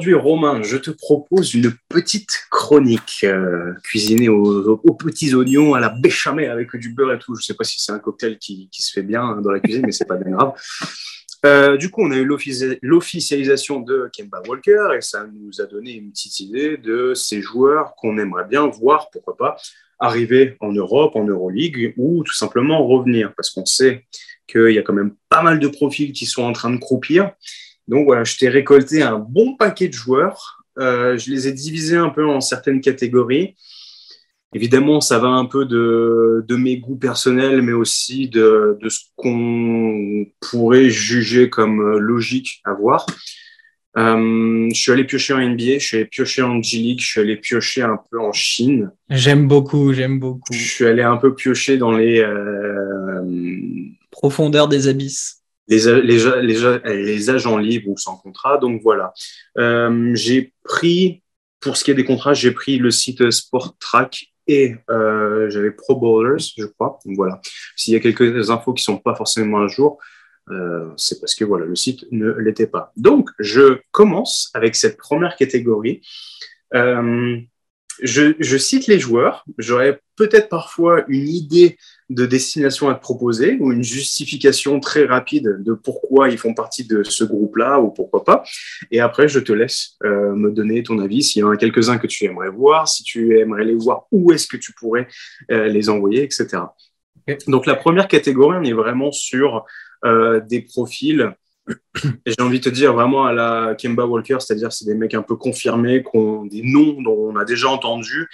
aujourd'hui, 0.00 0.14
Romain, 0.14 0.62
je 0.62 0.78
te 0.78 0.90
propose 0.90 1.52
une 1.52 1.74
petite 1.90 2.46
chronique 2.50 3.20
euh, 3.24 3.74
cuisinée 3.84 4.30
aux, 4.30 4.94
petits 4.94 5.34
oignons, 5.34 5.74
à 5.74 5.80
la 5.80 5.90
béchamel 5.90 6.50
avec 6.50 6.74
du 6.74 6.94
beurre 6.94 7.12
et 7.12 7.18
tout. 7.18 7.34
Je 7.34 7.44
sais 7.44 7.52
pas 7.52 7.64
si 7.64 7.82
c'est 7.82 7.92
un 7.92 7.98
cocktail 7.98 8.38
qui, 8.38 8.70
se 8.72 8.92
fait 8.92 9.02
bien 9.02 9.42
dans 9.42 9.50
la 9.50 9.60
cuisine, 9.60 9.82
mais 9.84 9.92
c'est 9.92 10.06
pas 10.06 10.16
bien 10.16 10.34
grave. 10.34 10.52
Euh, 11.44 11.76
du 11.76 11.90
coup, 11.90 12.00
on 12.02 12.10
a 12.12 12.16
eu 12.16 12.24
l'officialisation 12.80 13.80
de 13.80 14.08
Kemba 14.16 14.40
Walker 14.48 14.88
et 14.96 15.02
ça 15.02 15.26
nous 15.30 15.60
a 15.60 15.66
donné 15.66 15.92
une 15.92 16.12
petite 16.12 16.40
idée 16.40 16.78
de 16.78 17.12
ces 17.12 17.42
joueurs 17.42 17.94
qu'on 17.94 18.16
aimerait 18.16 18.48
bien 18.48 18.68
voir, 18.68 19.10
pourquoi 19.10 19.36
pas, 19.36 19.56
arriver 19.98 20.56
en 20.60 20.72
Europe, 20.72 21.14
en 21.14 21.24
Euroleague 21.24 21.92
ou 21.98 22.24
tout 22.24 22.32
simplement 22.32 22.86
revenir 22.86 23.34
parce 23.36 23.50
qu'on 23.50 23.66
sait 23.66 24.06
qu'il 24.46 24.70
y 24.70 24.78
a 24.78 24.82
quand 24.82 24.94
même 24.94 25.14
pas 25.28 25.42
mal 25.42 25.60
de 25.60 25.68
profils 25.68 26.12
qui 26.12 26.24
sont 26.24 26.44
en 26.44 26.54
train 26.54 26.70
de 26.70 26.78
croupir. 26.78 27.32
Donc 27.88 28.06
voilà, 28.06 28.24
je 28.24 28.36
t'ai 28.36 28.48
récolté 28.48 29.02
un 29.02 29.18
bon 29.18 29.56
paquet 29.56 29.88
de 29.88 29.92
joueurs. 29.92 30.64
Euh, 30.78 31.18
je 31.18 31.30
les 31.30 31.48
ai 31.48 31.52
divisés 31.52 31.96
un 31.96 32.10
peu 32.10 32.26
en 32.26 32.40
certaines 32.40 32.80
catégories. 32.80 33.56
Évidemment, 34.52 35.00
ça 35.00 35.18
va 35.18 35.28
un 35.28 35.44
peu 35.44 35.64
de, 35.64 36.56
mes 36.56 36.78
goûts 36.78 36.96
personnels, 36.96 37.62
mais 37.62 37.72
aussi 37.72 38.28
de, 38.28 38.78
ce 38.88 38.98
qu'on 39.14 40.26
pourrait 40.40 40.90
juger 40.90 41.48
comme 41.48 41.98
logique 41.98 42.60
à 42.64 42.74
voir. 42.74 43.06
Euh, 43.96 44.68
je 44.72 44.80
suis 44.80 44.92
allé 44.92 45.04
piocher 45.04 45.34
en 45.34 45.40
NBA, 45.40 45.78
je 45.78 45.86
suis 45.86 45.96
allé 45.96 46.06
piocher 46.06 46.42
en 46.42 46.62
G-League, 46.62 47.00
je 47.00 47.06
suis 47.06 47.20
allé 47.20 47.36
piocher 47.36 47.82
un 47.82 47.98
peu 48.10 48.20
en 48.20 48.32
Chine. 48.32 48.92
J'aime 49.08 49.48
beaucoup, 49.48 49.92
j'aime 49.92 50.20
beaucoup. 50.20 50.52
Je 50.52 50.58
suis 50.58 50.86
allé 50.86 51.02
un 51.02 51.16
peu 51.16 51.34
piocher 51.34 51.76
dans 51.76 51.92
les... 51.92 52.20
Euh, 52.20 53.22
Profondeurs 54.10 54.68
des 54.68 54.88
abysses. 54.88 55.39
Les, 55.70 56.02
les, 56.02 56.18
les, 56.84 57.30
agents 57.30 57.56
libres 57.56 57.88
ou 57.88 57.96
sans 57.96 58.16
contrat. 58.16 58.58
Donc 58.58 58.82
voilà. 58.82 59.14
Euh, 59.56 60.14
j'ai 60.14 60.52
pris, 60.64 61.22
pour 61.60 61.76
ce 61.76 61.84
qui 61.84 61.90
est 61.90 61.94
des 61.94 62.04
contrats, 62.04 62.34
j'ai 62.34 62.50
pris 62.50 62.76
le 62.76 62.90
site 62.90 63.30
Sport 63.30 63.78
Track 63.78 64.26
et 64.46 64.74
euh, 64.90 65.48
j'avais 65.48 65.70
Pro 65.70 65.96
Bowlers, 65.96 66.42
je 66.58 66.66
crois. 66.66 66.98
Donc 67.06 67.16
voilà. 67.16 67.40
S'il 67.76 67.94
y 67.94 67.96
a 67.96 68.00
quelques 68.00 68.50
infos 68.50 68.74
qui 68.74 68.82
sont 68.82 68.98
pas 68.98 69.14
forcément 69.14 69.62
à 69.62 69.68
jour, 69.68 69.98
euh, 70.50 70.90
c'est 70.96 71.20
parce 71.20 71.34
que 71.34 71.44
voilà, 71.44 71.66
le 71.66 71.76
site 71.76 72.04
ne 72.10 72.30
l'était 72.32 72.66
pas. 72.66 72.92
Donc, 72.96 73.30
je 73.38 73.80
commence 73.92 74.50
avec 74.54 74.74
cette 74.74 74.96
première 74.96 75.36
catégorie. 75.36 76.02
Euh, 76.74 77.38
je, 78.02 78.34
je, 78.38 78.56
cite 78.56 78.86
les 78.86 78.98
joueurs. 78.98 79.44
J'aurais 79.58 80.00
peut-être 80.16 80.48
parfois 80.48 81.04
une 81.08 81.28
idée 81.28 81.76
de 82.10 82.26
destination 82.26 82.88
à 82.88 82.94
te 82.94 83.00
proposer 83.00 83.56
ou 83.60 83.72
une 83.72 83.84
justification 83.84 84.80
très 84.80 85.04
rapide 85.04 85.56
de 85.60 85.72
pourquoi 85.72 86.28
ils 86.28 86.38
font 86.38 86.54
partie 86.54 86.84
de 86.84 87.02
ce 87.02 87.24
groupe-là 87.24 87.80
ou 87.80 87.90
pourquoi 87.90 88.24
pas. 88.24 88.42
Et 88.90 89.00
après, 89.00 89.28
je 89.28 89.38
te 89.38 89.52
laisse 89.52 89.96
euh, 90.04 90.34
me 90.34 90.50
donner 90.50 90.82
ton 90.82 90.98
avis 90.98 91.22
s'il 91.22 91.40
y 91.40 91.42
en 91.44 91.50
a 91.50 91.56
quelques-uns 91.56 91.98
que 91.98 92.06
tu 92.06 92.24
aimerais 92.24 92.50
voir, 92.50 92.88
si 92.88 93.02
tu 93.02 93.38
aimerais 93.38 93.64
les 93.64 93.74
voir, 93.74 94.06
où 94.10 94.32
est-ce 94.32 94.46
que 94.46 94.56
tu 94.56 94.72
pourrais 94.72 95.06
euh, 95.50 95.68
les 95.68 95.88
envoyer, 95.88 96.22
etc. 96.22 96.62
Donc 97.46 97.66
la 97.66 97.76
première 97.76 98.08
catégorie, 98.08 98.58
on 98.60 98.64
est 98.64 98.72
vraiment 98.72 99.12
sur 99.12 99.64
euh, 100.04 100.40
des 100.40 100.62
profils 100.62 101.34
j'ai 102.26 102.40
envie 102.40 102.60
de 102.60 102.64
te 102.64 102.74
dire 102.74 102.92
vraiment 102.92 103.24
à 103.26 103.32
la 103.32 103.74
Kemba 103.74 104.06
Walker, 104.06 104.38
c'est-à-dire 104.40 104.72
c'est 104.72 104.84
des 104.84 104.94
mecs 104.94 105.14
un 105.14 105.22
peu 105.22 105.36
confirmés, 105.36 106.02
des 106.50 106.62
noms 106.62 107.00
dont 107.02 107.32
on 107.32 107.36
a 107.36 107.44
déjà 107.44 107.68
entendu, 107.68 108.28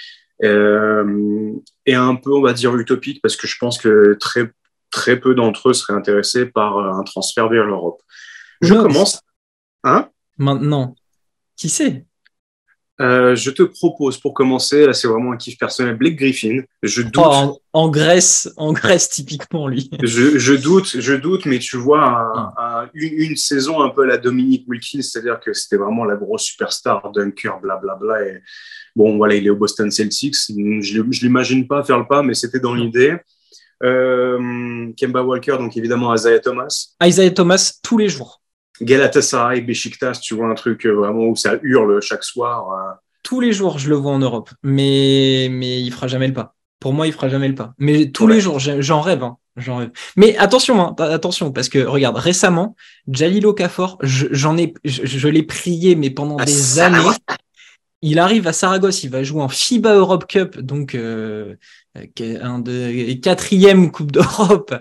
euh, 0.44 1.52
et 1.86 1.94
un 1.94 2.14
peu, 2.14 2.32
on 2.32 2.42
va 2.42 2.52
dire, 2.52 2.76
utopique, 2.76 3.22
parce 3.22 3.36
que 3.36 3.46
je 3.46 3.56
pense 3.58 3.78
que 3.78 4.16
très, 4.20 4.50
très 4.90 5.18
peu 5.18 5.34
d'entre 5.34 5.70
eux 5.70 5.74
seraient 5.74 5.96
intéressés 5.96 6.46
par 6.46 6.78
euh, 6.78 6.92
un 6.92 7.02
transfert 7.04 7.48
vers 7.48 7.64
l'Europe. 7.64 8.02
Je 8.60 8.74
commence. 8.74 9.20
Hein? 9.84 10.08
Maintenant. 10.38 10.94
Qui 11.56 11.68
sait? 11.68 12.04
Euh, 12.98 13.36
je 13.36 13.50
te 13.50 13.62
propose 13.62 14.16
pour 14.16 14.32
commencer, 14.32 14.86
là 14.86 14.94
c'est 14.94 15.06
vraiment 15.06 15.32
un 15.32 15.36
kiff 15.36 15.58
personnel, 15.58 15.96
Blake 15.96 16.16
Griffin. 16.16 16.62
Je 16.82 17.02
doute. 17.02 17.16
Oh, 17.18 17.60
en, 17.74 17.88
Grèce, 17.90 18.50
en 18.56 18.72
Grèce 18.72 19.10
typiquement 19.10 19.68
lui. 19.68 19.90
je, 20.02 20.38
je, 20.38 20.54
doute, 20.54 20.98
je 20.98 21.12
doute, 21.14 21.44
mais 21.44 21.58
tu 21.58 21.76
vois 21.76 22.32
ah. 22.56 22.88
une, 22.94 23.36
saison 23.36 23.82
un 23.82 23.90
peu 23.90 24.04
à 24.04 24.06
la 24.06 24.16
Dominique 24.16 24.64
Wilkins, 24.66 25.02
c'est-à-dire 25.02 25.40
que 25.40 25.52
c'était 25.52 25.76
vraiment 25.76 26.04
la 26.04 26.16
grosse 26.16 26.44
superstar 26.44 27.12
dunker, 27.12 27.60
blablabla. 27.60 28.24
Et 28.28 28.42
bon 28.94 29.18
voilà, 29.18 29.34
il 29.34 29.46
est 29.46 29.50
au 29.50 29.56
Boston 29.56 29.90
Celtics. 29.90 30.36
Je, 30.48 31.02
je 31.10 31.20
l'imagine 31.20 31.66
pas 31.66 31.84
faire 31.84 31.98
le 31.98 32.06
pas, 32.06 32.22
mais 32.22 32.32
c'était 32.32 32.60
dans 32.60 32.74
l'idée. 32.74 33.16
Euh, 33.82 34.90
Kemba 34.96 35.22
Walker, 35.22 35.56
donc 35.58 35.76
évidemment 35.76 36.14
Isaiah 36.14 36.40
Thomas. 36.40 36.94
Isaiah 37.02 37.30
Thomas 37.30 37.78
tous 37.82 37.98
les 37.98 38.08
jours. 38.08 38.40
Galatasaray, 38.80 39.60
Besiktas, 39.60 40.20
tu 40.22 40.34
vois 40.34 40.48
un 40.48 40.54
truc 40.54 40.86
euh, 40.86 40.92
vraiment 40.92 41.24
où 41.24 41.36
ça 41.36 41.54
hurle 41.62 42.00
chaque 42.00 42.24
soir. 42.24 42.70
Euh. 42.72 42.92
Tous 43.22 43.40
les 43.40 43.52
jours, 43.52 43.78
je 43.78 43.88
le 43.88 43.96
vois 43.96 44.12
en 44.12 44.18
Europe, 44.18 44.50
mais 44.62 45.48
mais 45.50 45.80
il 45.80 45.92
fera 45.92 46.06
jamais 46.06 46.28
le 46.28 46.34
pas. 46.34 46.54
Pour 46.80 46.92
moi, 46.92 47.06
il 47.06 47.12
fera 47.12 47.28
jamais 47.28 47.48
le 47.48 47.54
pas. 47.54 47.74
Mais 47.78 48.10
tous 48.10 48.26
les 48.26 48.40
jours, 48.40 48.58
j'en 48.58 49.00
rêve, 49.00 49.22
hein. 49.22 49.38
j'en 49.56 49.78
rêve. 49.78 49.90
Mais 50.16 50.36
attention, 50.36 50.80
hein, 50.80 50.94
attention, 50.98 51.50
parce 51.50 51.68
que 51.68 51.78
regarde, 51.78 52.16
récemment, 52.16 52.76
Jalilo 53.08 53.50
Okafor, 53.50 53.98
j'en 54.02 54.56
ai, 54.58 54.74
je, 54.84 55.28
l'ai 55.28 55.42
prié, 55.42 55.96
mais 55.96 56.10
pendant 56.10 56.36
des 56.36 56.78
années. 56.78 56.98
Il 58.02 58.18
arrive 58.18 58.46
à 58.46 58.52
Saragosse, 58.52 59.02
il 59.04 59.10
va 59.10 59.22
jouer 59.22 59.40
en 59.42 59.48
FIBA 59.48 59.94
Europe 59.94 60.26
Cup, 60.28 60.60
donc 60.60 60.94
euh, 60.94 61.56
un 62.20 62.58
de 62.58 63.14
quatrième 63.14 63.90
Coupe 63.90 64.12
d'Europe. 64.12 64.74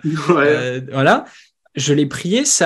voilà, 0.91 1.25
je 1.75 1.93
l'ai 1.93 2.05
prié, 2.05 2.45
c'est 2.45 2.65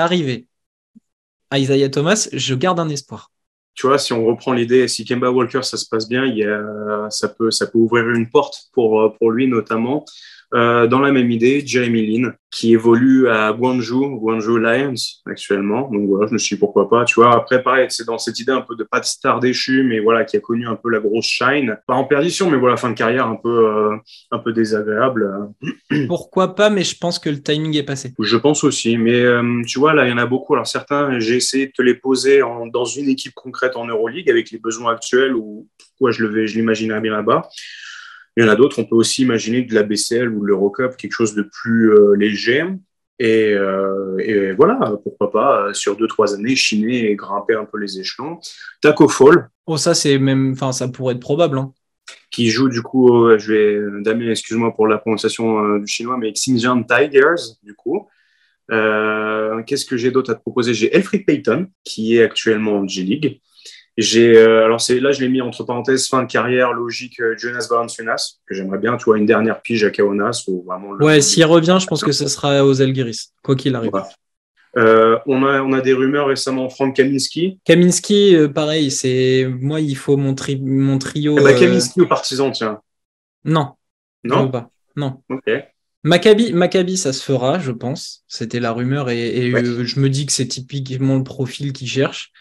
Isaiah 1.54 1.90
Thomas, 1.90 2.30
je 2.32 2.56
garde 2.56 2.80
un 2.80 2.90
espoir. 2.90 3.32
Tu 3.74 3.88
vois, 3.88 3.98
si 3.98 4.12
on 4.14 4.26
reprend 4.26 4.54
l'idée, 4.54 4.88
si 4.88 5.06
Kemba 5.06 5.32
Walker, 5.32 5.64
ça 5.64 5.78
se 5.78 5.86
passe 5.90 6.08
bien, 6.08 6.26
ça, 7.10 7.30
peut, 7.30 7.50
ouvrir 7.74 8.10
une 8.10 8.30
porte 8.30 8.70
pour, 8.74 9.16
pour 9.18 9.32
lui 9.32 9.48
notamment. 9.48 10.04
Euh, 10.56 10.88
dans 10.88 11.00
la 11.00 11.12
même 11.12 11.30
idée, 11.30 11.62
Jeremy 11.66 12.06
Lin, 12.08 12.34
qui 12.50 12.74
évolue 12.74 13.30
à 13.30 13.54
Guangzhou, 13.54 14.20
Guangzhou 14.20 14.58
Lions 14.58 14.96
actuellement. 15.28 15.90
Donc 15.92 16.08
voilà, 16.08 16.28
je 16.28 16.34
me 16.34 16.38
suis 16.40 16.56
dit 16.56 16.60
pourquoi 16.60 16.90
pas. 16.90 17.06
Tu 17.06 17.16
vois, 17.16 17.36
après, 17.36 17.62
pareil, 17.62 17.86
c'est 17.90 18.06
dans 18.06 18.18
cette 18.18 18.40
idée 18.40 18.52
un 18.52 18.62
peu 18.62 18.76
de 18.76 18.84
pas 18.84 19.00
de 19.00 19.06
star 19.06 19.40
déchu, 19.40 19.84
mais 19.84 20.00
voilà, 20.00 20.26
qui 20.26 20.38
a 20.38 20.40
connu 20.40 20.68
un 20.68 20.76
peu 20.76 20.90
la 20.90 21.00
grosse 21.00 21.28
shine. 21.28 21.78
Pas 21.86 21.94
en 21.94 22.06
perdition, 22.06 22.50
mais 22.50 22.58
voilà, 22.58 22.78
fin 22.78 22.90
de 22.90 22.96
carrière 22.96 23.28
un 23.28 23.36
peu, 23.36 23.68
euh, 23.68 23.96
un 24.32 24.40
peu 24.40 24.52
désagréable. 24.52 25.30
Pourquoi 26.08 26.56
pas, 26.56 26.72
mais 26.72 26.84
je 26.84 26.98
pense 26.98 27.20
que 27.20 27.30
le 27.30 27.42
timing 27.42 27.78
est 27.78 27.84
passé. 27.84 28.14
Je 28.20 28.38
pense 28.38 28.64
aussi, 28.64 28.98
mais 28.98 29.22
euh, 29.22 29.62
tu 29.68 29.78
vois, 29.78 29.94
là, 29.94 30.08
il 30.08 30.10
y 30.10 30.14
en 30.14 30.18
a 30.18 30.26
beaucoup. 30.26 30.56
Alors 30.56 30.68
certains, 30.68 31.20
j'ai 31.20 31.36
essayé 31.36 31.68
de 31.68 31.72
te 31.72 31.84
les 31.84 31.94
poser 31.94 32.42
en, 32.42 32.66
dans 32.66 32.86
une 32.86 33.10
équipe 33.10 33.34
concrète 33.36 33.76
en 33.76 33.86
Euroleague 33.86 34.30
avec 34.30 34.50
les 34.50 34.58
besoins 34.58 34.94
actuels 34.94 35.36
ou 35.36 35.68
pourquoi 35.78 36.12
je 36.12 36.26
le 36.26 36.48
je 36.48 36.56
l'imaginerais 36.56 37.02
bien 37.02 37.12
là-bas. 37.12 37.44
Il 38.38 38.44
y 38.44 38.48
en 38.48 38.50
a 38.50 38.56
d'autres, 38.56 38.80
on 38.80 38.86
peut 38.86 38.96
aussi 38.96 39.24
imaginer 39.24 39.64
de 39.64 39.74
la 39.74 39.84
BCL 39.84 40.30
ou 40.30 40.42
de 40.42 40.48
l'Eurocup, 40.48 40.96
quelque 40.98 41.12
chose 41.12 41.36
de 41.36 41.44
plus 41.44 41.92
euh, 41.92 42.16
léger. 42.16 42.64
Euh, 43.22 44.18
et, 44.20 44.54
voilà, 44.54 44.94
pourquoi 45.04 45.32
pas, 45.32 45.74
sur 45.74 45.98
deux, 45.98 46.08
trois 46.08 46.34
années, 46.34 46.56
chiner 46.56 47.10
et 47.10 47.16
grimper 47.16 47.56
un 47.56 47.66
peu 47.66 47.78
les 47.78 48.00
échelons. 48.00 48.40
Taco 48.82 49.10
Fall. 49.10 49.50
Oh, 49.66 49.78
ça, 49.78 49.94
c'est 49.94 50.18
même, 50.18 50.54
enfin, 50.54 50.72
ça 50.72 50.88
pourrait 50.88 51.16
être 51.16 51.22
probable. 51.22 51.58
Hein. 51.58 51.74
Qui 52.32 52.50
joue, 52.50 52.70
du 52.70 52.82
coup, 52.82 53.26
euh, 53.26 53.38
je 53.38 53.54
vais, 53.54 54.02
Damien, 54.04 54.30
excuse-moi 54.30 54.74
pour 54.74 54.88
la 54.88 55.00
prononciation 55.00 55.78
du 55.80 55.88
chinois, 55.88 56.18
mais 56.18 56.32
Xinjiang 56.32 56.86
Tigers, 56.86 57.58
du 57.64 57.74
coup. 57.74 58.08
Qu'est-ce 58.70 59.86
que 59.86 59.98
j'ai 59.98 60.12
d'autre 60.12 60.32
à 60.32 60.36
te 60.36 60.42
proposer? 60.42 60.74
J'ai 60.74 60.96
Elfried 60.96 61.26
Payton, 61.26 61.68
qui 61.84 62.16
est 62.16 62.24
actuellement 62.24 62.78
en 62.78 62.88
G-League. 62.88 63.42
J'ai, 64.02 64.38
euh, 64.38 64.64
alors 64.64 64.80
c'est 64.80 65.00
là, 65.02 65.12
je 65.12 65.20
l'ai 65.20 65.28
mis 65.28 65.42
entre 65.42 65.66
parenthèses 65.66 66.08
fin 66.08 66.24
de 66.24 66.32
carrière 66.32 66.72
logique 66.72 67.20
euh, 67.20 67.36
Jonas 67.38 67.68
Valanciunas 67.70 68.38
que 68.48 68.56
j'aimerais 68.56 68.78
bien, 68.78 68.96
tu 68.96 69.04
vois, 69.04 69.18
une 69.18 69.26
dernière 69.26 69.62
pige 69.62 69.84
à 69.84 69.90
Kaunas 69.90 70.46
ou 70.48 70.64
vraiment. 70.66 70.92
Ouais, 70.92 71.20
s'il 71.20 71.44
revient, 71.44 71.78
je 71.82 71.86
pense 71.86 72.02
que 72.02 72.14
ce 72.14 72.30
sera 72.30 72.66
aux 72.66 72.82
Algiris, 72.82 73.34
quoi 73.44 73.58
qu'il 73.58 73.76
arrive. 73.76 73.92
Euh, 74.78 75.18
on, 75.26 75.44
a, 75.44 75.62
on 75.62 75.74
a 75.74 75.82
des 75.82 75.92
rumeurs 75.92 76.28
récemment, 76.28 76.70
Frank 76.70 76.96
Kaminski. 76.96 77.60
Kaminski, 77.66 78.38
pareil, 78.56 78.90
c'est 78.90 79.50
moi, 79.60 79.82
il 79.82 79.98
faut 79.98 80.16
mon, 80.16 80.34
mon 80.62 80.98
trio. 80.98 81.38
Eh 81.38 81.44
ben, 81.44 81.60
Kaminski 81.60 82.00
ou 82.00 82.08
Partisan, 82.08 82.52
tiens. 82.52 82.80
Non. 83.44 83.74
Non? 84.24 84.50
Pas. 84.50 84.70
Non. 84.96 85.22
Ok. 85.30 85.52
Maccabi, 86.04 86.54
Maccabi, 86.54 86.96
ça 86.96 87.12
se 87.12 87.22
fera, 87.22 87.60
je 87.60 87.72
pense. 87.72 88.24
C'était 88.30 88.62
la 88.62 88.72
rumeur 88.72 89.10
et, 89.10 89.52
je 89.52 90.00
me 90.00 90.10
dis 90.10 90.26
que 90.26 90.32
c'est 90.32 90.48
typiquement 90.48 91.18
le 91.18 91.24
profil 91.26 91.74
qu'ils 91.74 91.90
cherchent. 91.90 92.32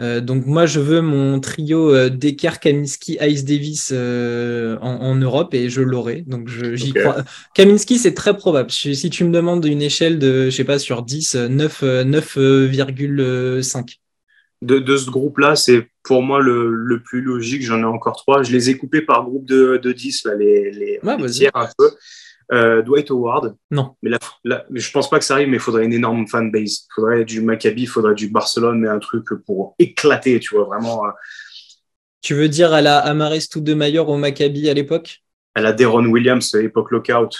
Euh, 0.00 0.20
donc 0.20 0.46
moi, 0.46 0.66
je 0.66 0.80
veux 0.80 1.02
mon 1.02 1.38
trio 1.38 1.94
euh, 1.94 2.08
Decker, 2.08 2.60
Kaminski, 2.60 3.18
Ice 3.20 3.44
Davis 3.44 3.90
euh, 3.92 4.78
en, 4.80 5.14
Europe 5.14 5.54
et 5.54 5.68
je 5.68 5.82
l'aurai. 5.82 6.24
Donc 6.26 6.48
j'y 6.48 6.92
crois. 6.92 7.16
Kaminski, 7.54 7.98
c'est 7.98 8.14
très 8.14 8.36
probable. 8.36 8.70
Si 8.70 9.10
tu 9.10 9.24
me 9.24 9.32
demandes 9.32 9.64
une 9.64 9.82
échelle 9.82 10.18
de, 10.18 10.46
je 10.46 10.50
sais 10.50 10.64
pas, 10.64 10.78
sur 10.78 11.02
10, 11.02 11.34
9, 11.34 11.82
9,5. 11.82 13.98
De, 14.62 14.78
de, 14.78 14.96
ce 14.96 15.10
groupe-là, 15.10 15.56
c'est 15.56 15.88
pour 16.04 16.22
moi 16.22 16.40
le, 16.40 16.72
le 16.72 17.02
plus 17.02 17.20
logique. 17.20 17.62
J'en 17.62 17.80
ai 17.80 17.84
encore 17.84 18.16
trois. 18.16 18.42
Je 18.42 18.52
les 18.52 18.70
ai 18.70 18.76
coupés 18.76 19.02
par 19.02 19.24
groupe 19.24 19.44
de, 19.44 19.78
de 19.82 19.92
10, 19.92 20.24
là, 20.24 20.34
les, 20.36 20.70
les, 20.70 21.00
ouais, 21.02 21.50
un 21.54 21.68
peu. 21.76 21.90
Euh, 22.52 22.82
Dwight 22.82 23.10
Howard. 23.10 23.56
Non. 23.70 23.96
Mais 24.02 24.10
là, 24.10 24.66
je 24.70 24.90
pense 24.90 25.08
pas 25.08 25.18
que 25.18 25.24
ça 25.24 25.34
arrive, 25.34 25.48
mais 25.48 25.56
il 25.56 25.60
faudrait 25.60 25.84
une 25.84 25.92
énorme 25.92 26.26
fanbase. 26.28 26.86
Il 26.90 26.94
faudrait 26.94 27.24
du 27.24 27.40
Maccabi, 27.40 27.82
il 27.82 27.88
faudrait 27.88 28.14
du 28.14 28.28
Barcelone, 28.28 28.80
mais 28.80 28.88
un 28.88 28.98
truc 28.98 29.26
pour 29.46 29.74
éclater, 29.78 30.38
tu 30.38 30.54
vois, 30.54 30.64
vraiment. 30.64 31.06
Euh. 31.06 31.10
Tu 32.20 32.34
veux 32.34 32.48
dire 32.48 32.72
à 32.72 32.82
la 32.82 32.98
Amarest 32.98 33.58
de 33.58 33.74
Mayor 33.74 34.08
au 34.08 34.16
Maccabi 34.18 34.68
à 34.68 34.74
l'époque? 34.74 35.22
À 35.54 35.62
la 35.62 35.72
Deron 35.72 36.04
Williams, 36.06 36.54
époque 36.54 36.90
lockout. 36.90 37.36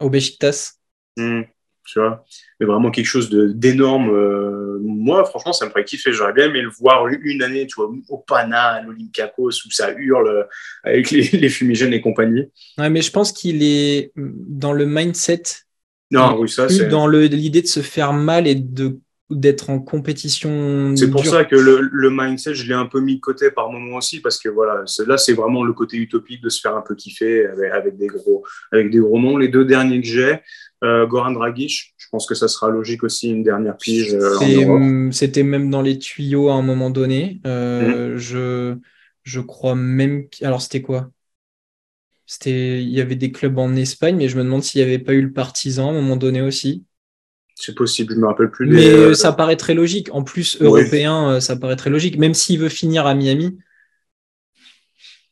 Au 0.00 0.10
Besiktas 0.10 0.74
hmm 1.16 1.42
tu 1.86 1.98
vois. 1.98 2.24
Mais 2.60 2.66
vraiment 2.66 2.90
quelque 2.90 3.06
chose 3.06 3.30
d'énorme. 3.30 4.10
Euh, 4.10 4.78
moi, 4.82 5.24
franchement, 5.24 5.52
ça 5.52 5.66
me 5.66 5.70
ferait 5.70 5.84
kiffer. 5.84 6.12
J'aurais 6.12 6.32
bien 6.32 6.46
aimé 6.46 6.62
le 6.62 6.70
voir 6.70 7.06
une 7.08 7.42
année, 7.42 7.66
tu 7.66 7.74
vois, 7.76 7.90
au 8.08 8.18
Pana, 8.18 8.62
à 8.62 8.82
l'Olympiakos, 8.82 9.66
où 9.66 9.70
ça 9.70 9.92
hurle 9.92 10.28
euh, 10.28 10.44
avec 10.84 11.10
les, 11.10 11.48
fumigènes 11.48 11.92
et 11.92 12.00
compagnie. 12.00 12.50
Ouais, 12.78 12.90
mais 12.90 13.02
je 13.02 13.10
pense 13.10 13.32
qu'il 13.32 13.62
est 13.62 14.12
dans 14.16 14.72
le 14.72 14.86
mindset. 14.86 15.42
Non, 16.10 16.38
oui, 16.38 16.48
ça, 16.48 16.68
c'est. 16.68 16.88
Dans 16.88 17.06
l'idée 17.06 17.62
de 17.62 17.66
se 17.66 17.80
faire 17.80 18.12
mal 18.12 18.46
et 18.46 18.54
de 18.54 18.98
d'être 19.30 19.70
en 19.70 19.78
compétition. 19.78 20.94
C'est 20.96 21.10
pour 21.10 21.24
ça 21.24 21.44
que 21.44 21.56
le, 21.56 22.10
mindset, 22.10 22.54
je 22.54 22.66
l'ai 22.66 22.74
un 22.74 22.86
peu 22.86 23.00
mis 23.00 23.16
de 23.16 23.20
côté 23.20 23.50
par 23.50 23.70
moment 23.70 23.96
aussi, 23.96 24.20
parce 24.20 24.38
que 24.38 24.48
voilà, 24.48 24.84
là, 25.06 25.16
c'est 25.16 25.32
vraiment 25.32 25.64
le 25.64 25.72
côté 25.72 25.96
utopique 25.96 26.42
de 26.42 26.48
se 26.48 26.60
faire 26.60 26.76
un 26.76 26.82
peu 26.82 26.94
kiffer 26.94 27.46
avec, 27.72 27.96
des, 27.96 28.06
gros, 28.06 28.44
avec 28.70 28.90
des 28.90 28.98
gros 28.98 29.18
noms. 29.18 29.36
Les 29.36 29.48
deux 29.48 29.64
derniers 29.64 30.00
que 30.00 30.06
j'ai, 30.06 30.40
euh, 30.84 31.06
Goran 31.06 31.30
Dragic, 31.30 31.94
je 31.96 32.06
pense 32.10 32.26
que 32.26 32.34
ça 32.34 32.48
sera 32.48 32.68
logique 32.68 33.04
aussi 33.04 33.30
une 33.30 33.42
dernière 33.42 33.76
pige. 33.76 34.14
Euh, 34.14 35.10
c'était 35.12 35.44
même 35.44 35.70
dans 35.70 35.82
les 35.82 35.98
tuyaux 35.98 36.48
à 36.48 36.54
un 36.54 36.62
moment 36.62 36.90
donné. 36.90 37.40
Euh, 37.46 38.10
mhm. 38.10 38.18
je, 38.18 38.76
je 39.22 39.40
crois 39.40 39.74
même. 39.74 40.26
Alors, 40.42 40.60
c'était 40.60 40.82
quoi? 40.82 41.10
C'était, 42.26 42.82
il 42.82 42.90
y 42.90 43.00
avait 43.00 43.16
des 43.16 43.30
clubs 43.30 43.58
en 43.58 43.74
Espagne, 43.76 44.16
mais 44.16 44.28
je 44.28 44.36
me 44.38 44.44
demande 44.44 44.62
s'il 44.62 44.80
n'y 44.80 44.88
avait 44.88 45.02
pas 45.02 45.12
eu 45.12 45.22
le 45.22 45.32
partisan 45.32 45.88
à 45.88 45.90
un 45.90 45.94
moment 45.94 46.16
donné 46.16 46.40
aussi. 46.40 46.84
C'est 47.64 47.76
possible, 47.76 48.12
je 48.12 48.18
me 48.18 48.26
rappelle 48.26 48.50
plus. 48.50 48.66
Mais 48.66 48.88
euh, 48.88 49.14
ça 49.14 49.32
paraît 49.32 49.56
très 49.56 49.74
logique. 49.74 50.12
En 50.12 50.24
plus, 50.24 50.60
européen, 50.60 51.34
euh, 51.34 51.40
ça 51.40 51.54
paraît 51.54 51.76
très 51.76 51.90
logique. 51.90 52.18
Même 52.18 52.34
s'il 52.34 52.58
veut 52.58 52.68
finir 52.68 53.06
à 53.06 53.14
Miami, 53.14 53.56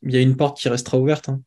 il 0.02 0.12
y 0.12 0.16
a 0.16 0.20
une 0.20 0.36
porte 0.36 0.56
qui 0.56 0.68
restera 0.68 0.96
ouverte. 0.96 1.28
Hein. 1.28 1.40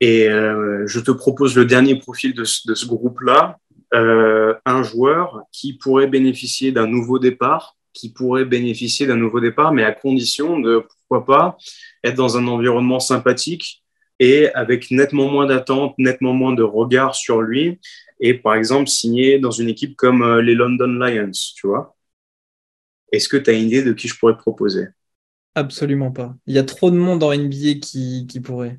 Et 0.00 0.28
euh, 0.28 0.86
je 0.86 1.00
te 1.00 1.10
propose 1.10 1.56
le 1.56 1.64
dernier 1.64 1.96
profil 1.96 2.32
de, 2.32 2.44
ce 2.44 2.86
groupe-là. 2.86 3.58
un 3.92 4.82
joueur 4.84 5.42
qui 5.50 5.72
pourrait 5.72 6.06
bénéficier 6.06 6.70
d'un 6.70 6.86
nouveau 6.86 7.18
départ, 7.18 7.76
qui 7.92 8.12
pourrait 8.12 8.44
bénéficier 8.44 9.08
d'un 9.08 9.16
nouveau 9.16 9.40
départ, 9.40 9.72
mais 9.72 9.82
à 9.82 9.90
condition 9.90 10.60
de, 10.60 10.86
pourquoi 11.08 11.26
pas, 11.26 11.58
être 12.04 12.14
dans 12.14 12.38
un 12.38 12.46
environnement 12.46 13.00
sympathique 13.00 13.79
et 14.20 14.52
avec 14.52 14.90
nettement 14.90 15.28
moins 15.28 15.46
d'attente, 15.46 15.94
nettement 15.98 16.34
moins 16.34 16.52
de 16.52 16.62
regard 16.62 17.14
sur 17.14 17.40
lui, 17.40 17.80
et 18.20 18.34
par 18.34 18.54
exemple 18.54 18.88
signer 18.88 19.38
dans 19.38 19.50
une 19.50 19.68
équipe 19.68 19.96
comme 19.96 20.22
euh, 20.22 20.42
les 20.42 20.54
London 20.54 20.86
Lions, 20.86 21.30
tu 21.56 21.66
vois. 21.66 21.96
Est-ce 23.10 23.28
que 23.28 23.38
tu 23.38 23.50
as 23.50 23.54
une 23.54 23.66
idée 23.66 23.82
de 23.82 23.92
qui 23.92 24.06
je 24.06 24.16
pourrais 24.16 24.34
te 24.34 24.38
proposer? 24.38 24.88
Absolument 25.54 26.12
pas. 26.12 26.36
Il 26.46 26.54
y 26.54 26.58
a 26.58 26.62
trop 26.62 26.90
de 26.90 26.96
monde 26.96 27.24
en 27.24 27.32
NBA 27.32 27.80
qui, 27.82 28.26
qui 28.28 28.40
pourrait. 28.40 28.78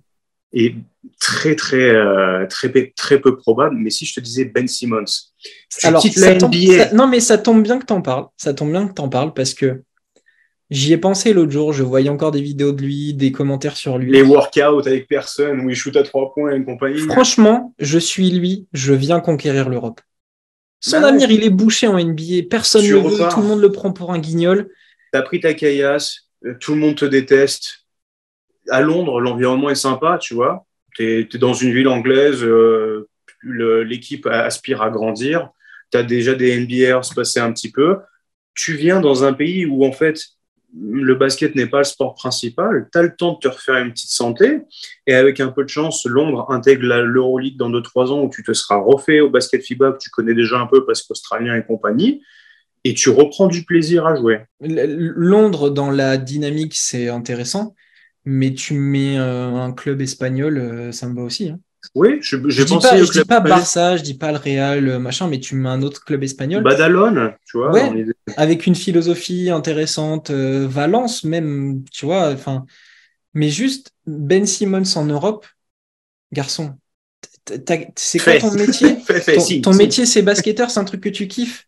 Et 0.54 0.76
très, 1.20 1.56
très, 1.56 1.90
euh, 1.90 2.46
très, 2.48 2.94
très 2.96 3.20
peu 3.20 3.36
probable, 3.36 3.76
mais 3.78 3.90
si 3.90 4.06
je 4.06 4.14
te 4.14 4.20
disais 4.20 4.46
Ben 4.46 4.68
Simmons, 4.68 5.06
Alors, 5.84 6.02
ça 6.04 6.36
tombe, 6.36 6.54
non, 6.94 7.08
mais 7.08 7.20
ça 7.20 7.38
tombe 7.38 7.64
bien 7.64 7.80
que 7.80 7.86
tu 7.86 7.94
en 7.94 8.02
parles. 8.02 8.28
Ça 8.38 8.54
tombe 8.54 8.72
bien 8.72 8.88
que 8.88 8.94
tu 8.94 9.02
en 9.02 9.10
parles 9.10 9.34
parce 9.34 9.54
que 9.54 9.82
J'y 10.72 10.94
ai 10.94 10.98
pensé 10.98 11.34
l'autre 11.34 11.52
jour, 11.52 11.74
je 11.74 11.84
voyais 11.84 12.08
encore 12.08 12.32
des 12.32 12.42
vidéos 12.42 12.72
de 12.72 12.82
lui, 12.82 13.14
des 13.14 13.34
commentaires 13.34 13.76
sur 13.76 13.98
lui. 13.98 14.10
Les 14.10 14.22
workouts 14.22 14.88
avec 14.88 15.06
personne, 15.06 15.60
où 15.60 15.70
il 15.70 15.76
shoot 15.76 15.94
à 15.98 16.04
trois 16.04 16.34
points 16.34 16.56
et 16.56 16.64
compagnie. 16.64 16.98
Franchement, 16.98 17.76
je 17.78 18.00
suis 18.00 18.32
lui, 18.32 18.68
je 18.72 18.94
viens 18.94 19.20
conquérir 19.20 19.68
l'Europe. 19.68 20.00
Son 20.80 21.02
bah 21.02 21.10
avenir, 21.10 21.30
il 21.30 21.44
est 21.44 21.50
bouché 21.50 21.88
en 21.88 22.00
NBA, 22.00 22.48
personne 22.50 22.86
ne 22.86 22.94
le 22.94 23.00
veut, 23.00 23.30
tout 23.30 23.42
le 23.42 23.48
monde 23.48 23.60
le 23.60 23.72
prend 23.74 23.92
pour 23.92 24.14
un 24.14 24.20
guignol. 24.20 24.70
T'as 25.12 25.22
pris 25.24 25.42
ta 25.42 25.54
caillasse, 25.54 26.30
euh, 26.46 26.56
tout 26.58 26.74
le 26.74 26.80
monde 26.80 26.96
te 26.96 27.06
déteste. 27.06 27.86
À 28.70 28.80
Londres, 28.80 29.20
l'environnement 29.20 29.70
est 29.70 29.76
sympa, 29.76 30.18
tu 30.22 30.36
vois. 30.36 30.66
Tu 30.96 31.28
es, 31.34 31.38
dans 31.38 31.54
une 31.54 31.74
ville 31.74 31.90
anglaise, 31.90 32.42
euh, 32.44 33.10
l'équipe 33.44 34.26
aspire 34.26 34.82
à 34.82 34.90
grandir. 34.90 35.50
Tu 35.92 35.98
as 35.98 36.04
déjà 36.04 36.34
des 36.34 36.58
NBA 36.58 37.04
se 37.04 37.14
passer 37.14 37.42
un 37.42 37.52
petit 37.52 37.72
peu. 37.72 37.98
Tu 38.54 38.76
viens 38.76 39.02
dans 39.02 39.26
un 39.26 39.34
pays 39.34 39.66
où, 39.66 39.86
en 39.86 39.92
fait, 39.92 40.18
le 40.74 41.16
basket 41.16 41.56
n'est 41.56 41.68
pas 41.68 41.80
le 41.80 41.84
sport 41.84 42.16
principal, 42.16 42.88
tu 42.92 42.98
as 42.98 43.04
le 43.04 43.16
temps 43.16 43.34
de 43.34 43.40
te 43.40 43.48
refaire 43.48 43.78
une 43.78 43.92
petite 43.92 44.12
santé. 44.12 44.62
Et 45.08 45.14
avec 45.14 45.40
un 45.40 45.50
peu 45.50 45.64
de 45.64 45.70
chance, 45.70 46.06
Londres 46.06 46.46
intègre 46.50 47.02
l'Euroleague 47.02 47.58
dans 47.58 47.70
2-3 47.70 48.12
ans 48.12 48.22
où 48.24 48.30
tu 48.30 48.44
te 48.44 48.54
seras 48.54 48.78
refait 48.78 49.20
au 49.20 49.30
basket 49.30 49.64
FIBA 49.64 49.94
que 49.94 49.98
tu 49.98 50.10
connais 50.10 50.34
déjà 50.34 50.60
un 50.60 50.68
peu 50.68 50.86
parce 50.86 51.02
qu'Australien 51.02 51.56
et 51.56 51.66
compagnie. 51.66 52.22
Et 52.84 52.94
tu 52.94 53.10
reprends 53.10 53.48
du 53.48 53.64
plaisir 53.64 54.08
à 54.08 54.16
jouer. 54.16 54.42
Londres, 54.60 55.70
dans 55.70 55.92
la 55.92 56.18
dynamique, 56.18 56.74
c'est 56.76 57.10
intéressant. 57.10 57.76
Mais 58.26 58.54
tu 58.54 58.74
mets 58.74 59.20
euh, 59.20 59.56
un 59.56 59.72
club 59.72 60.02
espagnol, 60.02 60.58
euh, 60.58 60.92
ça 60.92 61.08
me 61.08 61.16
va 61.16 61.22
aussi. 61.22 61.50
Hein. 61.50 61.60
Oui, 61.96 62.20
je, 62.22 62.38
je 62.50 62.64
dis 62.64 62.78
pas, 62.78 63.04
je 63.04 63.12
dis 63.12 63.26
pas 63.26 63.40
Barça, 63.40 63.98
je 63.98 64.04
dis 64.04 64.14
pas 64.14 64.32
le 64.32 64.38
Real, 64.38 64.88
euh, 64.88 65.00
machin, 65.00 65.28
mais 65.28 65.40
tu 65.40 65.56
mets 65.56 65.70
un 65.70 65.82
autre 65.82 66.06
club 66.06 66.24
espagnol. 66.24 66.64
Badalone, 66.64 67.34
tu 67.46 67.58
vois. 67.58 67.74
avec 68.38 68.66
une 68.66 68.76
philosophie 68.76 69.50
intéressante, 69.50 70.30
euh, 70.30 70.68
Valence 70.70 71.24
même, 71.24 71.84
tu 71.92 72.06
vois. 72.06 72.32
Enfin, 72.32 72.66
mais 73.34 73.50
juste 73.50 73.92
Ben 74.06 74.46
Simmons 74.46 74.96
en 74.96 75.06
Europe, 75.06 75.46
garçon. 76.32 76.76
C'est 77.96 78.20
quoi 78.20 78.38
ton 78.38 78.52
métier? 78.54 78.98
Ton, 79.62 79.74
métier, 79.74 80.06
c'est 80.06 80.22
basketteur, 80.22 80.70
c'est 80.70 80.80
un 80.80 80.86
truc 80.86 81.02
que 81.02 81.10
tu 81.10 81.28
kiffes? 81.28 81.68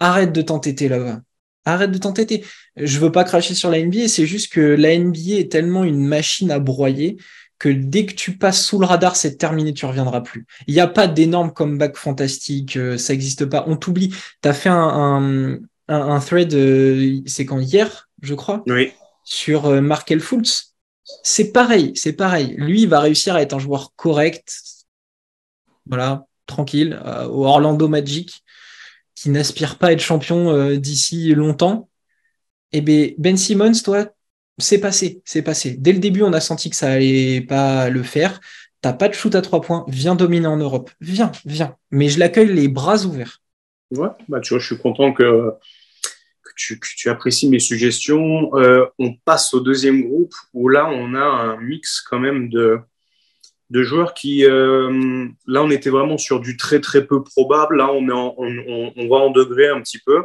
Arrête 0.00 0.32
de 0.32 0.42
t'entêter 0.42 0.88
là-bas. 0.88 1.20
Arrête 1.64 1.92
de 1.92 1.98
t'entêter. 1.98 2.44
Je 2.76 2.98
veux 2.98 3.12
pas 3.12 3.24
cracher 3.24 3.54
sur 3.54 3.70
la 3.70 3.80
NBA, 3.80 4.08
c'est 4.08 4.26
juste 4.26 4.52
que 4.52 4.60
la 4.60 4.98
NBA 4.98 5.38
est 5.38 5.50
tellement 5.50 5.84
une 5.84 6.04
machine 6.04 6.50
à 6.50 6.58
broyer 6.58 7.16
que 7.64 7.70
dès 7.70 8.04
que 8.04 8.12
tu 8.12 8.36
passes 8.36 8.62
sous 8.62 8.78
le 8.78 8.84
radar, 8.84 9.16
c'est 9.16 9.38
terminé, 9.38 9.72
tu 9.72 9.86
reviendras 9.86 10.20
plus. 10.20 10.46
Il 10.66 10.74
n'y 10.74 10.80
a 10.80 10.86
pas 10.86 11.08
d'énorme 11.08 11.50
comeback 11.50 11.96
fantastique, 11.96 12.76
euh, 12.76 12.98
ça 12.98 13.14
n'existe 13.14 13.46
pas. 13.46 13.64
On 13.66 13.78
t'oublie. 13.78 14.10
Tu 14.42 14.48
as 14.50 14.52
fait 14.52 14.68
un, 14.68 15.60
un, 15.88 16.20
thread, 16.20 16.52
euh, 16.52 17.22
c'est 17.24 17.46
quand 17.46 17.58
hier, 17.60 18.10
je 18.20 18.34
crois, 18.34 18.62
oui. 18.66 18.92
sur 19.24 19.64
euh, 19.64 19.80
Markel 19.80 20.20
Fultz. 20.20 20.74
C'est 21.22 21.52
pareil, 21.52 21.92
c'est 21.94 22.12
pareil. 22.12 22.54
Lui, 22.58 22.82
il 22.82 22.88
va 22.88 23.00
réussir 23.00 23.34
à 23.34 23.40
être 23.40 23.54
un 23.54 23.58
joueur 23.58 23.94
correct, 23.96 24.60
voilà, 25.86 26.26
tranquille, 26.44 27.00
au 27.30 27.46
Orlando 27.46 27.88
Magic, 27.88 28.44
qui 29.14 29.30
n'aspire 29.30 29.78
pas 29.78 29.86
à 29.86 29.92
être 29.92 30.00
champion 30.00 30.76
d'ici 30.76 31.34
longtemps. 31.34 31.88
Et 32.72 32.78
eh 32.78 32.80
ben, 32.82 33.14
ben 33.16 33.36
Simmons, 33.38 33.72
toi, 33.82 34.10
c'est 34.58 34.78
passé, 34.78 35.22
c'est 35.24 35.42
passé. 35.42 35.76
Dès 35.78 35.92
le 35.92 35.98
début, 35.98 36.22
on 36.22 36.32
a 36.32 36.40
senti 36.40 36.70
que 36.70 36.76
ça 36.76 36.92
allait 36.92 37.40
pas 37.40 37.90
le 37.90 38.02
faire. 38.02 38.40
T'as 38.80 38.92
pas 38.92 39.08
de 39.08 39.14
shoot 39.14 39.34
à 39.34 39.42
trois 39.42 39.60
points, 39.60 39.84
viens 39.88 40.14
dominer 40.14 40.46
en 40.46 40.56
Europe. 40.56 40.90
Viens, 41.00 41.32
viens. 41.44 41.76
Mais 41.90 42.08
je 42.08 42.18
l'accueille 42.18 42.52
les 42.52 42.68
bras 42.68 43.04
ouverts. 43.04 43.40
Ouais, 43.90 44.08
bah 44.28 44.40
tu 44.40 44.54
vois, 44.54 44.60
je 44.60 44.66
suis 44.66 44.78
content 44.78 45.12
que, 45.12 45.52
tu, 46.56 47.08
apprécies 47.08 47.48
mes 47.48 47.58
suggestions. 47.58 48.54
Euh, 48.56 48.86
on 48.98 49.14
passe 49.24 49.54
au 49.54 49.60
deuxième 49.60 50.02
groupe 50.02 50.34
où 50.52 50.68
là, 50.68 50.88
on 50.88 51.14
a 51.14 51.24
un 51.24 51.60
mix 51.60 52.00
quand 52.00 52.20
même 52.20 52.48
de, 52.50 52.78
joueurs 53.70 54.14
qui, 54.14 54.44
euh, 54.44 55.26
là, 55.46 55.64
on 55.64 55.70
était 55.70 55.90
vraiment 55.90 56.18
sur 56.18 56.38
du 56.40 56.56
très 56.56 56.80
très 56.80 57.06
peu 57.06 57.24
probable. 57.24 57.78
Là, 57.78 57.90
on, 57.92 58.06
on 58.06 59.08
va 59.08 59.16
en 59.16 59.30
degré 59.30 59.68
un 59.68 59.80
petit 59.80 59.98
peu 59.98 60.24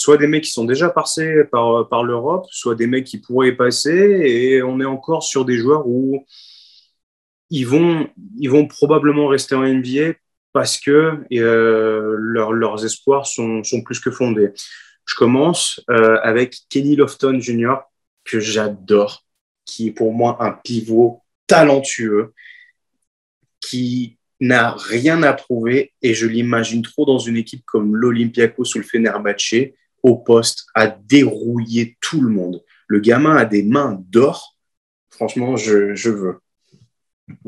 soit 0.00 0.16
des 0.16 0.26
mecs 0.26 0.44
qui 0.44 0.50
sont 0.50 0.64
déjà 0.64 0.88
passés 0.88 1.44
par, 1.52 1.86
par 1.90 2.04
l'Europe, 2.04 2.46
soit 2.50 2.74
des 2.74 2.86
mecs 2.86 3.04
qui 3.04 3.18
pourraient 3.18 3.50
y 3.50 3.52
passer, 3.52 3.90
et 3.90 4.62
on 4.62 4.80
est 4.80 4.86
encore 4.86 5.22
sur 5.22 5.44
des 5.44 5.58
joueurs 5.58 5.86
où 5.86 6.24
ils 7.50 7.66
vont, 7.66 8.08
ils 8.38 8.48
vont 8.48 8.66
probablement 8.66 9.26
rester 9.26 9.54
en 9.54 9.62
NBA 9.62 10.14
parce 10.54 10.80
que 10.80 11.18
euh, 11.34 12.16
leurs 12.18 12.82
espoirs 12.82 13.26
sont, 13.26 13.62
sont, 13.62 13.82
plus 13.82 14.00
que 14.00 14.10
fondés. 14.10 14.52
Je 15.04 15.14
commence 15.16 15.82
euh, 15.90 16.18
avec 16.22 16.56
Kenny 16.70 16.96
Lofton 16.96 17.38
Jr., 17.38 17.74
que 18.24 18.40
j'adore, 18.40 19.26
qui 19.66 19.88
est 19.88 19.92
pour 19.92 20.14
moi 20.14 20.38
un 20.40 20.52
pivot 20.52 21.20
talentueux, 21.46 22.32
qui 23.60 24.16
n'a 24.40 24.74
rien 24.78 25.22
à 25.24 25.34
prouver 25.34 25.92
et 26.00 26.14
je 26.14 26.26
l'imagine 26.26 26.80
trop 26.80 27.04
dans 27.04 27.18
une 27.18 27.36
équipe 27.36 27.66
comme 27.66 27.94
l'Olympiakos 27.94 28.74
ou 28.76 28.78
le 28.78 28.84
Fenerbahçe 28.84 29.74
au 30.02 30.16
poste 30.16 30.66
à 30.74 30.86
dérouiller 30.88 31.96
tout 32.00 32.20
le 32.20 32.30
monde. 32.30 32.62
Le 32.86 33.00
gamin 33.00 33.36
a 33.36 33.44
des 33.44 33.62
mains 33.62 34.02
d'or. 34.08 34.56
Franchement, 35.10 35.56
je, 35.56 35.94
je 35.94 36.10
veux. 36.10 36.40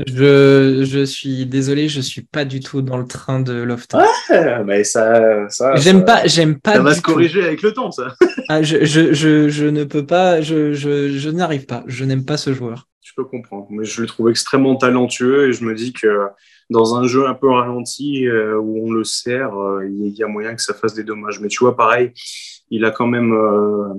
Je, 0.06 0.84
je, 0.86 1.04
suis 1.04 1.46
désolé, 1.46 1.88
je 1.88 2.00
suis 2.00 2.22
pas 2.22 2.44
du 2.44 2.60
tout 2.60 2.82
dans 2.82 2.98
le 2.98 3.06
train 3.06 3.40
de 3.40 3.52
Lofton. 3.52 3.98
Ouais, 4.30 4.64
mais 4.64 4.84
ça, 4.84 5.48
ça 5.48 5.74
j'aime 5.76 6.04
pas, 6.04 6.26
j'aime 6.26 6.60
pas. 6.60 6.74
Ça 6.74 6.82
va 6.82 6.94
se 6.94 7.00
corriger 7.00 7.44
avec 7.44 7.62
le 7.62 7.72
temps, 7.72 7.90
ça. 7.90 8.14
ah, 8.48 8.62
je, 8.62 8.84
je, 8.84 9.12
je, 9.12 9.48
je, 9.48 9.66
ne 9.66 9.84
peux 9.84 10.06
pas, 10.06 10.40
je, 10.40 10.72
je, 10.72 11.08
je 11.08 11.30
n'arrive 11.30 11.66
pas. 11.66 11.82
Je 11.86 12.04
n'aime 12.04 12.24
pas 12.24 12.36
ce 12.36 12.52
joueur. 12.54 12.88
Je 13.02 13.12
peux 13.16 13.24
comprendre. 13.24 13.66
Mais 13.70 13.84
je 13.84 14.00
le 14.00 14.06
trouve 14.06 14.30
extrêmement 14.30 14.76
talentueux 14.76 15.48
et 15.48 15.52
je 15.52 15.64
me 15.64 15.74
dis 15.74 15.92
que 15.92 16.28
dans 16.70 16.94
un 16.94 17.06
jeu 17.06 17.26
un 17.26 17.34
peu 17.34 17.50
ralenti 17.50 18.26
euh, 18.26 18.56
où 18.56 18.88
on 18.88 18.92
le 18.92 19.02
sert, 19.02 19.58
euh, 19.58 19.86
il 19.88 20.16
y 20.16 20.22
a 20.22 20.28
moyen 20.28 20.54
que 20.54 20.62
ça 20.62 20.72
fasse 20.72 20.94
des 20.94 21.02
dommages. 21.02 21.40
Mais 21.40 21.48
tu 21.48 21.58
vois, 21.64 21.76
pareil, 21.76 22.12
il 22.70 22.84
a 22.84 22.92
quand 22.92 23.08
même, 23.08 23.32
euh, 23.32 23.92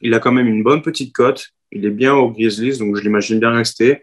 il 0.00 0.14
a 0.14 0.18
quand 0.18 0.32
même 0.32 0.48
une 0.48 0.62
bonne 0.62 0.80
petite 0.80 1.12
cote. 1.12 1.50
Il 1.70 1.84
est 1.84 1.90
bien 1.90 2.14
au 2.14 2.30
Grizzlies, 2.30 2.78
donc 2.78 2.96
je 2.96 3.02
l'imagine 3.02 3.38
bien 3.38 3.50
rester. 3.50 4.02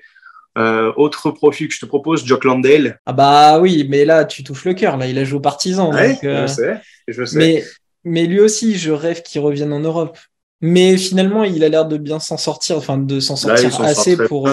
autre 0.55 1.31
profil 1.31 1.67
que 1.67 1.74
je 1.74 1.79
te 1.79 1.86
propose, 1.86 2.25
Jock 2.25 2.43
Landale. 2.43 3.00
Ah 3.05 3.13
bah 3.13 3.59
oui, 3.59 3.86
mais 3.89 4.05
là 4.05 4.25
tu 4.25 4.43
touches 4.43 4.65
le 4.65 4.74
cœur. 4.74 4.98
Là, 4.98 5.07
il 5.07 5.17
a 5.17 5.24
joué 5.24 5.38
au 5.38 5.41
partisan. 5.41 5.91
je 5.91 6.48
sais, 6.48 6.81
je 7.07 7.25
sais. 7.25 7.38
Mais, 7.38 7.63
mais 8.03 8.25
lui 8.25 8.39
aussi, 8.39 8.77
je 8.77 8.91
rêve 8.91 9.21
qu'il 9.21 9.41
revienne 9.41 9.74
en 9.74 9.79
Europe. 9.79 10.17
Mais 10.62 10.98
finalement, 10.98 11.44
il 11.44 11.63
a 11.63 11.70
l'air 11.70 11.86
de 11.86 11.98
bien 11.98 12.20
s'en 12.20 12.38
sortir, 12.38 12.78
enfin 12.78 12.98
de 12.98 13.20
s'en 13.20 13.36
sortir 13.36 13.82
assez 13.82 14.18
pour, 14.18 14.50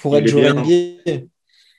pour 0.00 0.16
être 0.16 0.26
joueur 0.26 0.54
NBA. 0.54 1.22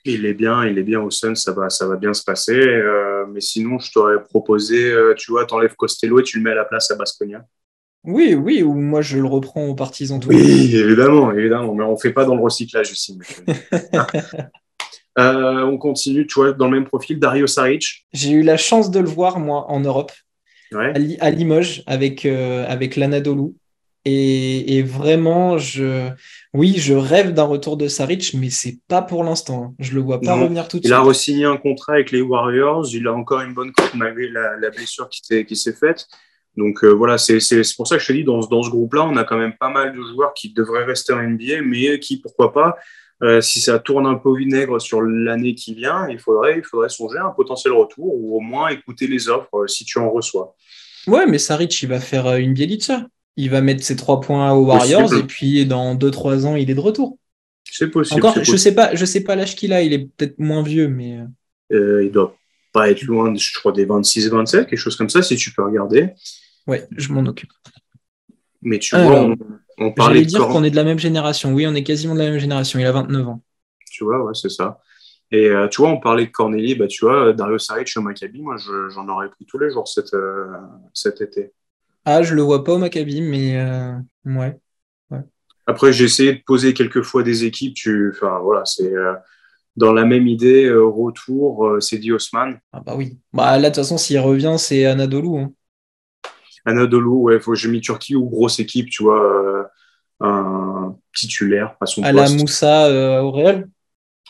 Il 0.03 0.25
est 0.25 0.33
bien, 0.33 0.65
il 0.65 0.79
est 0.79 0.83
bien 0.83 0.99
au 0.99 1.11
Sun, 1.11 1.35
ça 1.35 1.51
va, 1.51 1.69
ça 1.69 1.87
va 1.87 1.95
bien 1.95 2.13
se 2.13 2.23
passer. 2.23 2.57
Euh, 2.57 3.25
mais 3.31 3.39
sinon, 3.41 3.77
je 3.77 3.91
t'aurais 3.91 4.21
proposé, 4.23 4.91
euh, 4.91 5.13
tu 5.15 5.31
vois, 5.31 5.45
t'enlèves 5.45 5.75
Costello 5.75 6.19
et 6.19 6.23
tu 6.23 6.37
le 6.37 6.43
mets 6.43 6.51
à 6.51 6.55
la 6.55 6.65
place 6.65 6.89
à 6.89 6.95
Basconia. 6.95 7.45
Oui, 8.03 8.33
oui, 8.33 8.63
ou 8.63 8.73
moi 8.73 9.03
je 9.03 9.19
le 9.19 9.27
reprends 9.27 9.67
aux 9.67 9.75
partisans. 9.75 10.19
Oui, 10.27 10.75
évidemment, 10.75 11.31
évidemment, 11.31 11.75
mais 11.75 11.83
on 11.83 11.97
fait 11.97 12.11
pas 12.11 12.25
dans 12.25 12.35
le 12.35 12.41
recyclage 12.41 12.91
ici. 12.91 13.19
euh, 15.19 15.61
on 15.61 15.77
continue, 15.77 16.25
tu 16.25 16.33
vois, 16.39 16.51
dans 16.51 16.65
le 16.65 16.79
même 16.79 16.87
profil, 16.87 17.19
Dario 17.19 17.45
Saric. 17.45 18.07
J'ai 18.11 18.31
eu 18.31 18.41
la 18.41 18.57
chance 18.57 18.89
de 18.89 18.99
le 18.99 19.07
voir, 19.07 19.37
moi, 19.37 19.65
en 19.69 19.81
Europe, 19.81 20.11
à, 20.75 21.29
Limoges, 21.31 21.83
avec, 21.87 22.25
euh, 22.25 22.65
avec 22.67 22.95
l'Anadolu. 22.95 23.53
Et, 24.03 24.77
et, 24.77 24.81
vraiment, 24.81 25.59
je, 25.59 26.09
oui, 26.55 26.75
je 26.77 26.95
rêve 26.95 27.33
d'un 27.33 27.43
retour 27.43 27.77
de 27.77 27.87
Saric, 27.87 28.33
mais 28.33 28.49
c'est 28.49 28.79
pas 28.87 29.03
pour 29.03 29.23
l'instant. 29.23 29.75
Je 29.77 29.93
le 29.93 30.01
vois 30.01 30.19
pas 30.19 30.33
revenir 30.33 30.67
tout 30.67 30.77
de 30.77 30.83
suite. 30.83 30.89
Il 30.89 30.93
a 30.93 31.01
re-signé 31.01 31.45
un 31.45 31.57
contrat 31.57 31.93
avec 31.93 32.09
les 32.11 32.21
Warriors. 32.21 32.87
Il 32.93 33.07
a 33.07 33.13
encore 33.13 33.41
une 33.41 33.53
bonne 33.53 33.71
cote 33.71 33.93
malgré 33.93 34.27
la, 34.29 34.57
la 34.57 34.69
blessure 34.71 35.07
qui 35.09 35.55
s'est 35.55 35.73
faite. 35.73 36.07
Donc 36.57 36.83
euh, 36.83 36.89
voilà, 36.89 37.17
c'est 37.17 37.39
pour 37.77 37.87
ça 37.87 37.97
que 37.97 38.01
je 38.01 38.07
te 38.07 38.13
dis, 38.13 38.23
dans, 38.23 38.39
dans 38.39 38.63
ce 38.63 38.69
groupe-là, 38.69 39.05
on 39.05 39.15
a 39.15 39.23
quand 39.23 39.37
même 39.37 39.55
pas 39.57 39.69
mal 39.69 39.95
de 39.95 40.01
joueurs 40.01 40.33
qui 40.33 40.51
devraient 40.51 40.83
rester 40.83 41.13
en 41.13 41.21
NBA, 41.21 41.61
mais 41.63 41.99
qui, 41.99 42.17
pourquoi 42.19 42.51
pas, 42.51 42.75
euh, 43.23 43.39
si 43.39 43.61
ça 43.61 43.79
tourne 43.79 44.05
un 44.05 44.15
peu 44.15 44.29
au 44.29 44.35
vinaigre 44.35 44.81
sur 44.81 45.01
l'année 45.01 45.55
qui 45.55 45.73
vient, 45.73 46.09
il 46.09 46.19
faudrait, 46.19 46.57
il 46.57 46.63
faudrait 46.63 46.89
songer 46.89 47.19
à 47.19 47.25
un 47.25 47.29
potentiel 47.29 47.73
retour 47.73 48.13
ou 48.13 48.35
au 48.35 48.39
moins 48.39 48.69
écouter 48.69 49.07
les 49.07 49.29
offres 49.29 49.55
euh, 49.55 49.67
si 49.67 49.85
tu 49.85 49.99
en 49.99 50.09
reçois. 50.09 50.55
Ouais, 51.07 51.25
mais 51.25 51.37
Saric, 51.37 51.81
il 51.81 51.89
va 51.89 51.99
faire 51.99 52.27
euh, 52.27 52.37
une 52.37 52.53
Bielitsa 52.53 53.07
il 53.35 53.49
va 53.49 53.61
mettre 53.61 53.83
ses 53.83 53.95
trois 53.95 54.19
points 54.19 54.51
aux 54.53 54.65
Warriors 54.65 55.13
et 55.13 55.23
puis 55.23 55.65
dans 55.65 55.95
2-3 55.95 56.45
ans, 56.45 56.55
il 56.55 56.69
est 56.69 56.75
de 56.75 56.79
retour. 56.79 57.17
C'est 57.63 57.89
possible. 57.89 58.25
Encore, 58.25 58.43
je 58.43 58.55
sais 58.55 58.75
pas, 58.75 58.93
je 58.95 59.05
sais 59.05 59.23
pas 59.23 59.35
l'âge 59.35 59.55
qu'il 59.55 59.71
a, 59.73 59.81
il 59.81 59.93
est 59.93 60.09
peut-être 60.17 60.39
moins 60.39 60.63
vieux, 60.63 60.87
mais. 60.87 61.19
Euh, 61.71 61.77
euh 61.77 62.05
il 62.05 62.11
doit 62.11 62.35
pas 62.73 62.89
être 62.89 63.03
loin, 63.03 63.33
je 63.35 63.53
crois, 63.57 63.71
des 63.71 63.85
26-27, 63.85 64.65
quelque 64.65 64.77
chose 64.77 64.95
comme 64.95 65.09
ça, 65.09 65.21
si 65.21 65.35
tu 65.35 65.51
peux 65.51 65.63
regarder. 65.63 66.09
Ouais, 66.67 66.87
je 66.95 67.11
m'en 67.11 67.25
occupe. 67.25 67.51
Mais 68.61 68.79
tu 68.79 68.95
vois, 68.95 69.23
on, 69.23 69.37
on 69.77 69.91
parlait 69.91 70.21
de 70.21 70.25
dire 70.25 70.47
qu'on 70.47 70.63
est 70.63 70.69
de 70.69 70.75
la 70.75 70.83
même 70.83 70.99
génération. 70.99 71.53
Oui, 71.53 71.65
on 71.65 71.73
est 71.73 71.83
quasiment 71.83 72.13
de 72.13 72.19
la 72.19 72.29
même 72.29 72.39
génération. 72.39 72.79
Il 72.79 72.85
a 72.85 72.91
29 72.91 73.27
ans. 73.27 73.41
Tu 73.89 74.03
vois, 74.03 74.23
ouais, 74.23 74.33
c'est 74.35 74.49
ça. 74.49 74.79
Et 75.31 75.49
euh, 75.49 75.69
tu 75.69 75.81
vois, 75.81 75.91
on 75.91 75.99
parlait 75.99 76.25
de 76.25 76.31
Cornélie, 76.31 76.75
bah, 76.75 76.87
tu 76.87 77.05
vois, 77.05 77.31
Dario 77.31 77.57
Saric 77.57 77.87
chez 77.87 78.01
Maccabi, 78.01 78.41
moi, 78.41 78.57
j'en 78.57 79.07
aurais 79.07 79.29
pris 79.29 79.45
tous 79.45 79.57
les 79.57 79.71
jours 79.71 79.87
cet, 79.87 80.13
euh, 80.13 80.47
cet 80.93 81.21
été. 81.21 81.53
Ah, 82.03 82.21
je 82.21 82.35
le 82.35 82.41
vois 82.41 82.63
pas 82.63 82.73
au 82.73 82.77
Maccabi, 82.77 83.21
mais 83.21 83.57
euh, 83.57 83.93
ouais. 84.25 84.57
Après, 85.67 85.93
j'ai 85.93 86.05
essayé 86.05 86.33
de 86.33 86.41
poser 86.45 86.73
quelques 86.73 87.03
fois 87.03 87.23
des 87.23 87.45
équipes. 87.45 87.75
Tu, 87.75 88.11
enfin 88.13 88.39
voilà, 88.39 88.65
c'est 88.65 88.91
dans 89.77 89.93
la 89.93 90.03
même 90.03 90.27
idée. 90.27 90.69
Retour, 90.69 91.77
c'est 91.79 91.99
Diosman. 91.99 92.59
Ah 92.73 92.81
bah 92.83 92.95
oui. 92.97 93.19
Bah 93.31 93.57
là, 93.57 93.69
de 93.69 93.75
toute 93.75 93.75
façon, 93.75 93.97
s'il 93.97 94.19
revient, 94.19 94.55
c'est 94.57 94.85
Anadolu. 94.85 95.37
Hein. 95.37 95.53
Anadolu, 96.65 97.05
ouais. 97.05 97.39
Faut 97.39 97.53
j'ai 97.53 97.69
mis 97.69 97.79
Turquie 97.79 98.15
ou 98.15 98.27
grosse 98.27 98.59
équipe, 98.59 98.89
tu 98.89 99.03
vois, 99.03 99.69
un 100.19 100.95
titulaire 101.15 101.75
à 101.79 101.85
son 101.85 102.03
à 102.03 102.11
la 102.11 102.27
Moussa 102.27 103.23
au 103.23 103.31
Real? 103.31 103.69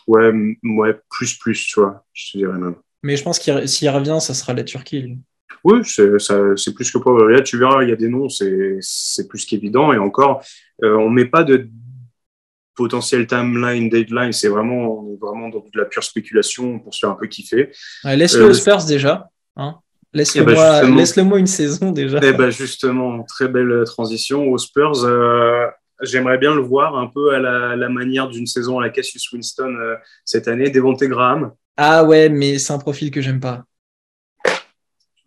Ouais, 0.08 0.32
ouais, 0.64 1.00
plus 1.10 1.38
plus, 1.38 1.66
tu 1.66 1.80
vois. 1.80 2.04
Je 2.14 2.32
te 2.32 2.38
dirais 2.38 2.58
même. 2.58 2.76
Mais 3.04 3.18
je 3.18 3.24
pense 3.24 3.40
qu'il 3.40 3.68
s'il 3.68 3.90
revient, 3.90 4.18
ça 4.20 4.34
sera 4.34 4.54
la 4.54 4.64
Turquie. 4.64 5.18
Oui, 5.64 5.82
c'est 5.86 6.74
plus 6.74 6.92
que 6.92 6.98
pas. 6.98 7.42
tu 7.44 7.58
verras, 7.58 7.84
il 7.84 7.90
y 7.90 7.94
a 7.94 7.96
des 7.96 8.08
noms, 8.08 8.30
c'est 8.30 9.28
plus 9.28 9.46
qu'évident. 9.46 9.94
Et 9.94 9.98
encore, 9.98 10.44
euh, 10.84 10.96
on 10.96 11.10
ne 11.10 11.16
met 11.16 11.26
pas 11.26 11.44
de 11.44 11.70
potentiel 12.76 13.28
timeline, 13.28 13.90
deadline. 13.90 14.32
C'est 14.32 14.48
vraiment, 14.48 15.06
vraiment 15.22 15.50
de 15.50 15.60
la 15.76 15.86
pure 15.86 16.04
spéculation 16.04 16.80
pour 16.80 16.94
se 16.94 17.00
faire 17.00 17.12
un 17.12 17.16
peu 17.16 17.28
kiffer. 17.28 17.72
Laisse-le 18.04 18.46
aux 18.46 18.50
euh, 18.50 18.54
Spurs 18.54 18.86
déjà. 18.86 19.30
Hein 19.56 19.78
Laisse-le 20.14 20.42
eh 20.42 20.46
ben, 20.46 21.24
moi, 21.24 21.40
une 21.40 21.48
saison 21.48 21.92
déjà. 21.92 22.20
Eh 22.22 22.34
ben 22.34 22.50
justement, 22.50 23.24
très 23.24 23.48
belle 23.48 23.84
transition 23.86 24.50
aux 24.52 24.58
Spurs. 24.58 25.06
Euh, 25.06 25.68
j'aimerais 26.02 26.38
bien 26.38 26.54
le 26.54 26.62
voir 26.62 26.98
un 26.98 27.08
peu 27.08 27.34
à 27.34 27.40
la, 27.40 27.90
manière 27.90 28.30
d'une 28.30 28.48
saison 28.48 28.80
à 28.80 28.84
la 28.84 28.90
Cassius 28.90 29.32
Winston 29.32 29.76
cette 30.26 30.48
année, 30.48 30.70
Devonte 30.70 31.04
Graham. 31.04 31.52
Ah 31.78 32.04
ouais, 32.04 32.30
mais 32.30 32.60
c'est 32.60 32.74
un 32.74 32.80
profil 32.80 33.12
que 33.12 33.22
j'aime 33.22 33.40
pas 33.40 33.66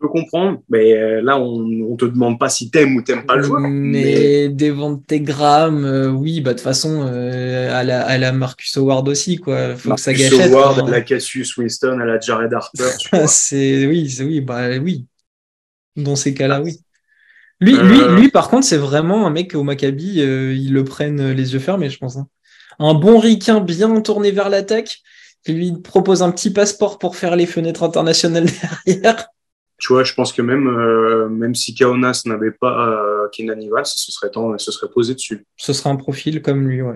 peux 0.05 0.07
comprendre, 0.07 0.61
mais 0.69 0.93
euh, 0.93 1.21
là, 1.21 1.39
on 1.39 1.59
ne 1.59 1.95
te 1.95 2.05
demande 2.05 2.39
pas 2.39 2.49
si 2.49 2.69
t'aimes 2.69 2.95
ou 2.95 3.01
t'aimes 3.01 3.25
pas 3.25 3.35
le 3.35 3.43
joueur. 3.43 3.61
Mais, 3.61 4.49
des 4.49 4.71
ventes 4.71 5.05
Graham, 5.07 5.85
euh, 5.85 6.09
oui, 6.09 6.41
bah 6.41 6.51
de 6.51 6.57
toute 6.57 6.63
façon, 6.63 7.05
euh, 7.07 7.73
à, 7.73 7.83
la, 7.83 8.05
à, 8.05 8.17
la, 8.17 8.31
Marcus 8.31 8.75
Howard 8.77 9.07
aussi, 9.07 9.37
quoi. 9.37 9.75
Faut 9.75 9.93
que 9.93 9.99
ça 9.99 10.13
gâchette. 10.13 10.51
Howard, 10.51 10.87
à 10.87 10.91
la 10.91 11.01
Cassius 11.01 11.55
Winston, 11.57 11.99
à 11.99 12.05
la 12.05 12.19
Jared 12.19 12.53
Harper. 12.53 12.91
c'est 13.27 13.85
oui, 13.87 14.13
oui, 14.21 14.41
bah 14.41 14.77
oui. 14.77 15.05
Dans 15.95 16.15
ces 16.15 16.33
cas-là, 16.33 16.61
oui. 16.61 16.81
Lui, 17.61 17.77
lui, 17.77 17.99
lui, 18.17 18.29
par 18.29 18.49
contre, 18.49 18.65
c'est 18.65 18.77
vraiment 18.77 19.25
un 19.25 19.29
mec 19.29 19.55
au 19.55 19.63
Maccabi, 19.63 20.15
ils 20.15 20.73
le 20.73 20.83
prennent 20.83 21.31
les 21.31 21.53
yeux 21.53 21.59
fermés, 21.59 21.89
je 21.89 21.97
pense. 21.97 22.17
Hein. 22.17 22.27
Un 22.79 22.93
bon 22.93 23.17
ricain 23.17 23.61
bien 23.61 24.01
tourné 24.01 24.31
vers 24.31 24.49
l'attaque, 24.49 24.99
qui 25.45 25.53
lui 25.53 25.73
propose 25.81 26.21
un 26.21 26.31
petit 26.31 26.51
passeport 26.51 26.99
pour 26.99 27.15
faire 27.15 27.35
les 27.35 27.45
fenêtres 27.45 27.83
internationales 27.83 28.47
derrière 28.85 29.27
tu 29.77 29.91
vois, 29.91 30.03
je 30.03 30.13
pense 30.13 30.31
que 30.31 30.41
même, 30.41 30.67
euh, 30.67 31.27
même 31.27 31.53
si 31.53 31.75
Kaonas 31.75 32.23
n'avait 32.25 32.51
pas 32.51 32.89
euh, 32.89 33.27
Kenan 33.29 33.59
ce 33.83 34.11
serait, 34.11 34.29
temps, 34.29 34.57
ce 34.57 34.71
serait 34.71 34.91
posé 34.91 35.15
dessus. 35.15 35.45
Ce 35.57 35.73
serait 35.73 35.89
un 35.89 35.97
profil 35.97 36.41
comme 36.41 36.67
lui, 36.67 36.81
ouais. 36.81 36.95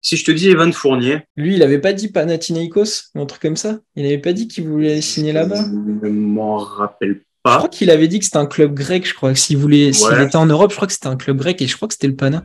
Si 0.00 0.16
je 0.16 0.24
te 0.24 0.32
dis 0.32 0.50
Evan 0.50 0.72
Fournier. 0.72 1.20
Lui, 1.36 1.54
il 1.54 1.60
n'avait 1.60 1.78
pas 1.78 1.92
dit 1.92 2.08
Panathinaikos, 2.08 3.10
un 3.14 3.24
truc 3.26 3.40
comme 3.40 3.56
ça? 3.56 3.78
Il 3.94 4.02
n'avait 4.02 4.18
pas 4.18 4.32
dit 4.32 4.48
qu'il 4.48 4.66
voulait 4.66 5.00
signer 5.00 5.32
là-bas? 5.32 5.64
Je 6.02 6.08
m'en 6.08 6.56
rappelle 6.56 7.22
pas. 7.42 7.52
Je 7.52 7.56
crois 7.58 7.68
qu'il 7.68 7.90
avait 7.90 8.08
dit 8.08 8.18
que 8.18 8.24
c'était 8.24 8.38
un 8.38 8.46
club 8.46 8.74
grec, 8.74 9.06
je 9.06 9.14
crois. 9.14 9.34
S'il 9.34 9.58
voulait, 9.58 9.92
s'il 9.92 10.20
était 10.20 10.36
en 10.36 10.46
Europe, 10.46 10.70
je 10.70 10.76
crois 10.76 10.86
que 10.86 10.94
c'était 10.94 11.08
un 11.08 11.16
club 11.16 11.38
grec 11.38 11.60
et 11.60 11.66
je 11.66 11.76
crois 11.76 11.88
que 11.88 11.94
c'était 11.94 12.08
le 12.08 12.16
Pana. 12.16 12.44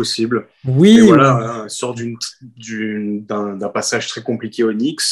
possible. 0.00 0.46
Oui. 0.64 0.98
voilà, 1.00 1.66
sort 1.68 1.94
d'un 1.94 3.68
passage 3.68 4.08
très 4.08 4.22
compliqué 4.22 4.64
au 4.64 4.72
Knicks. 4.72 5.02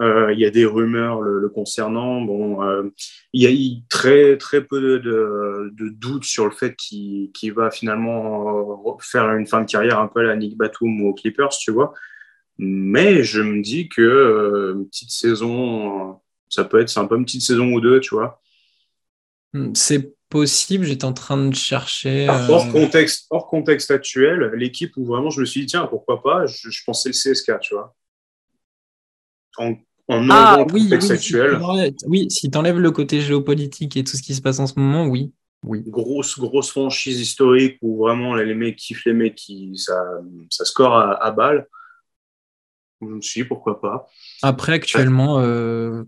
Euh, 0.00 0.32
il 0.32 0.38
y 0.38 0.44
a 0.44 0.50
des 0.50 0.64
rumeurs 0.64 1.20
le, 1.22 1.48
concernant. 1.48 2.20
Bon, 2.20 2.62
euh, 2.62 2.84
il 3.32 3.42
y 3.42 3.46
a 3.46 3.80
très 3.88 4.36
très 4.36 4.64
peu 4.64 5.00
de, 5.00 5.72
doutes 5.90 6.24
sur 6.24 6.44
le 6.44 6.52
fait 6.52 6.76
qu'il 6.76 7.52
va 7.54 7.70
finalement 7.70 8.96
faire 9.00 9.30
une 9.32 9.46
fin 9.46 9.62
de 9.62 9.70
carrière 9.70 9.98
un 9.98 10.06
peu 10.06 10.20
à 10.20 10.24
la 10.24 10.36
Nick 10.36 10.56
Batum 10.56 11.00
ou 11.02 11.08
aux 11.08 11.14
Clippers, 11.14 11.50
tu 11.50 11.72
vois. 11.72 11.94
Mais 12.58 13.22
je 13.22 13.40
me 13.40 13.62
dis 13.62 13.88
que 13.88 14.02
euh, 14.02 14.74
une 14.74 14.88
petite 14.88 15.10
saison, 15.10 16.20
ça 16.48 16.64
peut 16.64 16.80
être 16.80 16.88
sympa, 16.88 17.14
une 17.14 17.24
petite 17.24 17.42
saison 17.42 17.72
ou 17.72 17.80
deux, 17.80 18.00
tu 18.00 18.14
vois. 18.14 18.40
C'est 19.74 20.14
possible. 20.28 20.84
J'étais 20.84 21.04
en 21.04 21.12
train 21.12 21.48
de 21.48 21.54
chercher. 21.54 22.26
Ah, 22.28 22.46
hors, 22.50 22.66
euh, 22.66 22.72
contexte, 22.72 23.26
hors 23.30 23.46
contexte 23.46 23.90
actuel, 23.90 24.52
l'équipe 24.54 24.96
où 24.96 25.04
vraiment 25.04 25.30
je 25.30 25.40
me 25.40 25.44
suis 25.44 25.62
dit, 25.62 25.66
tiens, 25.66 25.86
pourquoi 25.86 26.22
pas, 26.22 26.46
je, 26.46 26.82
pensais 26.84 27.10
le 27.10 27.14
CSK, 27.14 27.60
tu 27.60 27.74
vois. 27.74 27.94
En, 29.56 29.74
en 30.08 30.28
ah, 30.30 30.64
oui, 30.72 30.84
contexte 30.84 31.10
actuel. 31.10 31.60
oui, 32.06 32.30
si 32.30 32.50
tu 32.50 32.58
enlèves 32.58 32.78
le 32.78 32.90
côté 32.90 33.20
géopolitique 33.20 33.96
et 33.96 34.04
tout 34.04 34.16
ce 34.16 34.22
qui 34.22 34.34
se 34.34 34.40
passe 34.40 34.58
en 34.58 34.66
ce 34.66 34.78
moment, 34.78 35.06
oui. 35.06 35.32
Oui. 35.64 35.82
Grosse, 35.86 36.38
grosse 36.38 36.70
franchise 36.70 37.20
historique 37.20 37.78
où 37.82 37.98
vraiment 37.98 38.36
les 38.36 38.54
mecs 38.54 38.76
kiffent 38.76 39.04
les 39.06 39.12
mecs 39.12 39.34
qui 39.34 39.76
ça, 39.76 40.00
ça 40.50 40.64
score 40.64 40.94
à, 40.94 41.14
à 41.22 41.30
balle. 41.32 41.66
Je 43.00 43.06
me 43.06 43.20
suis 43.20 43.42
dit 43.42 43.48
pourquoi 43.48 43.80
pas. 43.80 44.06
Après, 44.42 44.72
actuellement, 44.72 45.40
euh, 45.40 46.04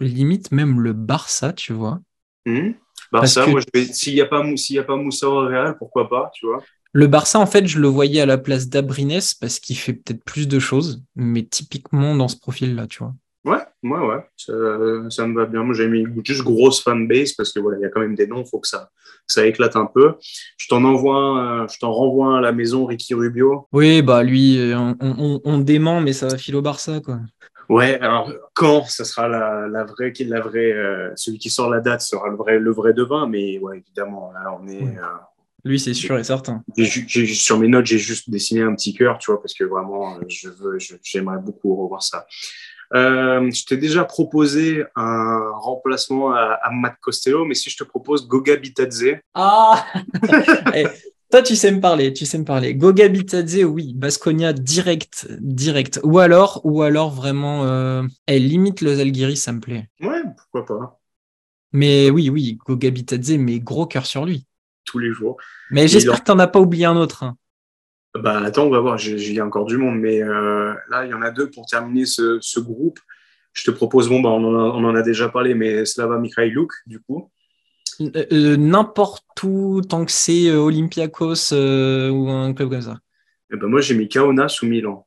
limite 0.00 0.50
même 0.50 0.80
le 0.80 0.92
Barça, 0.92 1.52
tu 1.52 1.72
vois. 1.72 2.00
Hmm. 2.46 2.72
Bah, 3.12 3.26
ça, 3.26 3.46
moi, 3.46 3.60
s'il 3.92 4.14
n'y 4.14 4.20
a, 4.20 4.26
pas, 4.26 4.38
a 4.40 4.82
pas 4.84 4.96
Moussa 4.96 5.28
au 5.28 5.40
Real, 5.40 5.76
pourquoi 5.78 6.08
pas, 6.08 6.30
tu 6.34 6.46
vois 6.46 6.62
Le 6.92 7.06
Barça, 7.06 7.38
en 7.38 7.46
fait, 7.46 7.66
je 7.66 7.78
le 7.78 7.88
voyais 7.88 8.20
à 8.20 8.26
la 8.26 8.38
place 8.38 8.68
d'Abrines 8.68 9.20
parce 9.40 9.60
qu'il 9.60 9.76
fait 9.76 9.92
peut-être 9.92 10.24
plus 10.24 10.48
de 10.48 10.58
choses, 10.58 11.02
mais 11.16 11.42
typiquement 11.42 12.14
dans 12.14 12.28
ce 12.28 12.36
profil-là, 12.38 12.86
tu 12.86 12.98
vois. 13.00 13.14
Ouais, 13.44 13.62
ouais, 13.82 14.06
ouais, 14.06 14.24
ça, 14.36 14.52
ça 15.10 15.26
me 15.26 15.34
va 15.34 15.46
bien. 15.46 15.62
Moi, 15.62 15.74
j'ai 15.74 15.88
mis 15.88 16.04
juste 16.24 16.42
grosse 16.42 16.82
fanbase 16.82 17.32
parce 17.32 17.52
que 17.52 17.60
voilà, 17.60 17.78
il 17.78 17.82
y 17.82 17.84
a 17.84 17.88
quand 17.88 18.00
même 18.00 18.14
des 18.14 18.26
noms, 18.26 18.42
il 18.42 18.48
faut 18.48 18.58
que 18.58 18.68
ça, 18.68 18.90
ça 19.26 19.46
éclate 19.46 19.76
un 19.76 19.86
peu. 19.86 20.14
Je 20.56 20.66
t'en 20.68 20.84
envoie, 20.84 21.66
je 21.72 21.78
t'en 21.78 21.92
renvoie 21.92 22.38
à 22.38 22.40
la 22.40 22.52
maison 22.52 22.84
Ricky 22.84 23.14
Rubio. 23.14 23.68
Oui, 23.72 24.02
bah 24.02 24.22
lui, 24.22 24.58
on, 24.74 24.96
on, 25.00 25.40
on 25.44 25.58
dément, 25.58 26.00
mais 26.00 26.12
ça 26.12 26.26
va 26.26 26.36
filer 26.36 26.58
au 26.58 26.62
Barça, 26.62 27.00
quoi. 27.00 27.20
Ouais, 27.68 28.00
alors 28.00 28.32
quand 28.54 28.84
ça 28.86 29.04
sera 29.04 29.28
la, 29.28 29.68
la 29.68 29.84
vraie, 29.84 30.12
la 30.20 30.40
vraie, 30.40 30.72
euh, 30.72 31.10
celui 31.16 31.38
qui 31.38 31.50
sort 31.50 31.68
la 31.68 31.80
date 31.80 32.00
sera 32.00 32.28
le 32.28 32.36
vrai, 32.36 32.58
le 32.58 32.72
vrai 32.72 32.94
devin, 32.94 33.26
mais 33.26 33.58
ouais, 33.58 33.78
évidemment, 33.78 34.32
là, 34.32 34.58
on 34.60 34.66
est. 34.66 34.82
Euh, 34.82 35.02
lui, 35.64 35.80
c'est 35.80 35.94
sûr 35.94 36.18
et 36.18 36.24
certain. 36.24 36.62
sur 36.76 37.58
mes 37.58 37.68
notes, 37.68 37.86
j'ai 37.86 37.98
juste 37.98 38.30
dessiné 38.30 38.62
un 38.62 38.74
petit 38.74 38.94
cœur, 38.94 39.18
tu 39.18 39.30
vois, 39.30 39.40
parce 39.40 39.54
que 39.54 39.64
vraiment, 39.64 40.16
euh, 40.16 40.20
je 40.28 40.48
veux, 40.48 40.78
j'aimerais 41.02 41.38
beaucoup 41.38 41.74
revoir 41.74 42.02
ça. 42.02 42.26
Euh, 42.94 43.50
je 43.50 43.66
t'ai 43.66 43.76
déjà 43.76 44.04
proposé 44.04 44.84
un 44.96 45.50
remplacement 45.54 46.32
à, 46.32 46.58
à, 46.62 46.70
Matt 46.70 46.96
Costello, 47.00 47.44
mais 47.44 47.54
si 47.54 47.68
je 47.70 47.76
te 47.76 47.84
propose 47.84 48.26
Goga 48.26 48.56
Bitadze. 48.56 49.18
Ah 49.34 49.84
eh, 50.74 50.86
Toi, 51.30 51.42
tu 51.42 51.56
sais 51.56 51.70
me 51.70 51.80
parler, 51.80 52.14
tu 52.14 52.24
sais 52.24 52.38
me 52.38 52.44
parler. 52.44 52.74
Goga 52.74 53.08
Bitadze, 53.08 53.62
oui. 53.64 53.92
Basconia 53.94 54.54
direct, 54.54 55.26
direct. 55.40 56.00
Ou 56.02 56.18
alors, 56.18 56.62
ou 56.64 56.80
alors 56.80 57.10
vraiment, 57.10 57.66
euh, 57.66 58.02
elle 58.26 58.48
limite 58.48 58.80
le 58.80 58.94
Zalgiris, 58.94 59.36
ça 59.36 59.52
me 59.52 59.60
plaît. 59.60 59.90
Ouais, 60.00 60.22
pourquoi 60.36 60.64
pas. 60.64 61.00
Mais 61.72 62.08
oui, 62.08 62.30
oui, 62.30 62.58
Goga 62.64 62.88
Bitadze, 62.88 63.32
mais 63.32 63.60
gros 63.60 63.84
cœur 63.84 64.06
sur 64.06 64.24
lui. 64.24 64.46
Tous 64.88 64.98
les 64.98 65.12
jours. 65.12 65.36
Mais 65.70 65.86
j'espère 65.86 66.20
que 66.20 66.24
tu 66.24 66.30
n'en 66.32 66.38
as 66.38 66.46
pas 66.46 66.60
oublié 66.60 66.86
un 66.86 66.96
autre. 66.96 67.22
Hein. 67.22 67.36
Bah 68.14 68.40
attends, 68.42 68.64
on 68.64 68.70
va 68.70 68.80
voir, 68.80 68.98
il 69.04 69.32
y 69.32 69.38
a 69.38 69.44
encore 69.44 69.66
du 69.66 69.76
monde, 69.76 69.98
mais 69.98 70.22
euh, 70.22 70.72
là, 70.88 71.04
il 71.04 71.10
y 71.10 71.14
en 71.14 71.20
a 71.20 71.30
deux 71.30 71.50
pour 71.50 71.66
terminer 71.66 72.06
ce, 72.06 72.38
ce 72.40 72.58
groupe. 72.58 72.98
Je 73.52 73.64
te 73.64 73.70
propose, 73.70 74.08
bon, 74.08 74.20
bah, 74.20 74.30
on, 74.30 74.44
en 74.44 74.54
a, 74.54 74.62
on 74.74 74.84
en 74.84 74.94
a 74.94 75.02
déjà 75.02 75.28
parlé, 75.28 75.54
mais 75.54 75.84
Slava 75.84 76.18
Mikhailuk, 76.18 76.72
du 76.86 77.00
coup. 77.00 77.30
Euh, 78.00 78.24
euh, 78.32 78.56
n'importe 78.56 79.42
où, 79.42 79.82
tant 79.86 80.06
que 80.06 80.12
c'est 80.12 80.50
Olympiakos 80.52 81.52
ou 81.52 82.30
un 82.30 82.54
club 82.54 82.70
comme 82.70 82.80
ça. 82.80 82.98
Et 83.50 83.54
eh 83.54 83.56
ben 83.56 83.66
moi, 83.66 83.80
j'ai 83.80 83.94
mis 83.94 84.08
Kaunas 84.08 84.58
ou 84.62 84.66
Milan. 84.66 85.06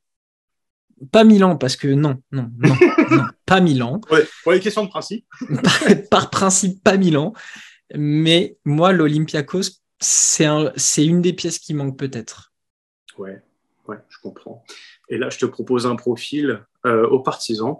Pas 1.10 1.24
Milan, 1.24 1.56
parce 1.56 1.74
que 1.74 1.88
non, 1.88 2.22
non, 2.30 2.50
non, 2.58 2.74
non 3.10 3.24
pas 3.46 3.60
Milan. 3.60 4.00
Ouais, 4.10 4.24
pour 4.44 4.52
les 4.52 4.60
questions 4.60 4.84
de 4.84 4.88
principe. 4.88 5.26
par, 5.62 5.80
par 6.10 6.30
principe, 6.30 6.82
pas 6.84 6.96
Milan. 6.96 7.32
Mais 7.94 8.56
moi, 8.64 8.92
l'Olympiakos, 8.92 9.80
c'est 10.00 10.46
un, 10.46 10.72
une 10.98 11.22
des 11.22 11.32
pièces 11.32 11.58
qui 11.58 11.74
manque 11.74 11.98
peut-être. 11.98 12.52
Ouais, 13.18 13.42
ouais, 13.88 13.98
je 14.08 14.18
comprends. 14.22 14.64
Et 15.08 15.18
là, 15.18 15.30
je 15.30 15.38
te 15.38 15.46
propose 15.46 15.86
un 15.86 15.96
profil 15.96 16.64
euh, 16.86 17.06
aux 17.08 17.20
partisans. 17.20 17.76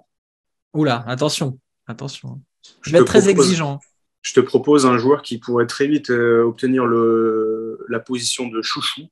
Oula, 0.75 1.04
attention, 1.07 1.59
attention. 1.87 2.40
Je, 2.83 2.92
vais 2.92 2.99
être 2.99 3.07
très 3.07 3.28
exigeant. 3.28 3.81
Je 4.23 4.35
te 4.35 4.40
propose 4.40 4.87
un 4.87 4.99
joueur 4.99 5.23
qui 5.23 5.38
pourrait 5.38 5.66
très 5.66 5.87
vite 5.87 6.11
euh, 6.11 6.45
obtenir 6.45 6.87
le, 6.87 7.85
la 7.88 7.99
position 7.99 8.47
de 8.49 8.62
chouchou 8.62 9.09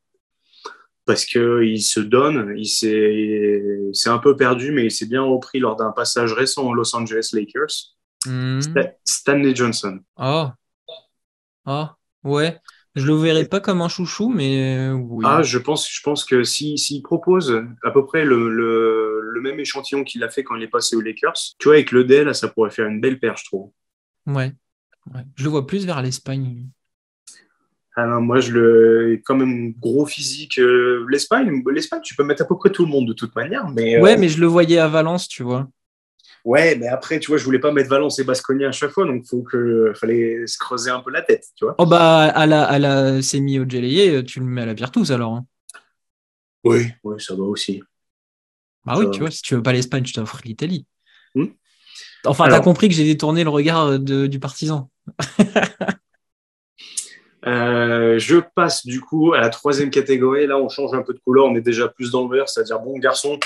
parce 1.10 1.24
qu'il 1.24 1.82
se 1.82 1.98
donne, 1.98 2.54
il 2.56 2.68
s'est 2.68 4.08
un 4.08 4.18
peu 4.18 4.36
perdu, 4.36 4.70
mais 4.70 4.84
il 4.84 4.90
s'est 4.92 5.06
bien 5.06 5.22
repris 5.22 5.58
lors 5.58 5.74
d'un 5.74 5.90
passage 5.90 6.32
récent 6.32 6.68
aux 6.68 6.74
Los 6.74 6.94
Angeles 6.94 7.30
Lakers. 7.32 7.96
Hmm. 8.26 8.60
Stanley 9.04 9.54
Johnson. 9.54 10.00
Oh. 10.18 10.48
Ah, 11.66 11.96
ouais. 12.24 12.58
Je 12.96 13.06
le 13.06 13.14
verrai 13.14 13.44
pas 13.44 13.60
comme 13.60 13.82
un 13.82 13.88
chouchou, 13.88 14.28
mais 14.28 14.76
euh, 14.76 14.92
oui. 14.92 15.24
Ah, 15.28 15.42
je 15.42 15.58
pense, 15.58 15.88
je 15.88 16.00
pense 16.02 16.24
que 16.24 16.42
s'il 16.42 16.78
si, 16.78 17.02
propose 17.02 17.62
à 17.84 17.90
peu 17.92 18.04
près 18.04 18.24
le, 18.24 18.48
le, 18.48 19.40
même 19.40 19.60
échantillon 19.60 20.04
qu'il 20.04 20.22
a 20.22 20.28
fait 20.28 20.42
quand 20.42 20.56
il 20.56 20.62
est 20.62 20.68
passé 20.68 20.96
aux 20.96 21.00
Lakers, 21.00 21.32
tu 21.58 21.68
vois, 21.68 21.74
avec 21.74 21.92
le 21.92 22.04
Dell, 22.04 22.34
ça 22.34 22.48
pourrait 22.48 22.70
faire 22.70 22.86
une 22.86 23.00
belle 23.00 23.18
paire, 23.18 23.36
je 23.36 23.44
trouve. 23.44 23.70
Ouais. 24.26 24.52
Je 25.36 25.44
le 25.44 25.50
vois 25.50 25.66
plus 25.66 25.86
vers 25.86 26.02
l'Espagne. 26.02 26.68
Ah 27.96 28.06
non, 28.06 28.20
moi, 28.20 28.40
je 28.40 28.52
le. 28.52 29.20
Quand 29.24 29.34
même, 29.34 29.72
gros 29.72 30.06
physique. 30.06 30.58
Euh, 30.58 31.04
L'Espagne, 31.08 31.62
L'Espagne, 31.72 32.00
tu 32.02 32.14
peux 32.14 32.24
mettre 32.24 32.42
à 32.42 32.46
peu 32.46 32.56
près 32.56 32.70
tout 32.70 32.84
le 32.84 32.90
monde 32.90 33.08
de 33.08 33.12
toute 33.12 33.34
manière. 33.34 33.68
Mais, 33.68 34.00
ouais, 34.00 34.14
euh, 34.14 34.18
mais 34.18 34.28
je 34.28 34.40
le 34.40 34.46
voyais 34.46 34.78
à 34.78 34.88
Valence, 34.88 35.26
tu 35.26 35.42
vois. 35.42 35.68
Ouais, 36.44 36.74
mais 36.76 36.88
après, 36.88 37.20
tu 37.20 37.28
vois, 37.28 37.36
je 37.36 37.44
voulais 37.44 37.58
pas 37.58 37.72
mettre 37.72 37.90
Valence 37.90 38.18
et 38.18 38.24
Basconia 38.24 38.68
à 38.68 38.72
chaque 38.72 38.90
fois, 38.90 39.04
donc 39.04 39.26
faut 39.26 39.42
que 39.42 39.92
fallait 39.94 40.46
se 40.46 40.58
creuser 40.58 40.90
un 40.90 41.00
peu 41.00 41.10
la 41.10 41.22
tête, 41.22 41.44
tu 41.54 41.64
vois. 41.64 41.74
Oh 41.78 41.86
bah 41.86 42.24
à 42.24 42.46
la 42.46 42.64
à 42.64 42.78
la 42.78 43.20
semi 43.20 43.58
au 43.58 43.66
tu 43.66 44.40
le 44.40 44.46
mets 44.46 44.62
à 44.62 44.66
la 44.66 44.74
Virtus 44.74 45.10
alors. 45.10 45.34
Hein. 45.34 45.46
Oui, 46.64 46.86
oui, 47.04 47.20
ça 47.20 47.34
va 47.34 47.42
aussi. 47.42 47.82
Bah 48.84 48.94
oui, 48.98 49.10
tu 49.10 49.20
vois, 49.20 49.30
si 49.30 49.42
tu 49.42 49.54
veux 49.54 49.62
pas 49.62 49.72
l'Espagne, 49.72 50.06
je 50.06 50.14
t'offre 50.14 50.40
l'Italie. 50.44 50.86
Hmm. 51.34 51.46
Enfin, 52.24 52.48
t'as 52.48 52.60
compris 52.60 52.88
que 52.88 52.94
j'ai 52.94 53.04
détourné 53.04 53.44
le 53.44 53.50
regard 53.50 53.98
du 53.98 54.40
partisan. 54.40 54.90
Euh, 57.46 58.18
je 58.18 58.36
passe 58.54 58.84
du 58.84 59.00
coup 59.00 59.32
à 59.32 59.40
la 59.40 59.48
troisième 59.48 59.90
catégorie. 59.90 60.46
Là, 60.46 60.58
on 60.58 60.68
change 60.68 60.92
un 60.92 61.02
peu 61.02 61.14
de 61.14 61.18
couleur. 61.20 61.46
On 61.46 61.54
est 61.54 61.62
déjà 61.62 61.88
plus 61.88 62.10
dans 62.10 62.28
le 62.28 62.36
vert, 62.36 62.48
c'est-à-dire 62.48 62.78
bon 62.80 62.98
garçon, 62.98 63.38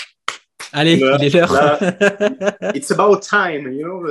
Allez, 0.75 0.95
il 0.95 1.25
est 1.25 1.31
l'heure. 1.31 1.79
It's 2.75 2.91
about 2.91 3.21
time, 3.21 3.73
you 3.73 3.85
know. 3.85 4.05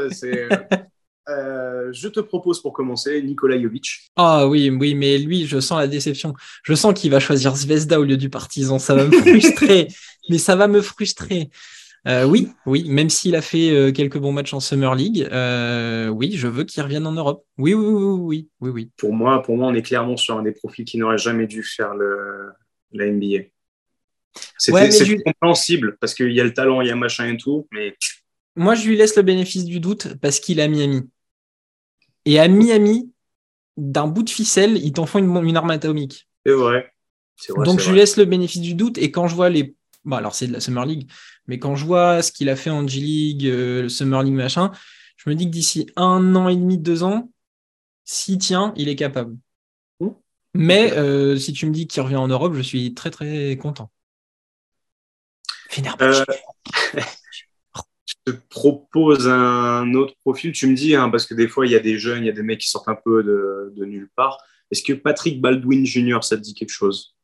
Euh, 1.29 1.89
je 1.93 2.07
te 2.09 2.19
propose 2.19 2.61
pour 2.61 2.73
commencer 2.73 3.21
Nikola 3.21 3.61
Jovic. 3.61 4.11
Ah 4.15 4.47
oui, 4.47 4.69
oui, 4.69 4.95
mais 4.95 5.17
lui, 5.17 5.45
je 5.45 5.59
sens 5.59 5.77
la 5.77 5.87
déception. 5.87 6.33
Je 6.63 6.73
sens 6.73 6.93
qu'il 6.93 7.11
va 7.11 7.19
choisir 7.19 7.55
Zvezda 7.55 7.99
au 7.99 8.03
lieu 8.03 8.17
du 8.17 8.29
Partizan. 8.29 8.79
Ça 8.79 8.95
va 8.95 9.05
me 9.05 9.11
frustrer. 9.21 9.87
mais 10.29 10.37
ça 10.37 10.55
va 10.55 10.67
me 10.67 10.81
frustrer. 10.81 11.49
Euh, 12.07 12.25
oui, 12.25 12.49
oui, 12.65 12.85
même 12.89 13.09
s'il 13.09 13.35
a 13.35 13.41
fait 13.41 13.71
euh, 13.71 13.93
quelques 13.93 14.17
bons 14.17 14.33
matchs 14.33 14.53
en 14.53 14.59
Summer 14.59 14.93
League, 14.95 15.27
oui, 16.11 16.33
je 16.33 16.47
veux 16.47 16.63
qu'il 16.65 16.83
revienne 16.83 17.07
en 17.07 17.13
Europe. 17.13 17.45
Oui, 17.57 17.73
oui, 17.73 17.85
oui, 17.85 18.03
oui, 18.03 18.49
oui, 18.59 18.69
oui. 18.69 18.91
Pour 18.97 19.13
moi, 19.13 19.41
pour 19.41 19.57
moi, 19.57 19.67
on 19.67 19.73
est 19.73 19.81
clairement 19.81 20.17
sur 20.17 20.37
un 20.37 20.43
des 20.43 20.51
profils 20.51 20.85
qui 20.85 20.97
n'aurait 20.97 21.17
jamais 21.17 21.47
dû 21.47 21.63
faire 21.63 21.93
le, 21.93 22.51
la 22.91 23.05
NBA. 23.09 23.52
C'est 24.57 24.71
compréhensible 25.23 25.97
parce 25.99 26.13
qu'il 26.13 26.31
y 26.31 26.41
a 26.41 26.43
le 26.43 26.53
talent, 26.53 26.81
il 26.81 26.87
y 26.87 26.91
a 26.91 26.95
machin 26.95 27.31
et 27.33 27.37
tout, 27.37 27.67
mais. 27.71 27.95
Moi, 28.55 28.75
je 28.75 28.87
lui 28.87 28.95
laisse 28.95 29.15
le 29.15 29.23
bénéfice 29.23 29.65
du 29.65 29.79
doute 29.79 30.15
parce 30.21 30.39
qu'il 30.39 30.59
est 30.59 30.63
à 30.63 30.67
Miami. 30.67 31.09
Et 32.25 32.39
à 32.39 32.47
Miami, 32.47 33.11
d'un 33.77 34.07
bout 34.07 34.23
de 34.23 34.29
ficelle, 34.29 34.77
ils 34.77 34.93
t'en 34.93 35.05
font 35.05 35.19
une, 35.19 35.57
arme 35.57 35.71
atomique. 35.71 36.27
C'est 36.45 36.53
vrai. 36.53 36.93
Donc, 37.65 37.79
je 37.79 37.89
lui 37.89 37.97
laisse 37.97 38.17
le 38.17 38.25
bénéfice 38.25 38.61
du 38.61 38.75
doute. 38.75 38.97
Et 38.97 39.11
quand 39.11 39.27
je 39.27 39.35
vois 39.35 39.49
les. 39.49 39.75
Bon, 40.05 40.17
alors, 40.17 40.35
c'est 40.35 40.47
de 40.47 40.53
la 40.53 40.59
Summer 40.59 40.85
League, 40.85 41.09
mais 41.47 41.59
quand 41.59 41.75
je 41.75 41.85
vois 41.85 42.21
ce 42.21 42.31
qu'il 42.31 42.49
a 42.49 42.55
fait 42.55 42.69
en 42.69 42.85
G-League, 42.85 43.45
euh, 43.45 43.83
le 43.83 43.89
Summer 43.89 44.21
League, 44.21 44.33
machin, 44.33 44.71
je 45.17 45.29
me 45.29 45.35
dis 45.35 45.45
que 45.45 45.51
d'ici 45.51 45.87
un 45.95 46.35
an 46.35 46.49
et 46.49 46.55
demi, 46.55 46.77
deux 46.77 47.03
ans, 47.03 47.31
s'il 48.03 48.37
tient, 48.37 48.73
il 48.75 48.89
est 48.89 48.97
capable. 48.97 49.37
Mmh. 50.01 50.09
Mais 50.53 50.91
euh, 50.93 51.37
si 51.37 51.53
tu 51.53 51.65
me 51.65 51.71
dis 51.71 51.87
qu'il 51.87 52.01
revient 52.01 52.17
en 52.17 52.27
Europe, 52.27 52.53
je 52.53 52.61
suis 52.61 52.93
très, 52.93 53.09
très 53.11 53.57
content. 53.57 53.89
Euh, 56.01 56.25
je 58.05 58.13
te 58.25 58.31
propose 58.49 59.27
un 59.27 59.93
autre 59.93 60.13
profil. 60.21 60.51
Tu 60.51 60.67
me 60.67 60.75
dis, 60.75 60.95
hein, 60.95 61.09
parce 61.09 61.25
que 61.25 61.33
des 61.33 61.47
fois, 61.47 61.65
il 61.65 61.71
y 61.71 61.75
a 61.75 61.79
des 61.79 61.97
jeunes, 61.97 62.23
il 62.23 62.27
y 62.27 62.29
a 62.29 62.33
des 62.33 62.43
mecs 62.43 62.59
qui 62.59 62.69
sortent 62.69 62.89
un 62.89 62.95
peu 62.95 63.23
de, 63.23 63.85
nulle 63.85 64.09
part. 64.15 64.37
Est-ce 64.71 64.83
que 64.83 64.93
Patrick 64.93 65.41
Baldwin 65.41 65.85
Jr., 65.85 66.19
ça 66.21 66.37
te 66.37 66.41
dit 66.41 66.53
quelque 66.53 66.71
chose? 66.71 67.15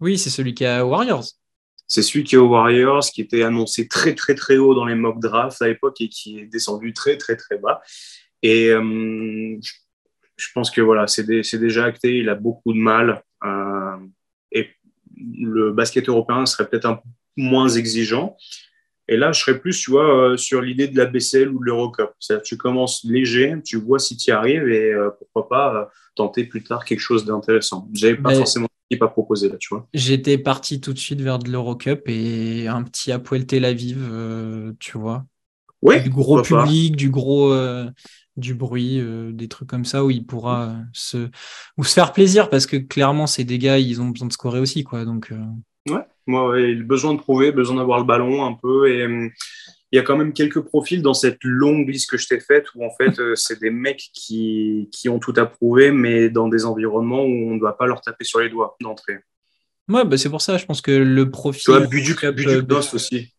Oui, 0.00 0.18
c'est 0.18 0.30
celui 0.30 0.54
qui 0.54 0.64
est 0.64 0.80
aux 0.80 0.88
Warriors. 0.88 1.24
C'est 1.86 2.02
celui 2.02 2.22
qui 2.24 2.34
est 2.34 2.38
aux 2.38 2.48
Warriors, 2.48 3.04
qui 3.06 3.22
était 3.22 3.42
annoncé 3.42 3.88
très, 3.88 4.14
très, 4.14 4.34
très 4.34 4.58
haut 4.58 4.74
dans 4.74 4.84
les 4.84 4.94
mock 4.94 5.20
drafts 5.20 5.62
à 5.62 5.68
l'époque 5.68 6.00
et 6.00 6.08
qui 6.08 6.38
est 6.38 6.46
descendu 6.46 6.92
très, 6.92 7.16
très, 7.16 7.36
très 7.36 7.56
bas. 7.58 7.80
Et 8.42 8.68
euh, 8.68 9.58
je 10.36 10.46
pense 10.54 10.70
que 10.70 10.80
voilà, 10.80 11.06
c'est 11.06 11.24
déjà 11.24 11.84
acté. 11.84 12.18
Il 12.18 12.28
a 12.28 12.34
beaucoup 12.34 12.72
de 12.72 12.78
mal. 12.78 13.22
Euh, 13.44 13.96
et 14.52 14.70
le 15.16 15.72
basket 15.72 16.08
européen 16.08 16.46
serait 16.46 16.68
peut-être 16.68 16.86
un 16.86 17.00
moins 17.38 17.68
exigeant. 17.68 18.36
Et 19.08 19.16
là, 19.16 19.32
je 19.32 19.40
serais 19.40 19.58
plus, 19.58 19.80
tu 19.80 19.90
vois, 19.90 20.32
euh, 20.32 20.36
sur 20.36 20.60
l'idée 20.60 20.86
de 20.86 20.96
la 20.96 21.06
BCL 21.06 21.48
ou 21.48 21.60
de 21.60 21.64
l'Eurocup. 21.64 22.10
C'est-à-dire 22.20 22.42
tu 22.42 22.58
commences 22.58 23.04
léger, 23.04 23.54
tu 23.64 23.78
vois 23.78 23.98
si 23.98 24.16
tu 24.16 24.30
y 24.30 24.32
arrives 24.32 24.68
et 24.68 24.92
euh, 24.92 25.08
pourquoi 25.18 25.48
pas 25.48 25.74
euh, 25.74 25.84
tenter 26.14 26.44
plus 26.44 26.62
tard 26.62 26.84
quelque 26.84 27.00
chose 27.00 27.24
d'intéressant. 27.24 27.88
J'avais 27.94 28.16
pas 28.16 28.34
forcément 28.34 28.68
pas 28.98 29.08
proposé 29.08 29.50
là, 29.50 29.56
tu 29.58 29.68
vois. 29.70 29.86
J'étais 29.92 30.38
parti 30.38 30.80
tout 30.80 30.94
de 30.94 30.98
suite 30.98 31.20
vers 31.20 31.38
de 31.38 31.50
l'Eurocup 31.50 32.04
et 32.06 32.68
un 32.68 32.82
petit 32.82 33.12
Apoel 33.12 33.44
Tel 33.44 33.66
Aviv, 33.66 33.98
tu 34.78 34.96
vois. 34.96 35.26
Ouais, 35.82 36.00
du 36.00 36.08
gros 36.08 36.40
public, 36.40 36.96
du 36.96 37.10
gros 37.10 37.54
du 38.38 38.54
bruit, 38.54 39.02
des 39.34 39.48
trucs 39.48 39.68
comme 39.68 39.84
ça 39.84 40.06
où 40.06 40.10
il 40.10 40.24
pourra 40.24 40.74
se 40.94 41.28
ou 41.76 41.84
se 41.84 41.92
faire 41.92 42.14
plaisir 42.14 42.48
parce 42.48 42.64
que 42.64 42.78
clairement 42.78 43.26
ces 43.26 43.44
des 43.44 43.58
gars, 43.58 43.78
ils 43.78 44.00
ont 44.00 44.08
besoin 44.08 44.28
de 44.28 44.32
scorer 44.32 44.58
aussi 44.58 44.84
quoi. 44.84 45.04
Donc 45.04 45.34
Ouais, 45.90 46.04
moi, 46.26 46.50
ouais, 46.50 46.74
besoin 46.74 47.14
de 47.14 47.18
prouver, 47.18 47.52
besoin 47.52 47.76
d'avoir 47.76 47.98
le 47.98 48.04
ballon 48.04 48.44
un 48.44 48.54
peu. 48.54 48.90
Et, 48.90 49.30
il 49.90 49.96
y 49.96 49.98
a 49.98 50.02
quand 50.02 50.16
même 50.16 50.32
quelques 50.32 50.60
profils 50.60 51.00
dans 51.00 51.14
cette 51.14 51.42
longue 51.42 51.88
liste 51.88 52.10
que 52.10 52.18
je 52.18 52.26
t'ai 52.26 52.40
faite 52.40 52.66
où 52.74 52.84
en 52.84 52.90
fait 52.90 53.18
euh, 53.18 53.34
c'est 53.36 53.58
des 53.58 53.70
mecs 53.70 54.10
qui, 54.12 54.88
qui 54.92 55.08
ont 55.08 55.18
tout 55.18 55.32
approuvé, 55.36 55.90
mais 55.90 56.28
dans 56.28 56.48
des 56.48 56.64
environnements 56.66 57.22
où 57.22 57.50
on 57.50 57.54
ne 57.54 57.58
doit 57.58 57.76
pas 57.76 57.86
leur 57.86 58.00
taper 58.00 58.24
sur 58.24 58.40
les 58.40 58.50
doigts 58.50 58.76
d'entrée. 58.80 59.20
Ouais, 59.88 60.04
bah 60.04 60.18
c'est 60.18 60.28
pour 60.28 60.42
ça, 60.42 60.58
je 60.58 60.66
pense 60.66 60.82
que 60.82 60.90
le 60.90 61.30
profil. 61.30 61.62
Tu 61.62 61.70
vois, 61.70 61.86
Buduc, 61.86 62.26
Buduc 62.26 62.70
aussi. 62.92 63.32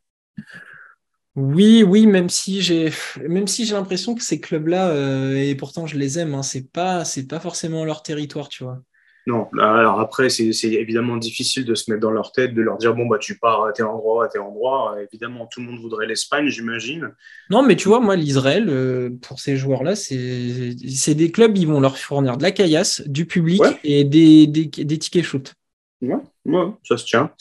Oui, 1.35 1.83
oui, 1.83 2.07
même 2.07 2.27
si 2.27 2.61
j'ai, 2.61 2.91
même 3.27 3.47
si 3.47 3.65
j'ai 3.65 3.73
l'impression 3.73 4.15
que 4.15 4.23
ces 4.23 4.41
clubs-là, 4.41 4.89
euh, 4.89 5.35
et 5.35 5.53
pourtant 5.55 5.85
je 5.85 5.97
les 5.97 6.17
aime, 6.17 6.33
hein, 6.33 6.41
c'est 6.41 6.71
pas, 6.71 7.05
c'est 7.05 7.27
pas 7.27 7.39
forcément 7.39 7.85
leur 7.85 8.01
territoire, 8.01 8.49
tu 8.49 8.63
vois. 8.63 8.81
Non, 9.29 9.47
alors 9.59 9.99
après, 9.99 10.29
c'est 10.29 10.49
évidemment 10.63 11.15
difficile 11.15 11.63
de 11.63 11.75
se 11.75 11.91
mettre 11.91 12.01
dans 12.01 12.09
leur 12.09 12.31
tête, 12.31 12.55
de 12.55 12.63
leur 12.63 12.79
dire 12.79 12.95
bon, 12.95 13.05
bah, 13.05 13.19
tu 13.19 13.37
pars 13.37 13.63
à 13.63 13.71
tel 13.71 13.85
endroit, 13.85 14.25
à 14.25 14.27
tel 14.27 14.41
endroit. 14.41 14.97
Évidemment, 15.07 15.45
tout 15.45 15.59
le 15.59 15.67
monde 15.67 15.79
voudrait 15.79 16.07
l'Espagne, 16.07 16.47
j'imagine. 16.47 17.11
Non, 17.51 17.61
mais 17.61 17.75
tu 17.75 17.89
vois, 17.89 17.99
moi, 17.99 18.15
l'Israël, 18.15 18.65
euh, 18.69 19.11
pour 19.21 19.39
ces 19.39 19.55
joueurs-là, 19.55 19.95
c'est 19.95 21.13
des 21.13 21.31
clubs, 21.31 21.55
ils 21.55 21.67
vont 21.67 21.79
leur 21.79 21.99
fournir 21.99 22.37
de 22.37 22.41
la 22.41 22.49
caillasse, 22.49 23.07
du 23.07 23.27
public 23.27 23.61
et 23.83 24.03
des, 24.03 24.47
des, 24.47 24.65
des, 24.65 24.97
tickets 24.97 25.23
shoot. 25.23 25.53
Ouais, 26.01 26.17
ouais, 26.45 26.65
ça 26.83 26.97
se 26.97 27.05
tient. 27.05 27.31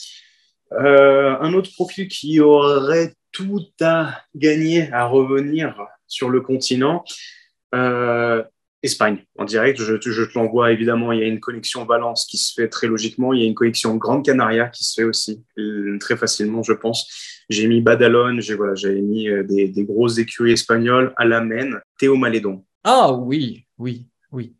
Euh, 0.73 1.37
un 1.39 1.53
autre 1.53 1.71
profil 1.73 2.07
qui 2.07 2.39
aurait 2.39 3.15
tout 3.31 3.65
à 3.81 4.21
gagner 4.35 4.93
à 4.93 5.07
revenir 5.07 5.87
sur 6.05 6.29
le 6.29 6.41
continent. 6.41 7.03
Euh, 7.73 8.43
Espagne, 8.81 9.25
en 9.37 9.43
direct, 9.43 9.77
je, 9.81 9.95
te 9.95 10.37
l'envoie 10.37 10.71
évidemment. 10.71 11.11
Il 11.11 11.19
y 11.19 11.23
a 11.23 11.27
une 11.27 11.41
connexion 11.41 11.83
Valence 11.83 12.25
qui 12.25 12.37
se 12.37 12.53
fait 12.53 12.69
très 12.69 12.87
logiquement. 12.87 13.33
Il 13.33 13.41
y 13.41 13.43
a 13.43 13.47
une 13.47 13.55
connexion 13.55 13.95
Grande 13.97 14.23
Canaria 14.23 14.69
qui 14.69 14.85
se 14.85 15.01
fait 15.01 15.03
aussi 15.03 15.43
euh, 15.57 15.97
très 15.99 16.15
facilement, 16.15 16.63
je 16.63 16.71
pense. 16.71 17.07
J'ai 17.49 17.67
mis 17.67 17.81
Badalone, 17.81 18.39
j'ai 18.39 18.55
voilà, 18.55 18.75
j'avais 18.75 19.01
mis 19.01 19.27
euh, 19.27 19.43
des, 19.43 19.67
des 19.67 19.83
grosses 19.83 20.17
écuries 20.17 20.53
espagnoles, 20.53 21.13
Alamen, 21.17 21.81
Théo 21.97 22.15
Malédon. 22.15 22.63
Ah 22.85 23.11
oui, 23.11 23.65
oui, 23.77 24.07
oui. 24.31 24.55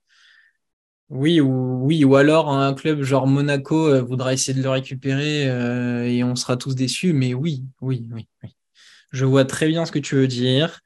Oui 1.08 1.40
ou, 1.40 1.86
oui, 1.86 2.04
ou 2.04 2.18
alors 2.18 2.52
un 2.52 2.74
club 2.74 3.02
genre 3.02 3.26
Monaco 3.26 4.06
voudra 4.06 4.34
essayer 4.34 4.56
de 4.56 4.62
le 4.62 4.70
récupérer 4.70 5.46
et 6.14 6.24
on 6.24 6.36
sera 6.36 6.56
tous 6.56 6.76
déçus, 6.76 7.14
mais 7.14 7.34
oui, 7.34 7.64
oui, 7.82 8.06
oui, 8.12 8.28
oui. 8.44 8.50
Je 9.12 9.26
vois 9.26 9.46
très 9.46 9.68
bien 9.68 9.86
ce 9.86 9.92
que 9.92 9.98
tu 9.98 10.16
veux 10.16 10.28
dire. 10.28 10.82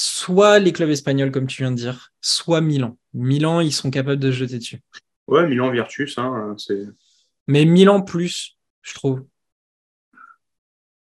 Soit 0.00 0.60
les 0.60 0.72
clubs 0.72 0.90
espagnols, 0.90 1.32
comme 1.32 1.48
tu 1.48 1.62
viens 1.62 1.72
de 1.72 1.76
dire, 1.76 2.12
soit 2.20 2.60
Milan. 2.60 2.96
Milan, 3.14 3.58
ils 3.58 3.72
sont 3.72 3.90
capables 3.90 4.20
de 4.20 4.30
se 4.30 4.36
jeter 4.36 4.58
dessus. 4.58 4.80
Ouais, 5.26 5.44
Milan 5.48 5.72
Virtus, 5.72 6.16
hein, 6.18 6.54
c'est. 6.56 6.84
Mais 7.48 7.64
Milan 7.64 8.02
plus, 8.02 8.56
je 8.82 8.94
trouve. 8.94 9.24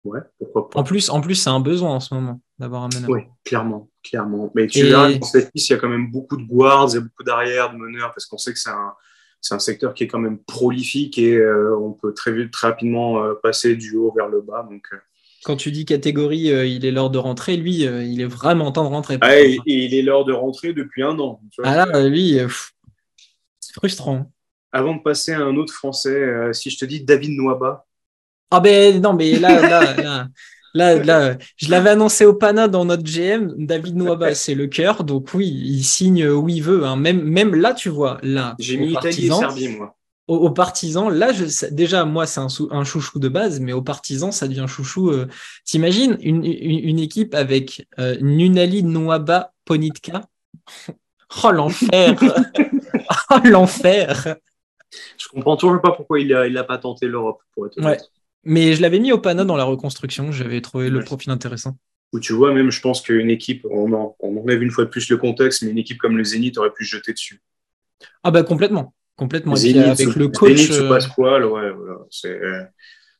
Ouais, 0.03 0.19
pourquoi 0.37 0.69
pas. 0.69 0.81
En 0.81 0.83
plus, 0.83 1.09
en 1.09 1.21
plus, 1.21 1.35
c'est 1.35 1.49
un 1.49 1.61
besoin 1.61 1.91
en 1.91 2.01
ce 2.01 2.13
moment 2.13 2.41
d'avoir 2.59 2.83
un 2.83 2.89
meneur. 2.93 3.09
Oui, 3.09 3.21
clairement, 3.45 3.89
clairement. 4.03 4.51
Mais 4.53 4.67
tu 4.67 4.83
verras, 4.83 5.13
dans 5.13 5.25
cette 5.25 5.49
liste, 5.55 5.69
il 5.69 5.71
y 5.71 5.75
a 5.77 5.79
quand 5.79 5.87
même 5.87 6.11
beaucoup 6.11 6.35
de 6.35 6.43
guards 6.43 6.93
et 6.93 6.99
beaucoup 6.99 7.23
d'arrière, 7.23 7.71
de 7.71 7.77
meneurs, 7.77 8.11
parce 8.13 8.25
qu'on 8.25 8.37
sait 8.37 8.51
que 8.51 8.59
c'est 8.59 8.69
un, 8.69 8.93
c'est 9.39 9.55
un 9.55 9.59
secteur 9.59 9.93
qui 9.93 10.03
est 10.03 10.07
quand 10.07 10.19
même 10.19 10.39
prolifique 10.39 11.17
et 11.17 11.37
euh, 11.37 11.73
on 11.77 11.93
peut 11.93 12.13
très 12.13 12.33
vite, 12.33 12.51
très 12.51 12.67
rapidement 12.67 13.23
euh, 13.23 13.35
passer 13.41 13.77
du 13.77 13.95
haut 13.95 14.11
vers 14.13 14.27
le 14.27 14.41
bas. 14.41 14.67
Donc, 14.69 14.85
euh, 14.91 14.97
quand 15.43 15.55
tu 15.55 15.71
dis 15.71 15.85
catégorie, 15.85 16.51
euh, 16.51 16.65
il 16.65 16.85
est 16.85 16.91
l'heure 16.91 17.09
de 17.09 17.17
rentrer, 17.17 17.57
lui, 17.57 17.85
euh, 17.85 18.03
il 18.03 18.21
est 18.21 18.25
vraiment 18.25 18.71
temps 18.71 18.83
de 18.83 18.89
rentrer. 18.89 19.17
Ah, 19.21 19.39
et, 19.39 19.59
il 19.65 19.93
est 19.93 20.01
l'heure 20.01 20.25
de 20.25 20.33
rentrer 20.33 20.73
depuis 20.73 21.03
un 21.03 21.17
an. 21.19 21.41
ah 21.63 21.85
là, 21.85 22.07
lui, 22.07 22.39
euh, 22.39 22.47
c'est 23.59 23.73
frustrant. 23.73 24.31
Avant 24.71 24.95
de 24.95 25.01
passer 25.01 25.33
à 25.33 25.39
un 25.39 25.55
autre 25.55 25.73
Français, 25.73 26.51
si 26.53 26.69
je 26.69 26.77
te 26.77 26.85
dis 26.85 27.03
David 27.03 27.31
Noaba. 27.31 27.85
Ah 28.49 28.59
ben 28.59 29.01
non, 29.01 29.13
mais 29.13 29.37
là, 29.37 29.61
là, 29.61 30.29
là, 30.73 30.95
là, 31.03 31.37
je 31.57 31.69
l'avais 31.69 31.91
annoncé 31.91 32.25
au 32.25 32.33
PANA 32.33 32.67
dans 32.67 32.85
notre 32.85 33.03
GM. 33.03 33.53
David 33.57 33.95
Noaba, 33.95 34.33
c'est 34.35 34.55
le 34.55 34.67
cœur, 34.67 35.03
donc 35.03 35.29
oui, 35.35 35.47
il 35.47 35.83
signe 35.83 36.27
où 36.27 36.49
il 36.49 36.63
veut. 36.63 36.85
Hein. 36.85 36.95
Même, 36.95 37.21
même 37.21 37.53
là, 37.53 37.73
tu 37.73 37.89
vois, 37.89 38.17
là. 38.23 38.55
J'ai 38.57 38.77
mis 38.77 38.93
Italie 38.93 39.27
et 39.27 39.29
Serbie, 39.29 39.67
moi 39.69 39.95
aux, 40.27 40.51
partisans, 40.51 41.09
là, 41.09 41.33
je, 41.33 41.45
déjà, 41.71 42.05
moi, 42.05 42.25
c'est 42.25 42.39
un, 42.39 42.47
un, 42.71 42.83
chouchou 42.83 43.19
de 43.19 43.27
base, 43.27 43.59
mais 43.59 43.73
aux 43.73 43.81
partisans, 43.81 44.31
ça 44.31 44.47
devient 44.47 44.65
chouchou. 44.67 45.09
Euh, 45.09 45.27
T'imagines 45.65 46.17
une, 46.21 46.45
une, 46.45 46.99
équipe 46.99 47.35
avec 47.35 47.85
euh, 47.99 48.15
Nunali 48.21 48.83
Nwaba 48.83 49.53
Ponitka? 49.65 50.25
Oh, 51.43 51.49
l'enfer 51.49 52.13
Oh, 53.31 53.39
l'enfer 53.43 54.35
Je 55.17 55.27
comprends 55.29 55.57
toujours 55.57 55.81
pas 55.81 55.91
pourquoi 55.91 56.19
il 56.19 56.27
n'a 56.27 56.45
il 56.45 56.55
a 56.59 56.63
pas 56.63 56.77
tenté 56.77 57.07
l'Europe, 57.07 57.41
pour 57.55 57.65
être 57.65 57.83
ouais. 57.83 57.97
Mais 58.43 58.75
je 58.75 58.83
l'avais 58.83 58.99
mis 58.99 59.11
au 59.11 59.17
pana 59.17 59.43
dans 59.43 59.55
la 59.55 59.63
reconstruction, 59.63 60.31
j'avais 60.31 60.61
trouvé 60.61 60.91
le 60.91 60.99
profil 60.99 61.31
intéressant. 61.31 61.75
Où 62.11 62.19
tu 62.19 62.33
vois, 62.33 62.53
même, 62.53 62.69
je 62.69 62.79
pense 62.81 63.01
qu'une 63.01 63.31
équipe, 63.31 63.65
on, 63.71 64.13
on 64.19 64.37
enlève 64.37 64.61
une 64.61 64.69
fois 64.69 64.83
de 64.83 64.89
plus 64.91 65.09
le 65.09 65.17
contexte, 65.17 65.63
mais 65.63 65.71
une 65.71 65.79
équipe 65.79 65.97
comme 65.97 66.17
le 66.17 66.23
Zénith 66.23 66.55
aurait 66.59 66.71
pu 66.71 66.85
se 66.85 66.97
jeter 66.97 67.13
dessus. 67.13 67.41
Ah 68.21 68.29
bah 68.29 68.43
complètement. 68.43 68.93
Complètement. 69.15 69.55
avec 69.55 70.15
le 70.15 70.27
coach. 70.27 70.69
Pasquale, 70.87 71.45
ouais, 71.45 71.71
voilà, 71.71 72.69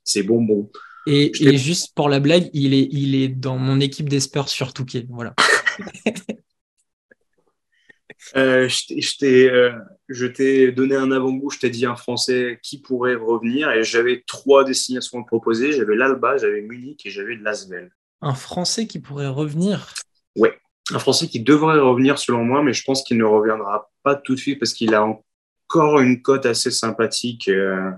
c'est 0.04 0.24
bonbon. 0.24 0.70
Et, 1.06 1.32
et 1.46 1.58
juste 1.58 1.94
pour 1.96 2.08
la 2.08 2.20
blague, 2.20 2.50
il 2.54 2.74
est, 2.74 2.88
il 2.92 3.16
est 3.16 3.28
dans 3.28 3.58
mon 3.58 3.80
équipe 3.80 4.08
d'Esper 4.08 4.48
sur 4.48 4.74
Touquet. 4.74 5.06
Voilà. 5.10 5.34
euh, 8.38 8.70
je 8.70 10.26
t'ai 10.28 10.72
donné 10.72 10.96
un 10.96 11.12
avant-goût, 11.12 11.50
je 11.50 11.60
t'ai 11.60 11.70
dit 11.70 11.86
un 11.86 11.98
Français 11.98 12.60
qui 12.64 12.80
pourrait 12.80 13.16
revenir 13.16 13.70
et 13.72 13.84
j'avais 13.84 14.24
trois 14.26 14.64
destinations 14.64 15.22
à 15.22 15.26
proposer. 15.26 15.74
J'avais 15.74 15.96
l'Alba, 15.96 16.38
j'avais 16.38 16.62
Munich 16.62 17.06
et 17.06 17.10
j'avais 17.10 17.36
Lasvel. 17.36 17.92
Un 18.22 18.34
Français 18.34 18.88
qui 18.88 19.00
pourrait 19.00 19.28
revenir? 19.28 19.94
Ouais, 20.38 20.58
un 20.92 21.00
Français 21.00 21.28
qui 21.28 21.42
devrait 21.42 21.80
revenir 21.80 22.18
selon 22.18 22.46
moi, 22.46 22.64
mais 22.64 22.72
je 22.72 22.84
pense 22.84 23.04
qu'il 23.04 23.18
ne 23.18 23.26
reviendra 23.26 23.92
pas 24.04 24.16
tout 24.16 24.36
de 24.36 24.40
suite 24.40 24.60
parce 24.60 24.74
qu'il 24.74 24.94
a 24.94 25.04
encore 25.74 26.00
une 26.00 26.22
cote 26.22 26.46
assez 26.46 26.72
sympathique 26.72 27.48
euh, 27.48 27.92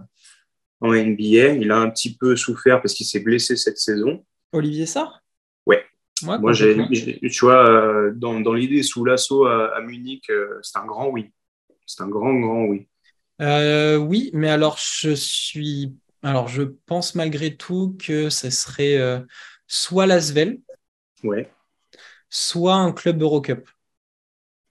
en 0.79 0.93
NBA. 0.93 1.55
Il 1.55 1.71
a 1.71 1.77
un 1.77 1.89
petit 1.89 2.15
peu 2.15 2.35
souffert 2.35 2.81
parce 2.81 2.93
qu'il 2.93 3.05
s'est 3.05 3.19
blessé 3.19 3.55
cette 3.55 3.77
saison. 3.77 4.25
Olivier 4.51 4.85
Sarr? 4.85 5.21
Ouais. 5.65 5.83
Moi, 6.23 6.53
j'ai, 6.53 6.77
tu 7.29 7.45
vois, 7.45 7.69
euh, 7.69 8.13
dans, 8.15 8.39
dans 8.39 8.53
l'idée 8.53 8.83
sous 8.83 9.03
l'assaut 9.03 9.45
à, 9.45 9.81
Munich, 9.81 10.29
euh, 10.29 10.59
c'est 10.61 10.77
un 10.77 10.85
grand 10.85 11.09
oui. 11.09 11.31
C'est 11.85 12.01
un 12.01 12.07
grand, 12.07 12.33
grand 12.39 12.63
oui. 12.65 12.87
oui, 13.39 14.31
mais 14.33 14.49
alors 14.49 14.77
je 14.77 15.11
suis. 15.11 15.93
Alors 16.23 16.47
je 16.47 16.63
pense 16.63 17.13
malgré 17.13 17.55
tout 17.55 17.95
que 17.99 18.31
ce 18.31 18.49
serait 18.49 18.97
soit 19.67 20.07
l'Asvel, 20.07 20.61
ouais. 21.23 21.51
soit 22.29 22.75
un 22.75 22.91
club 22.91 23.21
Eurocup. 23.21 23.69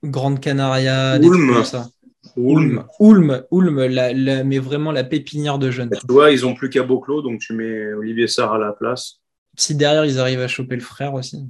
Grande 0.03 0.41
Canaria, 0.41 1.19
des 1.19 1.29
ça. 1.65 1.89
Ulm. 2.37 2.85
Ulm, 3.01 3.45
Ulm, 3.53 3.85
la, 3.87 4.45
mais 4.45 4.59
vraiment 4.59 4.93
la 4.93 5.05
pépinière 5.05 5.59
de 5.59 5.71
jeunes. 5.71 5.91
Tu 5.91 6.01
vois, 6.09 6.31
ils 6.31 6.43
n'ont 6.43 6.55
plus 6.55 6.71
qu'à 6.71 6.83
Boclo, 6.83 7.23
donc 7.23 7.41
tu 7.41 7.53
mets 7.53 7.93
Olivier 7.93 8.29
Sarr 8.29 8.55
à 8.55 8.59
la 8.59 8.73
place. 8.73 9.21
Si 9.57 9.75
derrière, 9.75 10.05
ils 10.05 10.19
arrivent 10.19 10.41
à 10.41 10.49
choper 10.49 10.75
le 10.75 10.83
frère 10.83 11.15
aussi. 11.15 11.49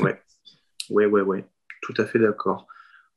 Ouais, 0.00 0.20
ouais, 0.90 1.06
ouais, 1.06 1.22
ouais. 1.22 1.44
Tout 1.82 1.94
à 1.98 2.04
fait 2.04 2.18
d'accord. 2.18 2.66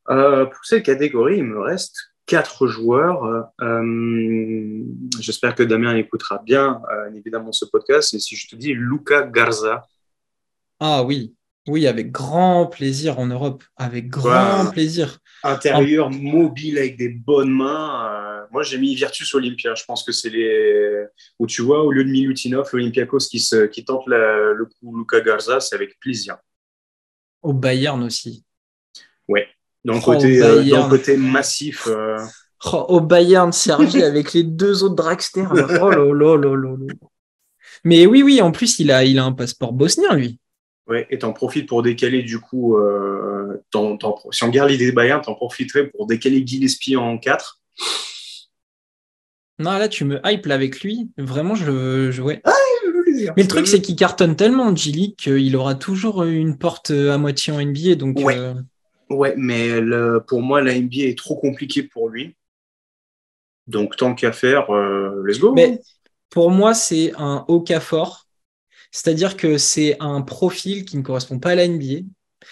Euh, 0.09 0.45
pour 0.45 0.65
cette 0.65 0.83
catégorie, 0.83 1.37
il 1.37 1.43
me 1.43 1.59
reste 1.59 1.95
quatre 2.25 2.67
joueurs. 2.67 3.51
Euh, 3.61 4.83
j'espère 5.19 5.55
que 5.55 5.63
Damien 5.63 5.95
écoutera 5.95 6.41
bien, 6.43 6.81
euh, 6.91 7.13
évidemment, 7.13 7.51
ce 7.51 7.65
podcast. 7.65 8.13
Et 8.13 8.19
si 8.19 8.35
je 8.35 8.47
te 8.47 8.55
dis 8.55 8.73
Luca 8.73 9.23
Garza. 9.23 9.87
Ah 10.79 11.03
oui, 11.03 11.35
oui, 11.67 11.85
avec 11.85 12.11
grand 12.11 12.65
plaisir 12.65 13.19
en 13.19 13.27
Europe, 13.27 13.63
avec 13.77 14.09
grand 14.09 14.71
plaisir. 14.71 15.19
Intérieur, 15.43 16.09
mobile, 16.09 16.77
avec 16.77 16.97
des 16.97 17.09
bonnes 17.09 17.51
mains. 17.51 18.09
Euh, 18.11 18.45
moi, 18.51 18.63
j'ai 18.63 18.77
mis 18.77 18.95
Virtus 18.95 19.33
Olympia. 19.35 19.75
Je 19.75 19.83
pense 19.85 20.03
que 20.03 20.11
c'est 20.11 20.29
les. 20.29 21.05
Où 21.39 21.45
tu 21.45 21.61
vois, 21.61 21.83
au 21.83 21.91
lieu 21.91 22.03
de 22.03 22.09
Milutinov, 22.09 22.69
l'Olympiakos 22.73 23.27
qui, 23.29 23.39
se... 23.39 23.67
qui 23.67 23.85
tente 23.85 24.05
le 24.07 24.65
coup 24.65 24.97
Luca 24.97 25.21
Garza, 25.21 25.59
c'est 25.59 25.75
avec 25.75 25.99
plaisir. 25.99 26.37
Au 27.43 27.53
Bayern 27.53 28.03
aussi. 28.03 28.43
Ouais, 29.27 29.47
dans 29.85 29.93
le, 29.93 29.99
oh, 29.99 30.03
côté, 30.03 30.41
euh, 30.41 30.63
dans 30.63 30.87
le 30.87 30.89
côté 30.89 31.17
massif. 31.17 31.87
Euh. 31.87 32.17
Oh, 32.65 32.85
au 32.89 33.01
Bayern, 33.01 33.51
servi 33.51 34.01
avec 34.03 34.33
les 34.33 34.43
deux 34.43 34.83
autres 34.83 34.95
dragsters. 34.95 35.51
Oh 35.51 35.89
là 35.89 36.13
là 36.13 36.37
là 36.37 36.55
là. 36.55 36.93
Mais 37.83 38.05
oui, 38.05 38.21
oui, 38.23 38.41
en 38.41 38.51
plus, 38.51 38.79
il 38.79 38.91
a, 38.91 39.03
il 39.03 39.17
a 39.17 39.23
un 39.23 39.31
passeport 39.31 39.73
bosnien, 39.73 40.13
lui. 40.15 40.39
Ouais, 40.91 41.07
et 41.09 41.19
t'en 41.19 41.31
profites 41.31 41.69
pour 41.69 41.83
décaler 41.83 42.21
du 42.21 42.37
coup, 42.37 42.75
euh, 42.75 43.63
si 44.31 44.43
on 44.43 44.49
garde 44.49 44.69
l'idée 44.69 44.87
de 44.87 44.91
Bayern, 44.91 45.21
t'en 45.21 45.35
profiterais 45.35 45.87
pour 45.87 46.05
décaler 46.05 46.45
Gillespie 46.45 46.97
en 46.97 47.17
4. 47.17 47.61
Non, 49.59 49.77
là 49.77 49.87
tu 49.87 50.03
me 50.03 50.19
hype 50.25 50.45
là 50.47 50.55
avec 50.55 50.81
lui. 50.81 51.09
Vraiment, 51.17 51.55
je, 51.55 52.11
je 52.11 52.21
ouais. 52.21 52.41
Ah, 52.43 52.51
Mais 53.37 53.43
le 53.43 53.47
truc, 53.47 53.67
c'est 53.67 53.79
qu'il 53.79 53.95
cartonne 53.95 54.35
tellement 54.35 54.75
Gilly 54.75 55.15
qu'il 55.15 55.55
aura 55.55 55.75
toujours 55.75 56.23
une 56.23 56.57
porte 56.57 56.91
à 56.91 57.17
moitié 57.17 57.53
en 57.53 57.61
NBA. 57.61 57.95
Donc, 57.95 58.19
ouais. 58.19 58.37
Euh, 58.37 58.55
ouais, 59.09 59.33
mais 59.37 59.79
le, 59.79 60.21
pour 60.27 60.41
moi, 60.41 60.61
la 60.61 60.77
NBA 60.77 61.03
est 61.03 61.17
trop 61.17 61.37
compliquée 61.37 61.83
pour 61.83 62.09
lui. 62.09 62.35
Donc, 63.67 63.95
tant 63.95 64.13
qu'à 64.13 64.33
faire, 64.33 64.71
euh, 64.71 65.23
let's 65.25 65.39
go. 65.39 65.53
Mais 65.53 65.79
pour 66.29 66.51
moi, 66.51 66.73
c'est 66.73 67.13
un 67.17 67.45
haut 67.47 67.61
cas 67.61 67.79
fort 67.79 68.20
C'est-à-dire 68.91 69.37
que 69.37 69.57
c'est 69.57 69.97
un 69.99 70.21
profil 70.21 70.85
qui 70.85 70.97
ne 70.97 71.01
correspond 71.01 71.39
pas 71.39 71.51
à 71.51 71.55
la 71.55 71.67
NBA. 71.67 72.05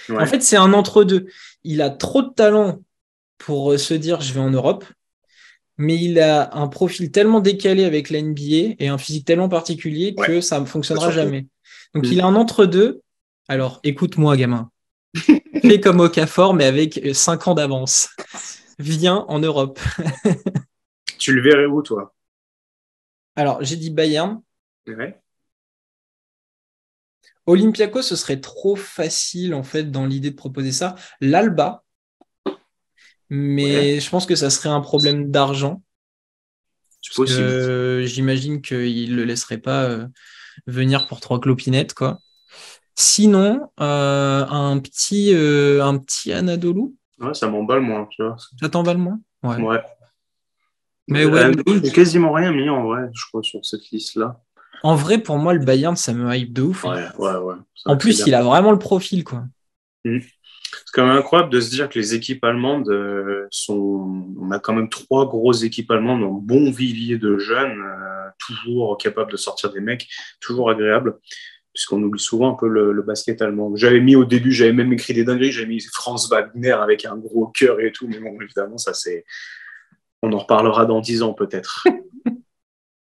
En 0.10 0.26
fait, 0.26 0.42
c'est 0.42 0.58
un 0.58 0.74
entre-deux. 0.74 1.28
Il 1.64 1.82
a 1.82 1.90
trop 1.90 2.22
de 2.22 2.30
talent 2.30 2.82
pour 3.38 3.78
se 3.78 3.94
dire 3.94 4.22
je 4.22 4.34
vais 4.34 4.40
en 4.40 4.50
Europe, 4.50 4.86
mais 5.78 5.96
il 5.96 6.20
a 6.20 6.56
un 6.56 6.68
profil 6.68 7.12
tellement 7.12 7.40
décalé 7.40 7.84
avec 7.84 8.10
la 8.10 8.22
NBA 8.22 8.76
et 8.80 8.88
un 8.88 8.98
physique 8.98 9.26
tellement 9.26 9.50
particulier 9.50 10.16
que 10.16 10.42
ça 10.42 10.60
ne 10.60 10.66
fonctionnera 10.66 11.12
jamais. 11.12 11.48
Donc 11.94 12.06
mm. 12.06 12.12
il 12.12 12.22
a 12.22 12.26
un 12.26 12.36
entre-deux. 12.36 13.02
Alors 13.48 13.80
écoute-moi, 13.84 14.38
gamin. 14.38 14.70
Fais 15.62 15.80
comme 15.80 16.00
Okafor, 16.00 16.54
mais 16.54 16.66
avec 16.66 17.02
5 17.14 17.48
ans 17.48 17.56
d'avance. 17.56 18.10
Viens 18.78 19.26
en 19.28 19.40
Europe. 19.40 19.80
tu 21.18 21.34
le 21.34 21.42
verrais 21.42 21.66
où, 21.66 21.82
toi? 21.82 22.14
Alors, 23.36 23.64
j'ai 23.64 23.76
dit 23.76 23.90
Bayern. 23.90 24.42
Ouais. 24.88 25.19
Olympiakos, 27.50 28.04
ce 28.04 28.16
serait 28.16 28.40
trop 28.40 28.76
facile, 28.76 29.54
en 29.54 29.64
fait, 29.64 29.92
dans 29.92 30.06
l'idée 30.06 30.32
de 30.32 30.36
proposer 30.36 30.72
ça. 30.72 30.96
L'Alba, 31.20 31.84
mais 33.30 34.00
je 34.00 34.10
pense 34.10 34.26
que 34.26 34.36
ça 34.36 34.50
serait 34.50 34.70
un 34.70 34.82
problème 34.82 35.32
d'argent. 35.32 35.84
J'imagine 37.02 38.62
qu'il 38.62 39.12
ne 39.12 39.16
le 39.16 39.24
laisserait 39.24 39.60
pas 39.60 39.84
euh, 39.84 40.08
venir 40.68 41.08
pour 41.08 41.20
trois 41.20 41.40
clopinettes, 41.40 41.94
quoi. 41.94 42.20
Sinon, 42.96 43.70
euh, 43.80 44.46
un 44.46 44.78
petit 44.80 45.34
euh, 45.34 45.84
un 45.84 45.98
petit 45.98 46.34
Anadolu. 46.34 46.96
Ouais, 47.20 47.34
ça 47.34 47.48
m'emballe 47.48 47.82
moins, 47.82 48.08
tu 48.12 48.22
vois. 48.22 48.36
Ça 48.60 48.68
t'emballe 48.68 48.98
moins? 48.98 49.20
Ouais. 49.44 49.62
ouais. 49.62 49.82
Mais 51.08 51.26
ouais. 51.26 51.52
J'ai 51.66 51.92
quasiment 51.92 52.34
rien 52.34 52.52
mis 52.52 52.70
en 52.70 52.84
vrai, 52.84 53.10
je 53.14 53.26
crois, 53.28 53.42
sur 53.42 53.64
cette 53.64 53.90
liste-là. 53.92 54.42
En 54.84 54.96
vrai, 54.96 55.18
pour 55.18 55.38
moi, 55.38 55.54
le 55.54 55.64
Bayern, 55.64 55.96
ça 55.96 56.14
me 56.14 56.34
hype 56.34 56.54
de 56.54 56.62
ouf. 56.62 56.84
Ouais, 56.84 57.06
ouais, 57.18 57.36
ouais. 57.36 57.56
En 57.86 57.98
plus, 57.98 58.24
il 58.26 58.34
a 58.34 58.44
vraiment 58.44 58.72
le 58.72 58.80
profil, 58.80 59.24
quoi. 59.24 59.44
Mmh. 60.06 60.20
C'est 60.72 60.94
quand 60.94 61.08
même 61.08 61.18
incroyable 61.18 61.52
de 61.52 61.60
se 61.60 61.70
dire 61.70 61.90
que 61.90 61.98
les 61.98 62.14
équipes 62.14 62.44
allemandes 62.44 62.90
euh, 62.90 63.48
sont. 63.50 64.28
On 64.40 64.52
a 64.52 64.60
quand 64.60 64.74
même 64.74 64.90
trois 64.90 65.28
grosses 65.28 65.64
équipes 65.64 65.92
allemandes, 65.92 66.24
un 66.24 66.40
bon 66.42 66.72
vivier 66.72 67.18
de 67.18 67.38
jeunes, 67.38 67.82
euh, 67.82 68.30
toujours 68.40 68.98
capables 68.98 69.32
de 69.32 69.38
sortir 69.38 69.72
des 69.72 69.82
mecs, 69.82 70.08
toujours 70.40 70.70
agréables, 70.70 71.18
puisqu'on 71.74 72.02
oublie 72.04 72.22
souvent 72.22 72.54
un 72.54 72.56
peu 72.56 72.68
le, 72.68 73.02
basket 73.02 73.42
allemand. 73.42 73.76
J'avais 73.76 74.00
mis 74.00 74.16
au 74.16 74.26
début, 74.26 74.52
j'avais 74.52 74.74
même 74.74 74.94
écrit 74.94 75.14
des 75.14 75.24
dingueries, 75.24 75.52
j'avais 75.52 75.68
mis 75.68 75.82
Franz 75.94 76.28
Wagner 76.30 76.72
avec 76.72 77.06
un 77.06 77.18
gros 77.18 77.48
cœur 77.48 77.80
et 77.80 77.92
tout, 77.92 78.08
mais 78.08 78.20
bon, 78.20 78.40
évidemment, 78.40 78.78
ça 78.78 78.94
c'est. 78.94 79.26
On 80.22 80.34
en 80.34 80.40
reparlera 80.40 80.86
dans 80.86 81.00
dix 81.00 81.24
ans 81.24 81.34
peut-être. 81.34 81.88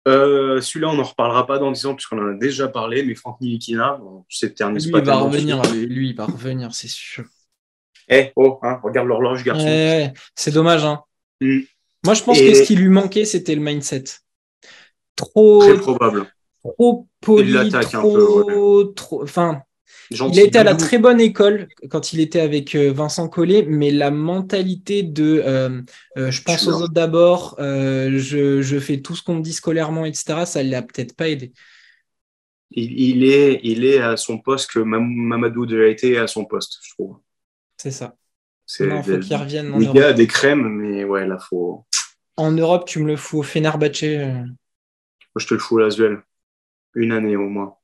Euh, 0.09 0.61
celui-là, 0.61 0.88
on 0.88 0.94
n'en 0.94 1.03
reparlera 1.03 1.47
pas 1.47 1.59
dans 1.59 1.71
dix 1.71 1.85
ans 1.87 1.94
puisqu'on 1.94 2.18
en 2.18 2.31
a 2.31 2.35
déjà 2.35 2.68
parlé, 2.68 3.03
mais 3.03 3.14
Franck 3.14 3.40
Nilikina, 3.40 3.99
bon, 4.01 4.25
c'est 4.29 4.59
Lui, 4.59 4.83
il 4.85 5.05
va 5.05 5.16
revenir, 5.16 5.62
lui, 5.75 6.11
il 6.11 6.16
va 6.16 6.25
revenir, 6.25 6.75
c'est 6.75 6.88
sûr. 6.88 7.25
Eh, 8.09 8.33
oh, 8.37 8.59
hein, 8.62 8.81
regarde 8.83 9.07
l'horloge, 9.07 9.44
garçon. 9.44 10.12
c'est 10.35 10.51
dommage. 10.51 10.85
Hein. 10.85 11.03
Mm. 11.40 11.61
Moi, 12.05 12.14
je 12.14 12.23
pense 12.23 12.38
que 12.38 12.55
ce 12.55 12.62
qui 12.62 12.75
lui 12.75 12.88
manquait, 12.88 13.27
c'était 13.27 13.55
le 13.55 13.61
mindset. 13.61 14.05
Trop. 15.14 15.61
Très 15.61 15.77
probable. 15.77 16.27
Trop 16.62 17.07
poli, 17.21 17.71
trop, 17.71 18.85
trop. 18.85 19.23
Enfin, 19.23 19.62
il 20.11 20.40
a 20.40 20.42
été 20.42 20.59
à 20.59 20.64
la 20.64 20.75
très 20.75 20.99
bonne 20.99 21.21
école 21.21 21.68
quand 21.90 22.12
il 22.12 22.21
était 22.21 22.40
avec 22.40 22.75
euh, 22.75 22.92
Vincent 22.92 23.29
Collet, 23.29 23.66
mais 23.68 23.90
la 23.90 24.11
mentalité 24.11 25.03
de 25.03 25.42
euh, 25.44 25.83
euh, 26.16 26.31
je 26.31 26.42
pense 26.42 26.66
aux 26.66 26.83
autres 26.83 26.92
d'abord, 26.92 27.57
je, 27.59 28.62
je, 28.62 28.79
fais 28.79 29.01
tout 29.01 29.14
ce 29.14 29.23
qu'on 29.23 29.37
me 29.37 29.42
dit 29.42 29.53
scolairement, 29.53 30.05
etc., 30.05 30.44
ça 30.47 30.64
ne 30.64 30.71
l'a 30.71 30.83
peut-être 30.83 31.14
pas 31.14 31.29
aidé. 31.29 31.53
Il, 32.71 33.01
il, 33.01 33.25
est, 33.25 33.61
il 33.62 33.85
est 33.85 33.99
à 33.99 34.16
son 34.16 34.38
poste 34.38 34.71
que 34.71 34.79
Mamadou 34.79 35.66
déjà 35.66 35.87
été 35.87 36.18
à 36.18 36.27
son 36.27 36.44
poste, 36.44 36.79
je 36.83 36.94
trouve. 36.94 37.16
C'est 37.77 37.90
ça. 37.90 38.14
Il 38.81 39.03
faut 39.03 39.18
qu'il 39.18 39.37
revienne. 39.37 39.75
Il 39.81 39.94
y 39.94 40.03
a 40.03 40.12
des 40.12 40.27
crèmes, 40.27 40.68
mais 40.68 41.05
ouais, 41.05 41.27
là, 41.27 41.38
faut. 41.38 41.87
En 42.37 42.53
Europe, 42.53 42.87
tu 42.87 43.01
me 43.01 43.07
le 43.07 43.16
fous 43.16 43.38
au 43.38 43.42
Fenerbahce. 43.42 44.03
Moi, 44.03 44.47
je 45.37 45.47
te 45.47 45.55
le 45.55 45.61
fous 45.61 45.79
à 45.79 45.83
Lasvel. 45.83 46.23
Une 46.94 47.12
année 47.12 47.37
au 47.37 47.49
moins. 47.49 47.77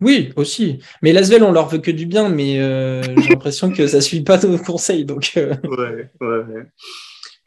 Oui, 0.00 0.32
aussi. 0.36 0.78
Mais 1.02 1.12
Lasvel, 1.12 1.42
on 1.42 1.52
leur 1.52 1.68
veut 1.68 1.78
que 1.78 1.90
du 1.90 2.06
bien, 2.06 2.28
mais 2.28 2.60
euh, 2.60 3.02
j'ai 3.18 3.30
l'impression 3.30 3.72
que 3.72 3.86
ça 3.86 3.96
ne 3.98 4.02
suit 4.02 4.22
pas 4.22 4.38
nos 4.38 4.58
conseils. 4.58 5.04
Donc, 5.04 5.32
euh. 5.36 5.54
ouais, 5.64 6.10
ouais, 6.20 6.66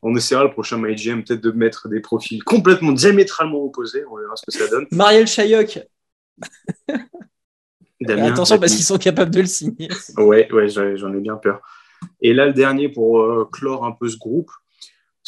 On 0.01 0.15
essaiera 0.15 0.43
le 0.43 0.51
prochain 0.51 0.77
MyGM 0.77 1.23
peut-être 1.23 1.43
de 1.43 1.51
mettre 1.51 1.87
des 1.89 1.99
profils 1.99 2.43
complètement 2.43 2.91
diamétralement 2.91 3.63
opposés. 3.63 4.03
On 4.11 4.17
verra 4.17 4.35
ce 4.35 4.45
que 4.45 4.51
ça 4.51 4.67
donne. 4.69 4.85
Marielle 4.91 5.27
Chayoc. 5.27 5.79
Attention 8.07 8.59
parce 8.59 8.75
qu'ils 8.75 8.85
sont 8.85 8.99
capables 8.99 9.31
de 9.31 9.41
le 9.41 9.47
signer. 9.47 9.89
Ouais, 10.17 10.51
ouais, 10.51 10.69
j'en 10.69 11.13
ai 11.13 11.19
bien 11.19 11.35
peur. 11.35 11.61
Et 12.21 12.33
là, 12.33 12.45
le 12.45 12.53
dernier 12.53 12.89
pour 12.89 13.21
euh, 13.21 13.49
clore 13.51 13.85
un 13.85 13.91
peu 13.91 14.07
ce 14.07 14.17
groupe, 14.17 14.51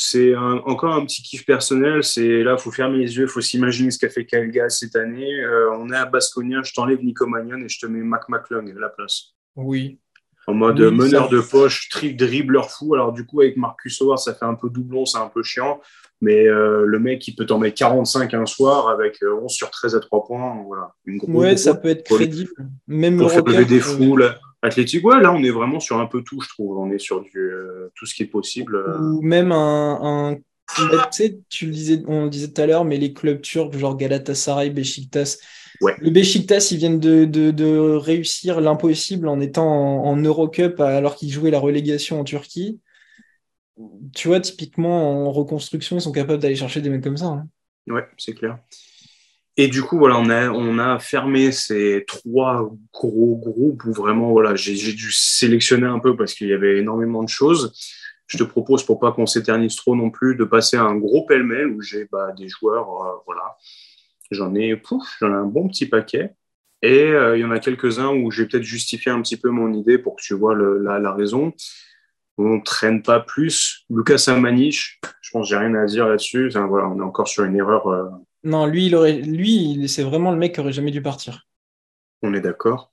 c'est 0.02 0.34
encore 0.34 0.94
un 0.94 1.06
petit 1.06 1.22
kiff 1.22 1.46
personnel. 1.46 2.06
C'est 2.06 2.42
là, 2.42 2.56
il 2.58 2.62
faut 2.62 2.72
fermer 2.72 3.00
les 3.00 3.18
yeux, 3.18 3.24
il 3.24 3.28
faut 3.28 3.42
s'imaginer 3.42 3.92
ce 3.92 4.00
qu'a 4.00 4.08
fait 4.08 4.26
Calgas 4.26 4.70
cette 4.70 4.96
année. 4.96 5.42
Euh, 5.42 5.76
on 5.78 5.92
est 5.92 5.96
à 5.96 6.06
Basconia, 6.06 6.62
je 6.64 6.72
t'enlève 6.72 7.04
Nico 7.04 7.28
Magnon 7.28 7.58
et 7.58 7.68
je 7.68 7.80
te 7.80 7.86
mets 7.86 8.00
Mac 8.00 8.30
McClung 8.30 8.74
à 8.78 8.80
la 8.80 8.88
place. 8.88 9.34
Oui. 9.58 10.00
En 10.48 10.54
mode 10.54 10.80
meneur 10.80 11.28
de 11.28 11.42
poche, 11.42 11.90
tri 11.90 12.16
dribbleur 12.16 12.72
fou. 12.72 12.96
Alors, 12.96 13.12
du 13.12 13.26
coup, 13.26 13.42
avec 13.42 13.58
Marcus 13.58 14.02
Howard, 14.02 14.20
ça 14.20 14.34
fait 14.34 14.46
un 14.46 14.56
peu 14.56 14.70
doublon, 14.70 15.06
c'est 15.06 15.18
un 15.18 15.28
peu 15.28 15.44
chiant. 15.44 15.82
Mais 16.22 16.48
euh, 16.48 16.86
le 16.86 16.98
mec, 17.00 17.28
il 17.28 17.36
peut 17.36 17.46
t'en 17.46 17.60
mettre 17.60 17.78
45 17.78 18.34
un 18.36 18.46
soir 18.46 18.88
avec 18.88 19.18
11 19.22 19.52
sur 19.52 19.70
13 19.70 19.98
à 19.98 20.00
3 20.00 20.26
points. 20.26 20.64
Voilà. 20.66 20.94
Une 21.04 21.20
ouais, 21.28 21.58
ça 21.58 21.76
peut 21.76 21.90
être 21.90 22.06
crédible. 22.06 22.52
Même 22.88 23.18
pour 23.18 23.32
faire 23.32 23.44
des 23.44 23.80
foules. 23.82 24.34
Athlétique, 24.62 25.06
ouais, 25.06 25.22
là, 25.22 25.32
on 25.32 25.42
est 25.42 25.52
vraiment 25.52 25.80
sur 25.80 26.00
un 26.00 26.06
peu 26.06 26.22
tout, 26.22 26.42
je 26.42 26.50
trouve. 26.50 26.78
On 26.78 26.92
est 26.92 27.00
sur 27.00 27.22
du, 27.22 27.38
euh, 27.38 27.92
tout 27.96 28.06
ce 28.06 28.14
qui 28.14 28.24
est 28.24 28.28
possible. 28.28 28.76
Euh. 28.76 28.98
Ou 29.00 29.22
même 29.22 29.54
un. 29.54 30.38
tu 30.76 30.84
sais, 31.12 31.40
tu 31.50 31.68
le 31.68 31.72
disais, 31.72 32.04
on 32.08 32.26
le 32.26 32.30
disait 32.30 32.52
tout 32.52 32.62
à 32.62 32.66
l'heure, 32.66 32.84
mais 32.84 32.98
les 32.98 33.14
clubs 33.14 33.42
turcs, 33.42 33.78
genre 33.78 33.96
Galatasaray, 33.96 34.70
Beşiktaş. 34.70 35.38
Ouais. 35.82 35.96
Le 36.02 36.10
Beşiktaş, 36.10 36.74
ils 36.74 36.78
viennent 36.78 37.00
de, 37.00 37.24
de, 37.24 37.52
de 37.52 37.96
réussir 37.96 38.60
l'impossible 38.60 39.30
en 39.30 39.40
étant 39.40 40.04
en, 40.04 40.18
Eurocup 40.18 40.82
alors 40.82 41.16
qu'ils 41.16 41.32
jouaient 41.32 41.52
la 41.52 41.60
relégation 41.60 42.20
en 42.20 42.26
Turquie. 42.26 42.82
Tu 44.14 44.28
vois, 44.28 44.42
typiquement, 44.42 45.28
en 45.28 45.32
reconstruction, 45.32 45.96
ils 45.98 46.02
sont 46.02 46.12
capables 46.12 46.42
d'aller 46.42 46.58
chercher 46.58 46.82
des 46.82 46.90
mecs 46.90 47.04
comme 47.04 47.16
ça. 47.16 47.28
Hein. 47.28 47.48
Ouais, 47.88 48.06
c'est 48.18 48.34
clair. 48.34 48.60
Et 49.62 49.68
du 49.68 49.84
coup, 49.84 49.98
voilà, 49.98 50.18
on 50.18 50.30
a, 50.30 50.50
on 50.52 50.80
a 50.80 51.00
fermé 51.00 51.52
ces 51.52 52.06
trois 52.08 52.74
gros 52.94 53.36
groupes 53.36 53.84
où 53.84 53.92
vraiment, 53.92 54.32
voilà, 54.32 54.56
j'ai 54.56 54.94
dû 54.94 55.12
sélectionner 55.12 55.86
un 55.86 56.00
peu 56.00 56.16
parce 56.16 56.34
qu'il 56.34 56.48
y 56.48 56.54
avait 56.54 56.78
énormément 56.78 57.24
de 57.24 57.28
choses. 57.28 57.74
Je 58.28 58.38
te 58.38 58.44
propose, 58.44 58.86
pour 58.86 59.02
pas 59.02 59.12
qu'on 59.12 59.26
s'éternise 59.26 59.76
trop 59.76 59.98
non 59.98 60.12
plus, 60.12 60.38
de 60.38 60.46
passer 60.46 60.78
à 60.78 60.84
un 60.84 60.96
gros 60.96 61.26
pêle-mêle 61.26 61.68
où 61.68 61.82
j'ai 61.82 62.08
bah, 62.10 62.32
des 62.38 62.48
joueurs, 62.48 62.88
euh, 63.04 63.22
voilà. 63.26 63.58
J'en 64.32 64.56
ai, 64.56 64.82
j'en 65.20 65.30
ai 65.30 65.34
un 65.34 65.44
bon 65.44 65.68
petit 65.68 65.88
paquet. 65.88 66.36
Et 66.82 67.08
euh, 67.12 67.36
il 67.36 67.42
y 67.42 67.44
en 67.44 67.52
a 67.52 67.60
quelques-uns 67.60 68.16
où 68.16 68.32
j'ai 68.32 68.46
peut-être 68.46 68.64
justifié 68.64 69.12
un 69.12 69.22
petit 69.22 69.36
peu 69.36 69.50
mon 69.50 69.74
idée 69.74 69.98
pour 69.98 70.16
que 70.16 70.22
tu 70.22 70.36
vois 70.36 70.56
la, 70.56 71.00
la, 71.00 71.14
raison. 71.14 71.52
On 72.38 72.62
traîne 72.62 73.04
pas 73.04 73.20
plus. 73.20 73.84
Lucas 73.90 74.24
Amanich, 74.28 75.02
je 75.20 75.32
pense 75.32 75.48
que 75.48 75.50
j'ai 75.50 75.58
rien 75.58 75.76
à 75.76 75.86
dire 75.86 76.08
là-dessus. 76.08 76.50
voilà, 76.50 76.88
on 76.88 76.98
est 76.98 77.04
encore 77.04 77.28
sur 77.28 77.44
une 77.44 77.58
erreur 77.58 77.88
euh, 77.88 78.06
non, 78.44 78.66
lui, 78.66 78.88
il 78.88 78.96
aurait, 78.96 79.14
lui, 79.14 79.88
c'est 79.88 80.04
vraiment 80.04 80.32
le 80.32 80.38
mec 80.38 80.54
qui 80.54 80.60
aurait 80.60 80.72
jamais 80.72 80.92
dû 80.92 81.02
partir. 81.02 81.48
On 82.22 82.34
est 82.34 82.42
d'accord. 82.42 82.92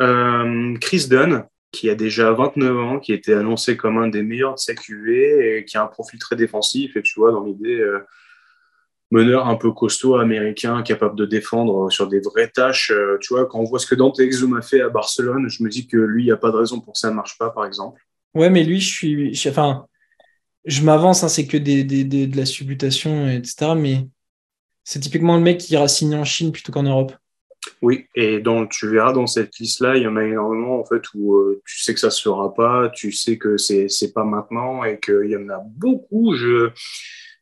Euh, 0.00 0.76
Chris 0.80 1.06
Dunn, 1.08 1.46
qui 1.72 1.90
a 1.90 1.94
déjà 1.94 2.32
29 2.32 2.78
ans, 2.78 2.98
qui 2.98 3.12
était 3.12 3.34
annoncé 3.34 3.76
comme 3.76 3.98
un 3.98 4.08
des 4.08 4.22
meilleurs 4.22 4.54
de 4.54 4.58
sa 4.58 4.74
QV 4.74 5.58
et 5.58 5.64
qui 5.64 5.76
a 5.76 5.82
un 5.82 5.86
profil 5.86 6.18
très 6.18 6.36
défensif. 6.36 6.96
Et 6.96 7.02
tu 7.02 7.18
vois, 7.18 7.32
dans 7.32 7.44
l'idée, 7.44 7.78
euh, 7.78 8.00
meneur 9.10 9.48
un 9.48 9.56
peu 9.56 9.72
costaud 9.72 10.16
américain, 10.16 10.82
capable 10.82 11.16
de 11.16 11.26
défendre 11.26 11.90
sur 11.90 12.06
des 12.08 12.20
vraies 12.20 12.48
tâches. 12.48 12.90
Euh, 12.90 13.18
tu 13.20 13.34
vois, 13.34 13.46
quand 13.46 13.58
on 13.58 13.64
voit 13.64 13.78
ce 13.78 13.86
que 13.86 13.94
Dante 13.94 14.20
Exum 14.20 14.56
a 14.56 14.62
fait 14.62 14.80
à 14.80 14.88
Barcelone, 14.88 15.48
je 15.48 15.62
me 15.62 15.68
dis 15.68 15.86
que 15.86 15.96
lui, 15.96 16.22
il 16.22 16.26
n'y 16.26 16.32
a 16.32 16.36
pas 16.36 16.50
de 16.50 16.56
raison 16.56 16.80
pour 16.80 16.94
que 16.94 16.98
ça 16.98 17.10
ne 17.10 17.16
marche 17.16 17.36
pas, 17.38 17.50
par 17.50 17.66
exemple. 17.66 18.00
Ouais, 18.34 18.50
mais 18.50 18.64
lui, 18.64 18.80
je 18.80 18.92
suis. 18.92 19.48
enfin, 19.48 19.86
je 20.64 20.82
m'avance, 20.82 21.24
hein, 21.24 21.28
c'est 21.28 21.46
que 21.46 21.56
des, 21.56 21.84
de 21.84 22.36
la 22.36 22.46
subutation, 22.46 23.28
etc. 23.28 23.72
Mais 23.76 24.06
c'est 24.90 24.98
typiquement 24.98 25.36
le 25.36 25.42
mec 25.42 25.58
qui 25.58 25.74
ira 25.74 25.86
signer 25.86 26.16
en 26.16 26.24
Chine 26.24 26.50
plutôt 26.50 26.72
qu'en 26.72 26.82
Europe. 26.82 27.12
Oui, 27.80 28.06
et 28.16 28.40
donc 28.40 28.72
tu 28.72 28.88
verras 28.88 29.12
dans 29.12 29.28
cette 29.28 29.56
liste-là, 29.60 29.96
il 29.96 30.02
y 30.02 30.06
en 30.08 30.16
a 30.16 30.24
énormément 30.24 30.80
en 30.80 30.84
fait 30.84 31.02
où 31.14 31.36
euh, 31.36 31.62
tu 31.64 31.78
sais 31.78 31.94
que 31.94 32.00
ça 32.00 32.10
se 32.10 32.20
fera 32.20 32.52
pas, 32.52 32.88
tu 32.88 33.12
sais 33.12 33.38
que 33.38 33.56
c'est 33.56 33.86
n'est 34.02 34.12
pas 34.12 34.24
maintenant 34.24 34.82
et 34.82 34.98
qu'il 34.98 35.30
y 35.30 35.36
en 35.36 35.48
a 35.48 35.62
beaucoup. 35.64 36.34
Je, 36.34 36.70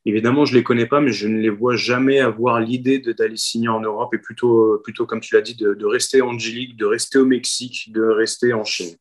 évidemment, 0.04 0.44
je 0.44 0.58
les 0.58 0.62
connais 0.62 0.84
pas, 0.84 1.00
mais 1.00 1.10
je 1.10 1.26
ne 1.26 1.38
les 1.38 1.48
vois 1.48 1.74
jamais 1.74 2.20
avoir 2.20 2.60
l'idée 2.60 2.98
d'aller 2.98 3.38
signer 3.38 3.68
en 3.68 3.80
Europe 3.80 4.12
et 4.12 4.18
plutôt, 4.18 4.78
plutôt 4.84 5.06
comme 5.06 5.20
tu 5.20 5.34
l'as 5.34 5.40
dit, 5.40 5.54
de, 5.54 5.86
rester 5.86 6.20
en 6.20 6.38
G-League, 6.38 6.76
de 6.76 6.84
rester 6.84 7.16
au 7.16 7.24
Mexique, 7.24 7.90
de 7.92 8.02
rester 8.02 8.52
en 8.52 8.64
Chine. 8.64 8.94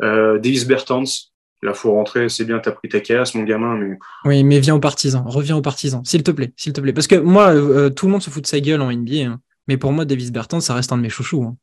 Euh, 0.00 0.38
Davis 0.38 0.64
Bertans, 0.64 1.32
Là, 1.64 1.72
faut 1.72 1.92
rentrer, 1.92 2.28
c'est 2.28 2.44
bien, 2.44 2.58
t'as 2.58 2.72
pris 2.72 2.90
ta 2.90 3.00
casse, 3.00 3.34
mon 3.34 3.42
gamin, 3.42 3.74
mais. 3.76 3.98
Oui, 4.26 4.44
mais 4.44 4.60
viens 4.60 4.74
aux 4.74 4.80
partisans, 4.80 5.24
reviens 5.26 5.56
aux 5.56 5.62
partisans, 5.62 6.04
s'il 6.04 6.22
te 6.22 6.30
plaît, 6.30 6.52
s'il 6.56 6.74
te 6.74 6.80
plaît. 6.82 6.92
Parce 6.92 7.06
que 7.06 7.16
moi, 7.16 7.54
euh, 7.54 7.88
tout 7.88 8.04
le 8.04 8.12
monde 8.12 8.22
se 8.22 8.28
fout 8.28 8.42
de 8.42 8.46
sa 8.46 8.60
gueule 8.60 8.82
en 8.82 8.92
NBA. 8.92 9.30
Hein. 9.30 9.40
Mais 9.66 9.78
pour 9.78 9.90
moi, 9.90 10.04
Davis 10.04 10.30
Bertrand, 10.30 10.60
ça 10.60 10.74
reste 10.74 10.92
un 10.92 10.98
de 10.98 11.02
mes 11.02 11.08
chouchous. 11.08 11.42
Hein. 11.42 11.56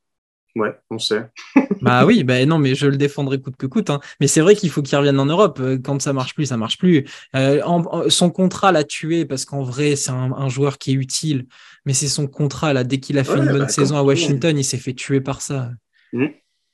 Ouais, 0.55 0.75
on 0.89 0.97
sait. 0.97 1.29
bah 1.83 2.03
oui, 2.07 2.23
bah 2.23 2.43
non, 2.47 2.57
mais 2.57 2.73
je 2.73 2.87
le 2.87 2.97
défendrai 2.97 3.39
coûte 3.39 3.57
que 3.57 3.67
coûte. 3.67 3.91
Hein. 3.91 3.99
Mais 4.19 4.25
c'est 4.25 4.41
vrai 4.41 4.55
qu'il 4.55 4.71
faut 4.71 4.81
qu'il 4.81 4.97
revienne 4.97 5.19
en 5.19 5.27
Europe. 5.27 5.59
Euh, 5.61 5.77
quand 5.77 6.01
ça 6.01 6.13
marche 6.13 6.33
plus, 6.33 6.47
ça 6.47 6.57
marche 6.57 6.79
plus. 6.79 7.05
Euh, 7.35 7.61
son 8.09 8.31
contrat 8.31 8.71
l'a 8.71 8.83
tué 8.83 9.25
parce 9.25 9.45
qu'en 9.45 9.61
vrai, 9.61 9.95
c'est 9.95 10.09
un, 10.09 10.49
joueur 10.49 10.79
qui 10.79 10.91
est 10.91 10.95
utile. 10.95 11.45
Mais 11.85 11.93
c'est 11.93 12.07
son 12.07 12.25
contrat 12.25 12.73
là. 12.73 12.83
Dès 12.83 12.99
qu'il 12.99 13.19
a 13.19 13.23
fait 13.23 13.37
une 13.37 13.51
bonne 13.51 13.59
bah, 13.59 13.67
saison 13.69 13.97
à 13.97 14.01
Washington, 14.01 14.57
il 14.57 14.63
s'est 14.63 14.77
fait 14.77 14.93
tuer 14.93 15.21
par 15.21 15.43
ça. 15.43 15.69
Mmh. 16.11 16.25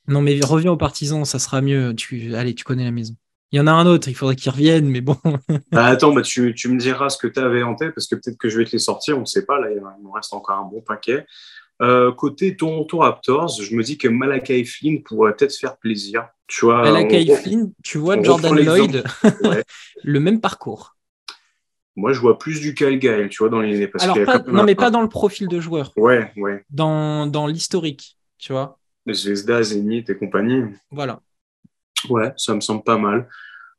Non, 0.08 0.22
mais 0.22 0.40
reviens 0.42 0.72
aux 0.72 0.76
partisans, 0.76 1.24
ça 1.24 1.38
sera 1.38 1.60
mieux. 1.60 1.94
Tu, 1.94 2.34
allez, 2.34 2.54
tu 2.54 2.64
connais 2.64 2.84
la 2.84 2.90
maison. 2.90 3.14
Il 3.52 3.56
y 3.56 3.60
en 3.60 3.66
a 3.66 3.72
un 3.72 3.86
autre, 3.86 4.08
il 4.08 4.14
faudrait 4.14 4.36
qu'il 4.36 4.50
revienne, 4.50 4.88
mais 4.88 5.00
bon. 5.00 5.16
bah 5.72 5.86
attends, 5.86 6.12
bah 6.12 6.22
tu, 6.22 6.54
tu, 6.54 6.68
me 6.68 6.78
diras 6.78 7.08
ce 7.08 7.16
que 7.16 7.26
tu 7.26 7.40
avais 7.40 7.62
en 7.62 7.74
tête, 7.74 7.94
parce 7.94 8.06
que 8.06 8.14
peut-être 8.14 8.36
que 8.36 8.48
je 8.48 8.58
vais 8.58 8.64
te 8.64 8.72
les 8.72 8.78
sortir, 8.78 9.16
on 9.16 9.20
ne 9.20 9.26
sait 9.26 9.46
pas, 9.46 9.58
là, 9.58 9.68
il 9.70 9.76
me 9.76 10.10
reste 10.12 10.34
encore 10.34 10.58
un 10.58 10.64
bon 10.64 10.82
paquet. 10.82 11.24
Euh, 11.80 12.12
côté 12.12 12.56
Toronto 12.56 12.98
Raptors, 12.98 13.60
je 13.60 13.74
me 13.74 13.82
dis 13.82 13.96
que 13.96 14.08
Malakai 14.08 14.64
Flynn 14.64 15.02
pourrait 15.02 15.34
peut-être 15.34 15.56
faire 15.56 15.76
plaisir. 15.76 16.26
Tu 16.46 16.64
vois, 16.64 16.82
Malakai 16.82 17.26
Flynn, 17.36 17.72
tu 17.82 17.98
vois 17.98 18.20
Jordan 18.22 18.54
Lloyd, 18.54 19.04
le 20.02 20.20
même 20.20 20.40
parcours. 20.40 20.96
Moi, 21.96 22.12
je 22.12 22.20
vois 22.20 22.38
plus 22.38 22.60
du 22.60 22.74
Kyle 22.74 22.98
Gael, 22.98 23.28
tu 23.28 23.38
vois, 23.38 23.48
dans 23.48 23.60
les 23.60 23.90
Alors, 24.00 24.16
non, 24.46 24.62
mais 24.62 24.74
pas 24.74 24.90
dans 24.90 25.02
le 25.02 25.08
profil 25.08 25.48
de 25.48 25.58
joueur. 25.58 25.92
Ouais, 25.96 26.32
ouais. 26.36 26.64
Dans, 26.70 27.26
dans 27.26 27.46
l'historique, 27.46 28.18
tu 28.38 28.52
vois. 28.52 28.77
Zvezda, 29.14 29.62
Zenit 29.62 30.04
et 30.08 30.16
compagnie. 30.16 30.62
Voilà. 30.90 31.20
Ouais, 32.08 32.32
ça 32.36 32.54
me 32.54 32.60
semble 32.60 32.84
pas 32.84 32.98
mal. 32.98 33.28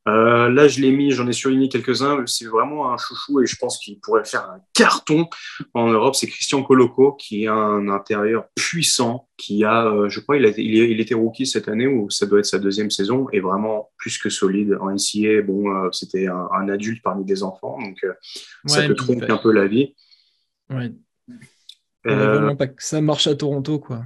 Euh, 0.08 0.48
là, 0.48 0.66
je 0.66 0.80
l'ai 0.80 0.92
mis, 0.92 1.10
j'en 1.10 1.26
ai 1.28 1.32
surligné 1.32 1.68
quelques-uns. 1.68 2.24
C'est 2.26 2.46
vraiment 2.46 2.92
un 2.92 2.96
chouchou 2.96 3.42
et 3.42 3.46
je 3.46 3.56
pense 3.56 3.78
qu'il 3.78 4.00
pourrait 4.00 4.24
faire 4.24 4.48
un 4.48 4.60
carton 4.72 5.28
en 5.74 5.88
Europe. 5.88 6.14
C'est 6.14 6.26
Christian 6.26 6.62
Coloco 6.62 7.12
qui 7.12 7.46
a 7.46 7.54
un 7.54 7.88
intérieur 7.88 8.48
puissant, 8.54 9.28
qui 9.36 9.64
a, 9.64 9.86
euh, 9.86 10.08
je 10.08 10.20
crois, 10.20 10.38
il, 10.38 10.46
a, 10.46 10.50
il, 10.56 11.00
était 11.00 11.14
rookie 11.14 11.46
cette 11.46 11.68
année 11.68 11.86
ou 11.86 12.08
ça 12.08 12.26
doit 12.26 12.38
être 12.38 12.46
sa 12.46 12.58
deuxième 12.58 12.90
saison 12.90 13.28
et 13.32 13.40
vraiment 13.40 13.90
plus 13.98 14.16
que 14.16 14.30
solide. 14.30 14.78
En 14.80 14.90
NCA, 14.90 15.42
bon, 15.42 15.70
euh, 15.70 15.90
c'était 15.92 16.28
un, 16.28 16.68
adulte 16.68 17.02
parmi 17.02 17.24
des 17.24 17.42
enfants, 17.42 17.78
donc 17.80 17.98
ça 18.66 18.86
te 18.86 18.92
trompe 18.92 19.24
un 19.28 19.38
peu 19.38 19.50
la 19.50 19.66
vie. 19.66 19.94
Ouais. 20.70 20.92
pas 22.04 22.68
que 22.68 22.82
ça 22.82 23.00
marche 23.00 23.26
à 23.26 23.34
Toronto, 23.34 23.80
quoi. 23.80 24.04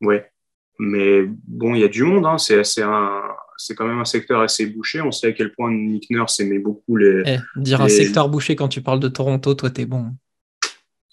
Ouais. 0.00 0.30
Mais 0.78 1.22
bon, 1.46 1.74
il 1.74 1.80
y 1.80 1.84
a 1.84 1.88
du 1.88 2.02
monde, 2.02 2.26
hein. 2.26 2.38
c'est 2.38 2.82
un 2.82 3.22
c'est 3.56 3.74
quand 3.74 3.86
même 3.86 3.98
un 3.98 4.04
secteur 4.04 4.40
assez 4.40 4.66
bouché. 4.66 5.00
On 5.00 5.10
sait 5.10 5.28
à 5.28 5.32
quel 5.32 5.52
point 5.52 5.72
Nick 5.72 6.10
Nurse 6.10 6.40
aimait 6.40 6.58
beaucoup 6.58 6.96
les. 6.96 7.22
Eh, 7.26 7.60
dire 7.60 7.80
un 7.80 7.88
secteur 7.88 8.28
bouché 8.28 8.56
quand 8.56 8.68
tu 8.68 8.82
parles 8.82 9.00
de 9.00 9.08
Toronto, 9.08 9.54
toi, 9.54 9.70
t'es 9.70 9.86
bon. 9.86 10.12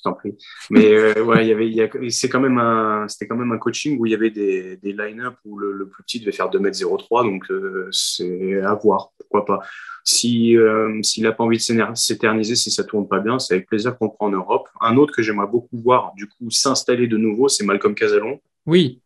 T'en 0.04 0.14
prie. 0.14 0.36
Mais 0.70 0.94
euh, 0.94 1.24
ouais, 1.24 1.48
il 1.48 1.74
y 1.74 1.82
avait, 1.82 2.10
c'est 2.10 2.28
quand 2.28 2.42
même 2.42 2.58
un, 2.58 3.08
c'était 3.08 3.26
quand 3.26 3.38
même 3.38 3.54
un 3.54 3.58
coaching 3.58 3.98
où 3.98 4.06
il 4.06 4.12
y 4.12 4.16
avait 4.16 4.32
des, 4.32 4.76
des 4.76 4.92
line-up 4.92 5.36
où 5.46 5.58
le, 5.58 5.88
plus 5.88 6.04
petit 6.04 6.20
devait 6.20 6.34
faire 6.34 6.50
2m03, 6.50 7.24
donc 7.24 7.50
euh, 7.50 7.88
c'est 7.92 8.60
à 8.62 8.74
voir, 8.74 9.12
pourquoi 9.18 9.46
pas? 9.46 9.60
Si 10.04 10.58
euh, 10.58 11.02
s'il 11.04 11.24
n'a 11.24 11.32
pas 11.32 11.46
envie 11.46 11.56
de 11.56 11.96
s'éterniser, 11.96 12.58
si 12.58 12.70
ça 12.70 12.84
tourne 12.84 13.08
pas 13.08 13.22
bien, 13.22 13.40
c'est 13.40 13.54
avec 13.54 13.68
plaisir 13.68 13.98
qu'on 13.98 14.10
prend 14.10 14.26
en 14.26 14.32
Europe. 14.32 14.68
Un 14.82 14.98
autre 14.98 15.16
que 15.16 15.22
j'aimerais 15.22 15.48
beaucoup 15.48 15.78
voir, 15.78 16.12
du 16.18 16.28
coup, 16.28 16.52
s'installer 16.52 17.08
de 17.08 17.16
nouveau, 17.16 17.48
c'est 17.48 17.64
Malcolm 17.64 17.96
Casalon. 17.96 18.42
Oui, 18.66 19.02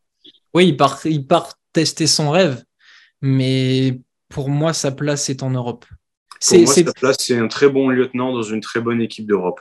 oui, 0.54 0.70
il 0.70 0.78
part, 0.78 1.00
il 1.06 1.26
part 1.26 1.60
tester 1.74 2.08
son 2.08 2.32
rêve 2.32 2.64
mais 3.22 4.00
pour 4.30 4.50
moi, 4.50 4.74
sa 4.74 4.92
place 4.92 5.30
est 5.30 5.44
en 5.44 5.50
Europe. 5.50 5.86
Pour 6.48 6.60
moi, 6.60 6.74
sa 6.74 6.94
place, 6.94 7.18
c'est 7.20 7.38
un 7.38 7.48
très 7.48 7.70
bon 7.70 7.90
lieutenant 7.90 8.32
dans 8.34 8.44
une 8.44 8.62
très 8.62 8.80
bonne 8.80 9.02
équipe 9.02 9.26
d'Europe. 9.26 9.60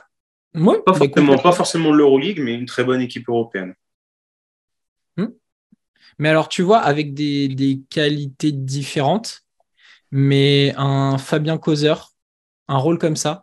Ouais, 0.53 0.79
pas, 0.85 0.93
forcément, 0.93 1.37
pas 1.37 1.51
forcément 1.51 1.91
l'Euroleague, 1.91 2.39
mais 2.39 2.53
une 2.53 2.65
très 2.65 2.83
bonne 2.83 3.01
équipe 3.01 3.27
européenne. 3.29 3.73
Hmm. 5.17 5.27
Mais 6.19 6.29
alors, 6.29 6.49
tu 6.49 6.61
vois, 6.61 6.79
avec 6.79 7.13
des, 7.13 7.47
des, 7.47 7.81
qualités 7.89 8.51
différentes, 8.51 9.43
mais 10.11 10.73
un 10.77 11.17
Fabien 11.17 11.57
Causeur, 11.57 12.11
un 12.67 12.77
rôle 12.77 12.97
comme 12.97 13.15
ça, 13.15 13.41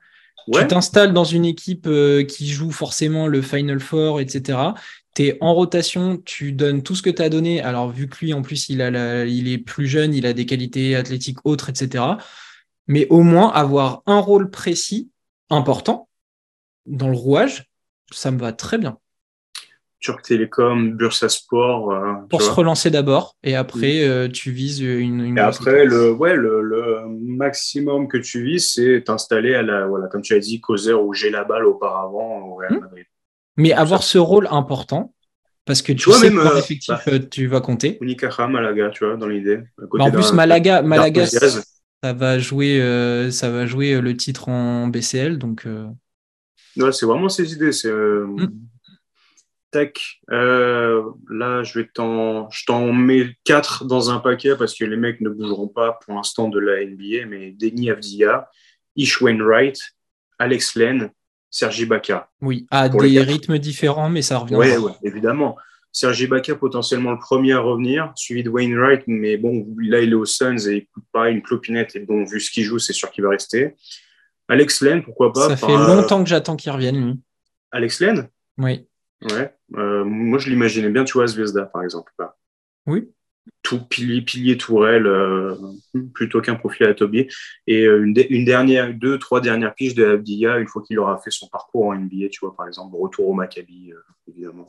tu 0.53 0.67
t'installes 0.67 1.13
dans 1.13 1.25
une 1.25 1.45
équipe 1.45 1.87
euh, 1.87 2.23
qui 2.23 2.49
joue 2.49 2.71
forcément 2.71 3.27
le 3.27 3.43
Final 3.43 3.81
Four, 3.81 4.21
etc 4.21 4.73
tu 5.15 5.23
es 5.23 5.39
en 5.41 5.55
rotation, 5.55 6.19
tu 6.19 6.53
donnes 6.53 6.83
tout 6.83 6.95
ce 6.95 7.03
que 7.03 7.11
tu 7.11 7.23
as 7.23 7.29
donné. 7.29 7.61
Alors, 7.63 7.91
vu 7.91 8.09
que 8.09 8.17
lui, 8.21 8.35
en 8.35 8.43
plus, 8.43 8.69
il, 8.69 8.83
a 8.83 9.25
il 9.25 9.49
est 9.49 9.59
plus 9.59 9.87
jeune, 9.87 10.15
il 10.15 10.27
a 10.27 10.33
des 10.33 10.47
qualités 10.47 10.97
athlétiques 10.97 11.39
autres, 11.45 11.71
etc. 11.71 12.05
Mais 12.87 13.07
au 13.09 13.23
moins, 13.23 13.51
avoir 13.51 14.03
un 14.07 14.19
rôle 14.19 14.51
précis, 14.51 15.11
important, 15.51 16.09
dans 16.87 17.09
le 17.09 17.17
rouage, 17.17 17.71
ça 18.13 18.31
me 18.31 18.39
va 18.39 18.53
très 18.53 18.79
bien. 18.79 18.99
Turc 20.01 20.21
Télécom, 20.21 20.93
Bursa 20.93 21.31
Sport. 21.31 21.91
Euh, 21.91 22.13
Pour 22.29 22.43
se 22.43 22.51
relancer 22.51 22.91
d'abord, 22.91 23.37
et 23.43 23.57
après, 23.57 24.07
euh, 24.07 24.29
tu 24.29 24.51
vises 24.51 24.81
une. 24.81 25.35
et 25.39 25.41
après, 25.41 25.87
le, 25.87 26.13
ouais, 26.13 26.37
le, 26.37 27.05
maximum 27.09 28.07
que 28.07 28.19
tu 28.19 28.45
vises, 28.45 28.73
c'est 28.75 29.05
t'installer 29.07 29.55
à 29.55 29.63
la, 29.63 29.87
voilà, 29.87 30.09
comme 30.09 30.21
tu 30.21 30.35
as 30.35 30.41
dit, 30.41 30.61
causeur 30.61 31.03
où 31.03 31.15
j'ai 31.15 31.31
la 31.31 31.45
balle 31.45 31.65
auparavant 31.65 32.49
au 32.49 32.57
Real 32.57 32.75
hmm. 32.75 32.81
Madrid. 32.81 33.07
Mais 33.57 33.73
avoir 33.73 34.03
ce 34.03 34.19
rôle 34.19 34.49
important, 34.51 35.15
parce 35.65 35.81
que 35.81 35.93
tu, 35.93 36.13
sais 36.13 36.31
même, 36.31 36.39
euh, 36.39 36.59
effectif 36.59 36.89
bah, 36.89 37.01
euh, 37.09 37.19
tu 37.19 37.47
vas 37.47 37.61
compter. 37.61 37.97
Unicaja, 38.01 38.47
Malaga, 38.47 38.91
tu 38.91 39.05
vois, 39.05 39.17
dans 39.17 39.29
l'idée. 39.29 39.61
Bah, 39.79 40.05
en 40.05 40.11
plus, 40.11 40.33
Malaga, 40.33 40.83
Malaga 40.83 41.27
ça 41.27 42.13
va 42.13 42.39
jouer, 42.39 42.83
euh, 42.83 43.31
ça 43.31 43.51
va 43.51 43.65
jouer 43.65 43.99
le 43.99 44.15
titre 44.15 44.51
en 44.51 44.89
BCL, 44.89 45.39
donc. 45.39 45.67
Ouais, 46.77 46.93
c'est 46.93 47.07
vraiment 47.07 47.31
ces 47.31 47.53
idées. 47.55 47.73
C'est 47.73 47.93
mm. 47.93 48.51
tac. 49.71 50.01
là, 50.29 51.63
je 51.63 51.79
vais 51.79 51.89
t'en, 51.95 52.51
je 52.51 52.67
t'en 52.67 52.93
mets 52.93 53.37
quatre 53.45 53.87
dans 53.87 54.11
un 54.11 54.19
paquet 54.19 54.57
parce 54.59 54.75
que 54.75 54.85
les 54.85 54.99
mecs 54.99 55.23
ne 55.23 55.31
bougeront 55.31 55.69
pas 55.69 55.99
pour 56.05 56.15
l'instant 56.15 56.49
de 56.49 56.59
la 56.59 56.85
NBA. 56.85 57.27
Mais 57.27 57.53
Denis 57.53 57.91
Avdia, 57.91 58.51
Ish 58.97 59.23
Wainwright, 59.23 59.79
Alex 60.39 60.77
Len, 60.77 61.11
Sergi 61.55 61.87
Baca. 61.87 62.29
Oui, 62.41 62.67
à 62.73 62.89
des 62.89 63.21
rythmes 63.21 63.59
différents, 63.59 64.11
mais 64.11 64.23
ça 64.23 64.39
revient. 64.39 64.57
Oui, 64.57 64.77
ouais, 64.77 64.93
évidemment. 65.05 65.57
Sergi 65.93 66.27
Baca, 66.27 66.57
potentiellement 66.57 67.13
le 67.13 67.19
premier 67.19 67.53
à 67.53 67.61
revenir, 67.61 68.13
suivi 68.17 68.43
de 68.43 68.51
Wainwright, 68.51 69.05
mais 69.07 69.37
bon, 69.37 69.65
là, 69.79 70.01
il 70.01 70.11
est 70.11 70.15
aux 70.15 70.25
Suns 70.25 70.59
et 70.67 70.79
il 70.79 70.87
coûte 70.87 71.05
pas 71.13 71.31
une 71.31 71.43
clopinette. 71.43 71.95
Et 71.95 72.01
bon, 72.01 72.25
vu 72.25 72.41
ce 72.41 72.51
qu'il 72.51 72.65
joue, 72.65 72.81
c'est 72.81 72.93
sûr 72.93 73.09
qu'il 73.13 73.23
va 73.23 73.31
rester. 73.31 73.77
Alex 74.49 74.81
Len, 74.81 75.05
pourquoi 75.05 75.33
pas 75.33 75.51
Ça 75.51 75.57
fait 75.57 75.69
longtemps 75.69 76.25
que 76.25 76.29
j'attends 76.29 76.57
qu'il 76.57 76.73
revienne, 76.73 77.07
lui. 77.07 77.21
Alex 77.71 78.01
Len? 78.01 78.29
Oui. 78.59 78.89
Ouais. 79.23 79.55
Euh, 79.77 80.03
moi, 80.05 80.41
je 80.41 80.51
l'imaginais 80.51 80.91
bien, 80.91 81.05
tu 81.05 81.13
vois, 81.13 81.29
Zvezda, 81.29 81.67
par 81.67 81.85
exemple. 81.85 82.13
Oui 82.89 83.09
tout 83.65 83.81
pilier, 83.81 84.21
pilier 84.21 84.59
tourelle 84.59 85.07
euh, 85.07 85.57
plutôt 86.13 86.41
qu'un 86.41 86.55
profil 86.55 86.87
à 86.87 86.95
Tobier. 86.95 87.29
Et 87.67 87.85
euh, 87.85 88.05
une, 88.05 88.45
dernière, 88.45 88.93
deux, 88.93 89.19
trois 89.19 89.41
dernières 89.41 89.75
piges 89.75 89.95
de 89.95 90.05
Abdia 90.05 90.59
une 90.59 90.69
fois 90.69 90.83
qu'il 90.83 90.99
aura 90.99 91.19
fait 91.19 91.31
son 91.31 91.49
parcours 91.49 91.87
en 91.87 91.95
NBA, 91.95 92.29
tu 92.31 92.41
vois, 92.43 92.55
par 92.55 92.69
exemple, 92.69 92.95
retour 92.95 93.27
au 93.27 93.33
Maccabi, 93.33 93.91
euh, 93.91 94.05
évidemment. 94.31 94.69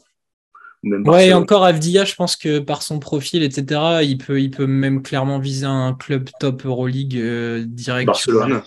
ouais, 0.84 1.34
encore 1.34 1.66
Avdia, 1.66 2.06
je 2.06 2.16
pense 2.16 2.38
que 2.38 2.60
par 2.60 2.82
son 2.82 3.00
profil, 3.00 3.44
etc., 3.44 4.00
il 4.02 4.18
peut, 4.18 4.40
il 4.40 4.50
peut 4.50 4.66
même 4.66 5.04
clairement 5.04 5.40
viser 5.40 5.66
un 5.66 5.94
club 5.94 6.30
top 6.40 6.66
Euroleague 6.66 7.18
direct. 7.66 8.08
Barcelone. 8.08 8.64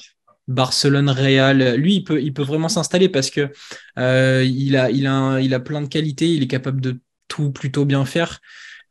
Barcelone, 0.46 1.10
Real. 1.10 1.76
Lui, 1.76 1.96
il 1.96 2.04
peut, 2.04 2.20
il 2.20 2.34
peut 2.34 2.42
vraiment 2.42 2.68
s'installer 2.68 3.08
parce 3.08 3.30
que 3.30 3.50
il, 3.96 4.76
a, 4.76 4.90
il, 4.90 5.06
a, 5.06 5.40
il 5.40 5.54
a 5.54 5.60
plein 5.60 5.80
de 5.80 5.88
qualités, 5.88 6.28
il 6.28 6.42
est 6.42 6.48
capable 6.48 6.82
de 6.82 6.98
tout 7.28 7.50
plutôt 7.50 7.86
bien 7.86 8.04
faire. 8.04 8.40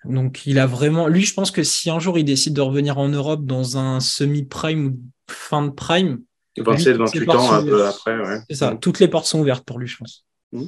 Donc 0.07 0.45
il 0.45 0.59
a 0.59 0.65
vraiment. 0.65 1.07
Lui, 1.07 1.23
je 1.23 1.33
pense 1.33 1.51
que 1.51 1.63
si 1.63 1.89
un 1.89 1.99
jour 1.99 2.17
il 2.17 2.25
décide 2.25 2.53
de 2.53 2.61
revenir 2.61 2.97
en 2.97 3.09
Europe 3.09 3.45
dans 3.45 3.77
un 3.77 3.99
semi-prime 3.99 4.87
ou 4.87 4.99
fin 5.29 5.63
de 5.63 5.71
prime. 5.71 6.21
27-28 6.57 7.31
ans 7.31 7.51
un 7.53 7.63
peu 7.63 7.85
après, 7.85 8.17
ouais. 8.17 8.39
C'est 8.49 8.55
ça, 8.55 8.75
toutes 8.81 8.99
les 8.99 9.07
portes 9.07 9.27
sont 9.27 9.39
ouvertes 9.39 9.63
pour 9.63 9.77
lui, 9.77 9.87
je 9.87 9.97
pense. 9.97 10.25
Mmh. 10.51 10.65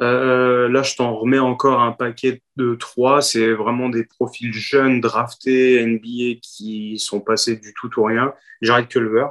Euh, 0.00 0.68
là, 0.68 0.82
je 0.82 0.96
t'en 0.96 1.16
remets 1.16 1.38
encore 1.38 1.80
un 1.80 1.92
paquet 1.92 2.42
de 2.56 2.74
trois. 2.74 3.22
C'est 3.22 3.52
vraiment 3.52 3.88
des 3.88 4.04
profils 4.04 4.52
jeunes, 4.52 5.00
draftés, 5.00 5.84
NBA, 5.86 6.40
qui 6.42 6.98
sont 6.98 7.20
passés 7.20 7.56
du 7.56 7.72
tout 7.74 8.00
au 8.00 8.04
rien. 8.04 8.34
Jared 8.60 8.88
Culver, 8.88 9.26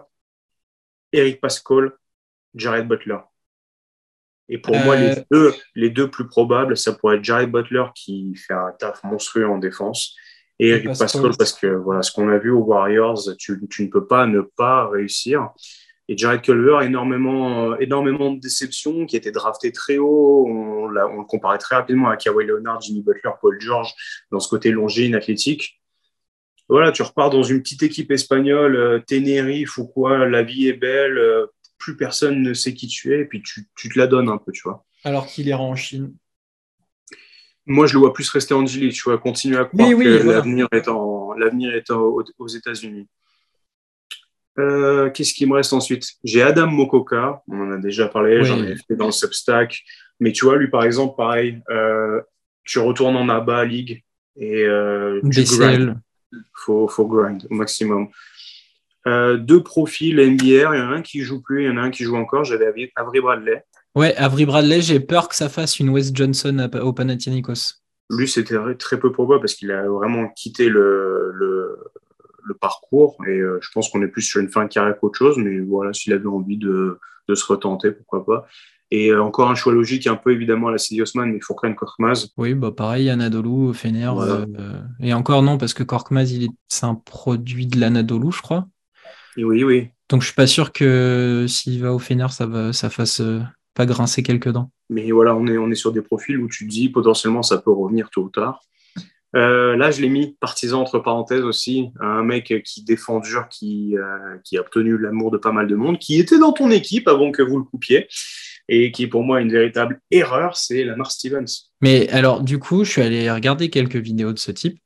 Eric 1.11 1.41
Pascal, 1.41 1.91
Jared 2.55 2.87
Butler. 2.87 3.17
Et 4.49 4.57
pour 4.57 4.75
moi, 4.75 4.95
les 4.95 5.17
euh, 5.17 5.23
deux, 5.31 5.53
les 5.75 5.89
deux 5.89 6.09
plus 6.09 6.27
probables, 6.27 6.75
ça 6.77 6.93
pourrait 6.93 7.17
être 7.17 7.23
Jared 7.23 7.49
Butler 7.49 7.85
qui 7.95 8.35
fait 8.35 8.53
un 8.53 8.71
taf 8.77 9.03
monstrueux 9.03 9.47
en 9.47 9.57
défense 9.57 10.15
et 10.59 10.69
Eric 10.69 10.97
Pascal 10.97 11.31
parce 11.37 11.53
que 11.53 11.67
voilà, 11.67 12.01
ce 12.03 12.11
qu'on 12.11 12.29
a 12.29 12.37
vu 12.37 12.51
aux 12.51 12.63
Warriors, 12.63 13.19
tu, 13.37 13.59
tu, 13.69 13.83
ne 13.83 13.89
peux 13.89 14.05
pas 14.05 14.27
ne 14.27 14.41
pas 14.41 14.87
réussir. 14.87 15.49
Et 16.07 16.17
Jared 16.17 16.41
Culver, 16.41 16.79
énormément, 16.83 17.71
euh, 17.71 17.77
énormément 17.79 18.31
de 18.31 18.39
déceptions, 18.39 19.05
qui 19.05 19.15
était 19.15 19.31
drafté 19.31 19.71
très 19.71 19.97
haut. 19.97 20.45
On, 20.47 20.85
on 20.85 20.87
le 20.89 21.25
comparait 21.25 21.57
très 21.57 21.75
rapidement 21.75 22.09
à 22.09 22.17
Kawhi 22.17 22.45
Leonard, 22.45 22.81
Jimmy 22.81 23.01
Butler, 23.01 23.31
Paul 23.41 23.59
George, 23.59 23.93
dans 24.31 24.39
ce 24.39 24.49
côté 24.49 24.71
longé, 24.71 25.13
athlétique. 25.15 25.81
Voilà, 26.69 26.91
tu 26.91 27.01
repars 27.01 27.29
dans 27.29 27.43
une 27.43 27.61
petite 27.61 27.83
équipe 27.83 28.11
espagnole, 28.11 28.75
euh, 28.75 28.99
Tenerife 28.99 29.77
ou 29.77 29.87
quoi, 29.87 30.27
la 30.27 30.43
vie 30.43 30.67
est 30.67 30.73
belle, 30.73 31.19
plus 31.83 31.97
personne 31.97 32.41
ne 32.41 32.53
sait 32.53 32.73
qui 32.73 32.87
tu 32.87 33.13
es, 33.13 33.21
et 33.21 33.25
puis 33.25 33.43
tu, 33.43 33.89
te 33.89 33.99
la 33.99 34.07
donnes 34.07 34.29
un 34.29 34.37
peu, 34.37 34.53
tu 34.53 34.61
vois. 34.63 34.85
Alors 35.03 35.27
qu'il 35.27 35.47
ira 35.47 35.61
en 35.61 35.75
Chine. 35.75 36.15
Moi, 37.65 37.87
je 37.87 37.93
le 37.93 37.99
vois 37.99 38.13
plus 38.13 38.29
rester 38.29 38.53
en 38.53 38.65
G-League, 38.65 38.93
tu 38.93 39.03
vois, 39.03 39.17
continuer 39.17 39.57
à 39.57 39.65
croire 39.65 39.89
que 39.89 40.27
l'avenir 40.27 40.67
est, 40.71 40.87
en, 40.87 41.33
l'avenir 41.33 41.75
est 41.75 41.91
aux 41.91 42.47
États-Unis. 42.47 43.07
Euh, 44.59 45.09
qu'est-ce 45.09 45.33
qui 45.33 45.45
me 45.45 45.55
reste 45.55 45.73
ensuite? 45.73 46.05
J'ai 46.23 46.41
Adam 46.41 46.67
Mokoka, 46.67 47.41
on 47.49 47.59
en 47.59 47.71
a 47.71 47.77
déjà 47.77 48.07
parlé, 48.07 48.43
j'en 48.43 48.63
ai 48.63 48.75
fait 48.75 48.95
dans 48.95 49.07
le 49.07 49.11
Substack. 49.11 49.83
Mais 50.21 50.31
tu 50.31 50.45
vois, 50.45 50.55
lui, 50.55 50.69
par 50.69 50.83
exemple, 50.83 51.15
pareil, 51.17 51.61
euh, 51.69 52.21
tu 52.63 52.79
retournes 52.79 53.17
en 53.17 53.27
ABA 53.27 53.65
League 53.65 54.03
et 54.37 54.63
euh, 54.63 55.19
tu 55.31 55.43
grind. 55.43 55.99
Faut, 56.53 56.87
faut 56.87 57.07
grind 57.07 57.45
au 57.49 57.55
maximum. 57.55 58.07
Euh, 59.05 59.37
deux 59.37 59.61
profils 59.61 60.15
NBA, 60.15 60.43
il 60.45 60.59
y 60.61 60.65
en 60.65 60.71
a 60.71 60.95
un 60.95 61.01
qui 61.01 61.21
joue 61.21 61.41
plus, 61.41 61.63
il 61.63 61.67
y 61.67 61.69
en 61.69 61.77
a 61.77 61.81
un 61.81 61.89
qui 61.89 62.03
joue 62.03 62.15
encore. 62.15 62.43
J'avais 62.45 62.67
Avery 62.95 63.19
Bradley. 63.21 63.63
Ouais, 63.95 64.15
Avery 64.15 64.45
Bradley, 64.45 64.81
j'ai 64.81 64.99
peur 64.99 65.29
que 65.29 65.35
ça 65.35 65.49
fasse 65.49 65.79
une 65.79 65.89
West 65.89 66.15
Johnson 66.15 66.69
au 66.81 66.93
Panathinaikos. 66.93 67.75
Lui, 68.09 68.27
c'était 68.27 68.57
très 68.79 68.99
peu 68.99 69.11
probable 69.11 69.41
parce 69.41 69.55
qu'il 69.55 69.71
a 69.71 69.83
vraiment 69.87 70.29
quitté 70.29 70.69
le, 70.69 71.31
le, 71.33 71.77
le 72.43 72.53
parcours 72.53 73.17
et 73.27 73.39
euh, 73.39 73.59
je 73.61 73.69
pense 73.73 73.89
qu'on 73.89 74.01
est 74.01 74.07
plus 74.07 74.21
sur 74.21 74.41
une 74.41 74.49
fin 74.49 74.63
de 74.63 74.69
carrière 74.69 74.97
qu'autre 74.99 75.17
chose. 75.17 75.37
Mais 75.37 75.59
voilà, 75.59 75.93
s'il 75.93 76.13
avait 76.13 76.27
envie 76.27 76.57
de, 76.57 76.99
de 77.27 77.35
se 77.35 77.45
retenter, 77.45 77.91
pourquoi 77.91 78.25
pas. 78.25 78.47
Et 78.91 79.09
euh, 79.09 79.23
encore 79.23 79.49
un 79.49 79.55
choix 79.55 79.73
logique, 79.73 80.05
un 80.07 80.15
peu 80.15 80.31
évidemment 80.31 80.67
à 80.67 80.71
la 80.71 80.77
City 80.77 81.01
Osman, 81.01 81.31
mais 81.31 81.39
Fourcane 81.39 81.75
Korkmaz. 81.75 82.29
Oui, 82.37 82.53
bah 82.53 82.71
pareil, 82.71 83.09
Anadolu, 83.09 83.73
Fener. 83.73 84.11
et 84.99 85.13
encore 85.13 85.41
non, 85.41 85.57
parce 85.57 85.73
que 85.73 85.83
Korkmaz, 85.83 86.31
c'est 86.67 86.85
un 86.85 86.95
produit 86.95 87.67
de 87.67 87.79
l'Anadolu, 87.79 88.31
je 88.31 88.41
crois. 88.41 88.67
Oui, 89.37 89.63
oui. 89.63 89.87
Donc 90.09 90.21
je 90.21 90.27
suis 90.27 90.35
pas 90.35 90.47
sûr 90.47 90.71
que 90.71 91.45
s'il 91.47 91.81
va 91.81 91.93
au 91.93 91.99
Fener, 91.99 92.27
ça 92.29 92.45
va, 92.45 92.73
ça 92.73 92.89
fasse 92.89 93.21
euh, 93.21 93.39
pas 93.73 93.85
grincer 93.85 94.23
quelques 94.23 94.49
dents. 94.49 94.71
Mais 94.89 95.11
voilà, 95.11 95.35
on 95.35 95.47
est, 95.47 95.57
on 95.57 95.71
est 95.71 95.75
sur 95.75 95.91
des 95.91 96.01
profils 96.01 96.37
où 96.37 96.47
tu 96.47 96.67
te 96.67 96.69
dis 96.69 96.89
potentiellement 96.89 97.43
ça 97.43 97.57
peut 97.57 97.71
revenir 97.71 98.09
tôt 98.09 98.23
ou 98.23 98.29
tard. 98.29 98.61
Euh, 99.35 99.75
là, 99.75 99.89
je 99.89 100.01
l'ai 100.01 100.09
mis 100.09 100.37
partisan 100.39 100.81
entre 100.81 100.99
parenthèses 100.99 101.43
aussi, 101.43 101.89
un 101.99 102.23
mec 102.23 102.53
qui 102.63 102.83
défend 102.83 103.19
dur, 103.19 103.47
qui, 103.49 103.97
euh, 103.97 104.37
qui 104.43 104.57
a 104.57 104.61
obtenu 104.61 104.97
l'amour 104.97 105.31
de 105.31 105.37
pas 105.37 105.51
mal 105.51 105.67
de 105.67 105.75
monde, 105.75 105.97
qui 105.97 106.19
était 106.19 106.37
dans 106.37 106.53
ton 106.53 106.69
équipe 106.69 107.07
avant 107.07 107.31
que 107.31 107.41
vous 107.41 107.57
le 107.57 107.63
coupiez, 107.63 108.07
et 108.69 108.91
qui 108.91 109.03
est 109.03 109.07
pour 109.07 109.23
moi 109.23 109.41
une 109.41 109.51
véritable 109.51 109.99
erreur, 110.11 110.55
c'est 110.55 110.83
Lamar 110.83 111.11
Stevens. 111.11 111.71
Mais 111.81 112.07
alors, 112.09 112.41
du 112.41 112.59
coup, 112.59 112.83
je 112.83 112.91
suis 112.91 113.01
allé 113.01 113.31
regarder 113.31 113.71
quelques 113.71 113.95
vidéos 113.95 114.33
de 114.33 114.39
ce 114.39 114.51
type. 114.51 114.79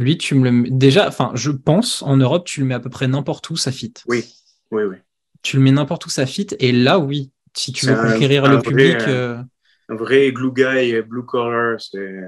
Lui, 0.00 0.16
tu 0.16 0.34
me 0.34 0.50
le 0.50 0.70
déjà, 0.70 1.06
enfin, 1.06 1.30
je 1.34 1.50
pense 1.50 2.02
en 2.02 2.16
Europe, 2.16 2.46
tu 2.46 2.60
le 2.60 2.66
mets 2.66 2.74
à 2.74 2.80
peu 2.80 2.88
près 2.88 3.06
n'importe 3.06 3.50
où, 3.50 3.56
ça 3.56 3.70
fit. 3.70 3.92
Oui, 4.06 4.24
oui, 4.70 4.84
oui. 4.84 4.96
Tu 5.42 5.58
le 5.58 5.62
mets 5.62 5.72
n'importe 5.72 6.06
où, 6.06 6.08
ça 6.08 6.24
fit. 6.24 6.46
Et 6.58 6.72
là, 6.72 6.98
oui, 6.98 7.30
si 7.54 7.70
tu 7.72 7.84
veux 7.84 7.94
conquérir 7.94 8.48
le 8.48 8.60
public. 8.60 8.96
Euh, 9.06 9.42
un 9.90 9.94
vrai 9.94 10.32
glue 10.32 10.52
guy, 10.54 11.02
blue 11.02 11.24
collar, 11.24 11.78
c'est. 11.78 12.18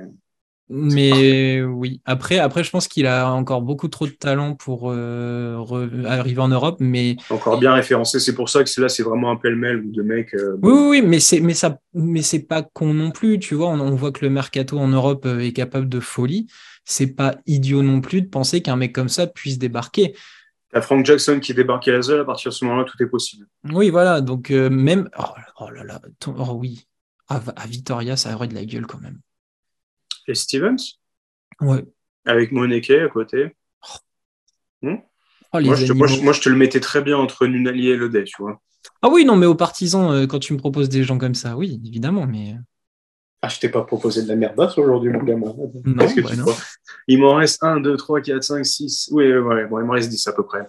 Mais 0.68 1.62
oui, 1.62 2.03
après, 2.05 2.39
après, 2.39 2.62
je 2.62 2.70
pense 2.70 2.89
qu'il 2.89 3.07
a 3.07 3.31
encore 3.31 3.62
beaucoup 3.62 3.89
trop 3.89 4.07
de 4.07 4.12
talent 4.12 4.55
pour 4.55 4.91
euh, 4.91 5.62
arriver 6.07 6.41
en 6.41 6.49
Europe, 6.49 6.77
mais 6.79 7.16
encore 7.31 7.59
bien 7.59 7.73
référencé. 7.73 8.20
C'est 8.20 8.35
pour 8.35 8.51
ça 8.51 8.64
que 8.64 8.81
là, 8.81 8.89
c'est 8.89 9.03
vraiment 9.03 9.31
un 9.31 9.37
pêle-mêle 9.37 9.91
de 9.91 10.03
mecs. 10.03 10.35
Euh, 10.35 10.59
oui, 10.62 10.73
oui, 10.73 11.03
mais 11.03 11.20
c'est, 11.20 11.41
mais 11.41 11.55
ça, 11.55 11.79
mais 11.95 12.23
c'est 12.23 12.47
pas 12.47 12.62
con 12.62 12.93
non 12.93 13.11
plus. 13.11 13.39
Tu 13.39 13.55
vois, 13.55 13.68
on, 13.68 13.95
voit 13.95 14.12
que 14.12 14.25
le 14.25 14.31
mercato 14.31 14.79
en 14.79 14.89
Europe 14.89 15.27
est 15.27 15.53
capable 15.53 15.89
de 15.89 16.01
folie 16.01 16.47
c'est 16.85 17.14
pas 17.14 17.37
idiot 17.47 17.83
non 17.83 18.01
plus 18.01 18.22
de 18.22 18.28
penser 18.28 18.62
qu'un 18.62 18.76
mec 18.76 18.93
comme 18.93 19.09
ça 19.09 19.26
puisse 19.26 19.59
débarquer. 19.59 20.14
T'as 20.72 20.80
Frank 20.80 21.05
Jackson 21.05 21.39
qui 21.39 21.53
débarque 21.53 21.87
à 21.89 21.93
la 21.93 22.20
à 22.20 22.24
partir 22.24 22.51
de 22.51 22.55
ce 22.55 22.64
moment-là, 22.64 22.85
tout 22.85 23.01
est 23.03 23.07
possible. 23.09 23.47
Oui, 23.70 23.91
voilà. 23.91 24.22
Donc, 24.22 24.51
euh, 24.51 24.70
même. 24.70 25.09
Oh, 25.18 25.24
oh, 25.61 25.70
là 25.70 25.85
là. 25.85 26.01
Oh 26.26 26.53
oui. 26.55 26.87
À, 27.28 27.43
à, 27.57 27.66
Vitoria, 27.66 28.16
ça 28.16 28.35
aurait 28.35 28.49
de 28.49 28.55
la 28.55 28.64
gueule 28.64 28.87
quand 28.87 29.01
même. 29.01 29.20
Et 30.28 30.35
Stevens? 30.35 30.99
Ouais. 31.61 31.85
Avec 32.24 32.53
Moneke 32.53 32.91
à 32.91 33.09
côté. 33.09 33.55
Hmm? 34.80 34.97
Oh, 35.53 35.61
moi, 35.61 35.74
je 35.74 35.87
te, 35.87 35.93
moi, 35.93 36.33
je 36.33 36.41
te, 36.41 36.49
le 36.49 36.57
mettais 36.57 36.80
très 36.80 37.03
bien 37.03 37.18
entre 37.18 37.47
Nunali 37.47 37.89
et 37.89 37.97
Ledet, 37.97 38.24
tu 38.24 38.41
vois. 38.41 38.61
Ah 39.03 39.09
oui, 39.11 39.26
non, 39.26 39.37
mais 39.37 39.47
aux 39.47 39.55
partisans, 39.55 40.11
euh, 40.11 40.26
quand 40.26 40.39
tu 40.39 40.55
me 40.55 40.59
proposes 40.59 40.89
des 40.89 41.05
gens 41.05 41.18
comme 41.18 41.35
ça, 41.35 41.57
oui, 41.57 41.80
évidemment, 41.85 42.26
mais. 42.26 42.57
Ah, 43.45 43.49
je 43.49 43.59
t'ai 43.59 43.68
pas 43.68 43.82
proposé 43.82 44.22
de 44.22 44.28
la 44.28 44.36
merdasse 44.36 44.78
aujourd'hui, 44.78 45.11
mon 45.11 45.22
gamin. 45.24 45.53
Non, 45.84 46.07
que 46.07 46.20
tu 46.20 46.36
crois? 46.36 46.57
Il 47.09 47.18
m'en 47.18 47.34
reste 47.34 47.62
1, 47.62 47.80
2, 47.80 47.97
3, 47.97 48.20
4, 48.20 48.43
5, 48.43 48.64
6. 48.64 49.09
Oui, 49.11 49.36
ouais, 49.36 49.66
bon, 49.66 49.80
il 49.80 49.84
m'en 49.84 49.95
reste 49.95 50.11
10 50.11 50.28
à 50.28 50.32
peu 50.32 50.47
près. 50.47 50.68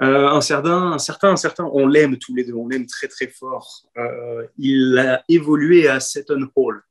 Euh, 0.00 0.28
un 0.28 0.40
certain, 0.40 0.92
un 0.92 0.98
certain, 0.98 1.30
un 1.30 1.36
certain, 1.36 1.68
on 1.72 1.86
l'aime 1.86 2.16
tous 2.18 2.34
les 2.34 2.44
deux, 2.44 2.54
on 2.54 2.68
l'aime 2.68 2.86
très 2.86 3.08
très 3.08 3.26
fort. 3.26 3.82
Euh, 3.98 4.46
il 4.56 4.96
a 4.98 5.24
évolué 5.28 5.88
à 5.88 5.98
Seton 5.98 6.48
Hall. 6.54 6.82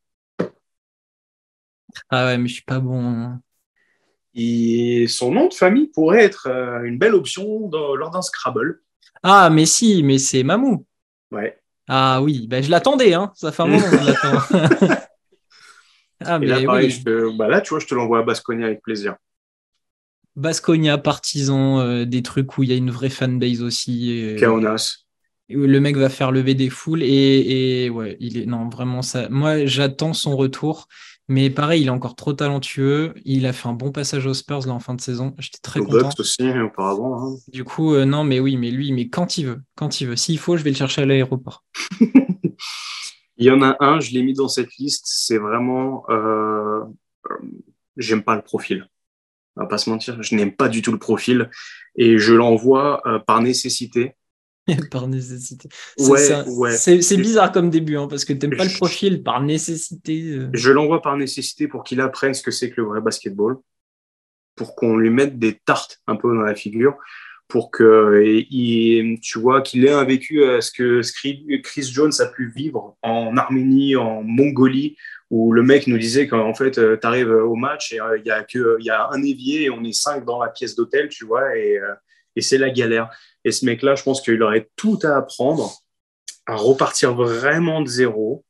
Ah 2.09 2.25
ouais, 2.25 2.37
mais 2.37 2.49
je 2.49 2.55
suis 2.55 2.63
pas 2.63 2.79
bon. 2.79 3.39
Et 4.35 5.07
son 5.07 5.31
nom 5.31 5.47
de 5.47 5.53
famille 5.53 5.87
pourrait 5.87 6.23
être 6.23 6.47
euh, 6.47 6.83
une 6.83 6.97
belle 6.97 7.15
option 7.15 7.69
lors 7.71 8.11
d'un 8.11 8.21
Scrabble. 8.21 8.81
Ah, 9.23 9.49
mais 9.49 9.65
si, 9.65 10.03
mais 10.03 10.17
c'est 10.17 10.43
Mamou. 10.43 10.85
Ouais. 11.31 11.57
Ah 11.87 12.21
oui, 12.21 12.47
ben 12.47 12.61
je 12.61 12.69
l'attendais, 12.69 13.13
hein. 13.13 13.31
ça 13.35 13.51
fait 13.51 13.63
un 13.63 13.67
moment 13.67 13.89
qu'on 13.89 14.03
l'attend. 14.03 14.97
Ah, 16.25 16.39
et 16.41 16.45
là, 16.45 16.61
pareil, 16.63 17.03
bah 17.37 17.47
là, 17.47 17.61
tu 17.61 17.69
vois, 17.69 17.79
je 17.79 17.87
te 17.87 17.95
l'envoie 17.95 18.19
à 18.19 18.23
Basconia 18.23 18.67
avec 18.67 18.81
plaisir. 18.81 19.15
Basconia, 20.35 20.97
partisan, 20.97 21.79
euh, 21.79 22.05
des 22.05 22.23
trucs 22.23 22.57
où 22.57 22.63
il 22.63 22.69
y 22.69 22.73
a 22.73 22.75
une 22.75 22.91
vraie 22.91 23.09
fanbase 23.09 23.61
aussi. 23.61 24.23
Euh, 24.23 24.39
Kaonas. 24.39 24.99
Le 25.49 25.79
mec 25.79 25.97
va 25.97 26.07
faire 26.07 26.31
lever 26.31 26.55
des 26.55 26.69
foules 26.69 27.03
et, 27.03 27.83
et 27.83 27.89
ouais, 27.89 28.15
il 28.21 28.37
est 28.37 28.45
non 28.45 28.69
vraiment 28.69 29.01
ça. 29.01 29.27
Moi, 29.29 29.65
j'attends 29.65 30.13
son 30.13 30.37
retour, 30.37 30.87
mais 31.27 31.49
pareil, 31.49 31.81
il 31.81 31.87
est 31.87 31.91
encore 31.91 32.15
trop 32.15 32.33
talentueux. 32.33 33.13
Il 33.25 33.45
a 33.45 33.53
fait 33.53 33.67
un 33.67 33.73
bon 33.73 33.91
passage 33.91 34.25
aux 34.25 34.33
Spurs 34.33 34.67
là 34.67 34.73
en 34.73 34.79
fin 34.79 34.93
de 34.93 35.01
saison. 35.01 35.33
J'étais 35.39 35.59
très 35.61 35.79
content. 35.79 36.07
Bucks 36.07 36.19
aussi 36.19 36.43
auparavant. 36.59 37.21
Hein. 37.21 37.37
Du 37.51 37.63
coup, 37.63 37.93
euh, 37.93 38.05
non, 38.05 38.23
mais 38.23 38.39
oui, 38.39 38.57
mais 38.57 38.71
lui, 38.71 38.91
mais 38.93 39.09
quand 39.09 39.37
il 39.37 39.47
veut, 39.47 39.61
quand 39.75 40.01
il 40.01 40.07
veut. 40.07 40.15
S'il 40.15 40.39
faut, 40.39 40.57
je 40.57 40.63
vais 40.63 40.71
le 40.71 40.75
chercher 40.75 41.01
à 41.01 41.05
l'aéroport. 41.05 41.63
Il 43.41 43.47
y 43.47 43.51
en 43.51 43.63
a 43.63 43.75
un, 43.79 43.99
je 43.99 44.11
l'ai 44.11 44.21
mis 44.21 44.33
dans 44.33 44.47
cette 44.47 44.75
liste, 44.77 45.05
c'est 45.07 45.39
vraiment. 45.39 46.05
Euh, 46.11 46.83
j'aime 47.97 48.21
pas 48.21 48.35
le 48.35 48.43
profil. 48.43 48.87
On 49.55 49.61
va 49.61 49.67
pas 49.67 49.79
se 49.79 49.89
mentir, 49.89 50.21
je 50.21 50.35
n'aime 50.35 50.55
pas 50.55 50.69
du 50.69 50.83
tout 50.83 50.91
le 50.91 50.99
profil 50.99 51.49
et 51.95 52.19
je 52.19 52.35
l'envoie 52.35 53.01
euh, 53.07 53.17
par 53.17 53.41
nécessité. 53.41 54.15
par 54.91 55.07
nécessité. 55.07 55.69
C'est 55.97 57.17
bizarre 57.17 57.51
comme 57.51 57.71
début, 57.71 57.97
hein, 57.97 58.07
parce 58.07 58.25
que 58.25 58.33
tu 58.33 58.47
n'aimes 58.47 58.57
pas 58.57 58.63
le 58.63 58.77
profil 58.77 59.23
par 59.23 59.41
nécessité. 59.41 60.21
Euh. 60.33 60.49
Je 60.53 60.71
l'envoie 60.71 61.01
par 61.01 61.17
nécessité 61.17 61.67
pour 61.67 61.83
qu'il 61.83 61.99
apprenne 61.99 62.35
ce 62.35 62.43
que 62.43 62.51
c'est 62.51 62.69
que 62.69 62.79
le 62.79 62.87
vrai 62.87 63.01
basketball, 63.01 63.57
pour 64.55 64.75
qu'on 64.75 64.97
lui 64.97 65.09
mette 65.09 65.39
des 65.39 65.57
tartes 65.65 65.99
un 66.05 66.15
peu 66.15 66.31
dans 66.31 66.43
la 66.43 66.53
figure 66.53 66.95
pour 67.51 67.69
que 67.69 68.45
tu 69.21 69.39
vois 69.39 69.61
qu'il 69.61 69.85
ait 69.85 69.91
un 69.91 70.05
vécu 70.05 70.45
à 70.45 70.61
ce 70.61 70.71
que 70.71 71.01
Chris 71.61 71.83
Jones 71.91 72.13
a 72.19 72.27
pu 72.27 72.49
vivre 72.49 72.95
en 73.01 73.35
Arménie, 73.35 73.97
en 73.97 74.23
Mongolie, 74.23 74.95
où 75.29 75.51
le 75.51 75.61
mec 75.61 75.85
nous 75.87 75.97
disait 75.97 76.29
qu'en 76.29 76.53
fait, 76.53 76.77
euh, 76.77 76.97
tu 76.99 77.05
arrives 77.05 77.29
au 77.29 77.55
match 77.55 77.91
et 77.91 77.99
euh, 77.99 78.17
il 78.17 78.25
y, 78.25 78.89
a 78.89 79.09
un 79.11 79.21
évier 79.21 79.63
et 79.63 79.69
on 79.69 79.83
est 79.83 79.91
cinq 79.91 80.23
dans 80.23 80.41
la 80.41 80.49
pièce 80.49 80.75
d'hôtel, 80.75 81.09
tu 81.09 81.25
vois, 81.25 81.57
et, 81.57 81.77
euh, 81.77 81.93
et 82.37 82.41
c'est 82.41 82.57
la 82.57 82.69
galère. 82.69 83.09
Et 83.43 83.51
ce 83.51 83.65
mec-là, 83.65 83.95
je 83.95 84.03
pense 84.03 84.21
qu'il 84.21 84.41
aurait 84.41 84.69
tout 84.77 84.99
à 85.03 85.17
apprendre, 85.17 85.73
à 86.45 86.55
repartir 86.55 87.13
vraiment 87.15 87.81
de 87.81 87.87
zéro 87.87 88.45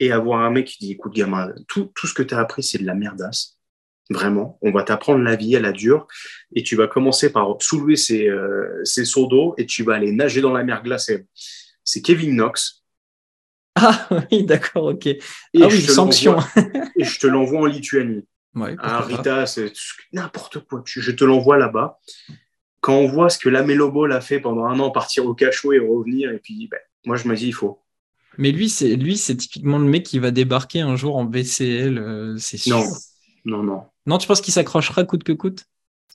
et 0.00 0.10
avoir 0.10 0.40
un 0.40 0.50
mec 0.50 0.68
qui 0.68 0.86
dit, 0.86 0.92
écoute, 0.92 1.14
gamin, 1.14 1.52
tout, 1.68 1.92
tout 1.94 2.06
ce 2.06 2.14
que 2.14 2.22
tu 2.22 2.34
as 2.34 2.38
appris, 2.38 2.62
c'est 2.62 2.78
de 2.78 2.86
la 2.86 2.94
merdasse 2.94 3.58
Vraiment, 4.12 4.58
on 4.62 4.70
va 4.70 4.82
t'apprendre 4.82 5.22
la 5.22 5.36
vie 5.36 5.56
à 5.56 5.60
la 5.60 5.72
dure 5.72 6.06
et 6.54 6.62
tu 6.62 6.76
vas 6.76 6.86
commencer 6.86 7.32
par 7.32 7.56
soulever 7.60 7.96
ces, 7.96 8.28
euh, 8.28 8.84
seaux 8.84 9.26
d'eau 9.26 9.54
et 9.58 9.66
tu 9.66 9.82
vas 9.82 9.94
aller 9.94 10.12
nager 10.12 10.40
dans 10.40 10.52
la 10.52 10.64
mer 10.64 10.82
glacée. 10.82 11.26
C'est 11.84 12.02
Kevin 12.02 12.34
Knox. 12.34 12.84
Ah 13.74 14.08
oui, 14.30 14.44
d'accord, 14.44 14.84
ok. 14.84 15.06
Et 15.06 15.20
ah 15.60 15.66
oui, 15.68 15.80
sanction. 15.80 16.36
et 16.96 17.04
je 17.04 17.18
te 17.18 17.26
l'envoie 17.26 17.60
en 17.60 17.66
Lituanie. 17.66 18.26
à 18.78 19.00
Rita, 19.00 19.46
c'est 19.46 19.72
n'importe 20.12 20.60
quoi. 20.66 20.82
Je 20.84 21.10
te 21.10 21.24
l'envoie 21.24 21.56
là-bas. 21.56 21.98
Quand 22.80 22.96
on 22.96 23.06
voit 23.06 23.30
ce 23.30 23.38
que 23.38 23.48
la 23.48 23.62
Ball 23.62 24.12
a 24.12 24.20
fait 24.20 24.40
pendant 24.40 24.66
un 24.66 24.78
an, 24.80 24.90
partir 24.90 25.24
au 25.24 25.34
cachot 25.34 25.72
et 25.72 25.78
revenir, 25.78 26.30
et 26.32 26.38
puis 26.38 26.68
ben, 26.70 26.80
moi 27.06 27.16
je 27.16 27.28
me 27.28 27.36
dis 27.36 27.46
il 27.46 27.54
faut. 27.54 27.80
Mais 28.38 28.50
lui, 28.50 28.68
c'est 28.68 28.96
lui, 28.96 29.16
c'est 29.16 29.36
typiquement 29.36 29.78
le 29.78 29.84
mec 29.84 30.04
qui 30.04 30.18
va 30.18 30.30
débarquer 30.30 30.80
un 30.80 30.96
jour 30.96 31.16
en 31.16 31.24
BCL, 31.24 31.98
euh, 31.98 32.36
c'est 32.38 32.56
sûr. 32.56 32.76
Non, 32.76 32.84
non, 33.44 33.62
non. 33.62 33.82
Non, 34.06 34.18
tu 34.18 34.26
penses 34.26 34.40
qu'il 34.40 34.52
s'accrochera 34.52 35.04
coûte 35.04 35.24
que 35.24 35.32
coûte? 35.32 35.64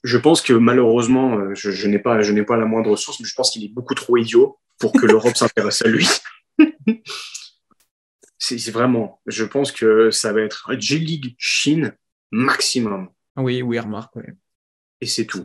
Je 0.04 0.18
pense 0.18 0.42
que 0.42 0.52
malheureusement, 0.52 1.38
euh, 1.38 1.54
je, 1.54 1.86
n'ai 1.88 1.98
pas, 1.98 2.22
je 2.22 2.32
n'ai 2.32 2.44
pas 2.44 2.56
la 2.56 2.66
moindre 2.66 2.90
ressource, 2.90 3.18
mais 3.20 3.26
je 3.26 3.34
pense 3.34 3.50
qu'il 3.50 3.64
est 3.64 3.72
beaucoup 3.72 3.94
trop 3.94 4.16
idiot 4.16 4.58
pour 4.78 4.92
que 4.92 5.06
l'Europe 5.06 5.36
s'intéresse 5.36 5.82
à 5.82 5.88
lui. 5.88 6.06
c'est 8.38 8.70
vraiment, 8.70 9.20
je 9.26 9.44
pense 9.44 9.72
que 9.72 10.10
ça 10.10 10.32
va 10.32 10.42
être 10.42 10.72
J-League 10.78 11.34
Chine 11.38 11.94
maximum. 12.30 13.08
Oui, 13.36 13.62
oui, 13.62 13.78
remarque. 13.78 14.14
Oui. 14.16 14.24
Et 15.00 15.06
c'est 15.06 15.26
tout. 15.26 15.44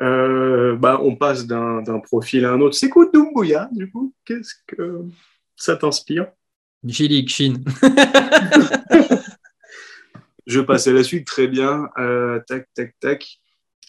Euh, 0.00 0.76
bah, 0.76 1.00
on 1.02 1.16
passe 1.16 1.46
d'un 1.46 2.00
profil 2.00 2.44
à 2.44 2.52
un 2.52 2.60
autre. 2.60 2.76
C'est 2.76 2.88
quoi 2.88 3.08
Dumbuya, 3.12 3.68
du 3.72 3.90
coup? 3.90 4.14
Qu'est-ce 4.24 4.54
que 4.66 5.04
ça 5.56 5.76
t'inspire? 5.76 6.28
J-League 6.84 7.28
Chine. 7.28 7.64
Je 10.46 10.60
passe 10.60 10.86
à 10.86 10.92
la 10.92 11.04
suite, 11.04 11.26
très 11.26 11.46
bien. 11.46 11.88
Euh, 11.98 12.40
tac, 12.46 12.68
tac, 12.74 12.94
tac. 13.00 13.40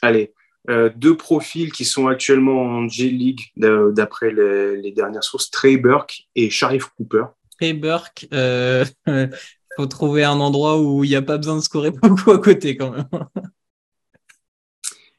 Allez, 0.02 0.34
euh, 0.70 0.90
deux 0.96 1.18
profils 1.18 1.74
qui 1.74 1.84
sont 1.84 2.08
actuellement 2.08 2.62
en 2.62 2.88
J-League 2.88 3.42
d'après 3.58 4.32
les, 4.32 4.92
dernières 4.92 5.24
sources, 5.24 5.52
Trey 5.52 5.76
Burke 5.76 6.28
et 6.36 6.50
Sharif 6.50 6.86
Cooper. 6.96 7.26
Trey 7.58 7.74
Burke, 7.74 8.28
euh, 8.34 8.86
faut 9.76 9.86
trouver 9.88 10.24
un 10.24 10.40
endroit 10.40 10.80
où 10.80 11.04
il 11.04 11.10
n'y 11.10 11.18
a 11.18 11.22
pas 11.22 11.38
besoin 11.38 11.58
de 11.58 11.62
scorer 11.62 11.92
beaucoup 11.92 12.32
à 12.32 12.40
côté 12.40 12.78
quand 12.78 12.92
même. 12.92 13.08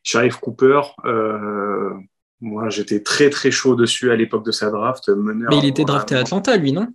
Sharif 0.03 0.37
Cooper, 0.37 0.80
euh, 1.05 1.91
moi 2.41 2.70
j'étais 2.70 3.03
très 3.03 3.28
très 3.30 3.51
chaud 3.51 3.74
dessus 3.74 4.11
à 4.11 4.16
l'époque 4.16 4.45
de 4.47 4.51
sa 4.51 4.70
draft. 4.70 5.09
Mais 5.09 5.59
il 5.59 5.66
était 5.66 5.85
drafté 5.85 6.14
à 6.14 6.20
Atlanta, 6.20 6.57
lui, 6.57 6.72
non? 6.72 6.89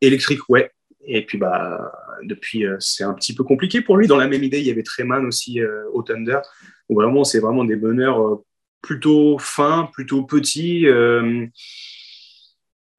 Électrique, 0.00 0.48
ouais. 0.48 0.72
Et 1.04 1.24
puis 1.24 1.38
bah 1.38 1.92
depuis 2.24 2.66
euh, 2.66 2.76
c'est 2.78 3.04
un 3.04 3.14
petit 3.14 3.34
peu 3.34 3.44
compliqué 3.44 3.80
pour 3.80 3.96
lui. 3.96 4.06
Dans 4.06 4.16
la 4.16 4.28
même 4.28 4.42
idée, 4.42 4.60
il 4.60 4.66
y 4.66 4.70
avait 4.70 4.82
Treman 4.82 5.24
aussi 5.26 5.60
euh, 5.60 5.84
au 5.92 6.02
Thunder. 6.02 6.40
vraiment, 6.90 7.24
c'est 7.24 7.40
vraiment 7.40 7.64
des 7.64 7.76
meneurs 7.76 8.40
plutôt 8.80 9.38
fins, 9.38 9.88
plutôt 9.92 10.24
petits. 10.24 10.86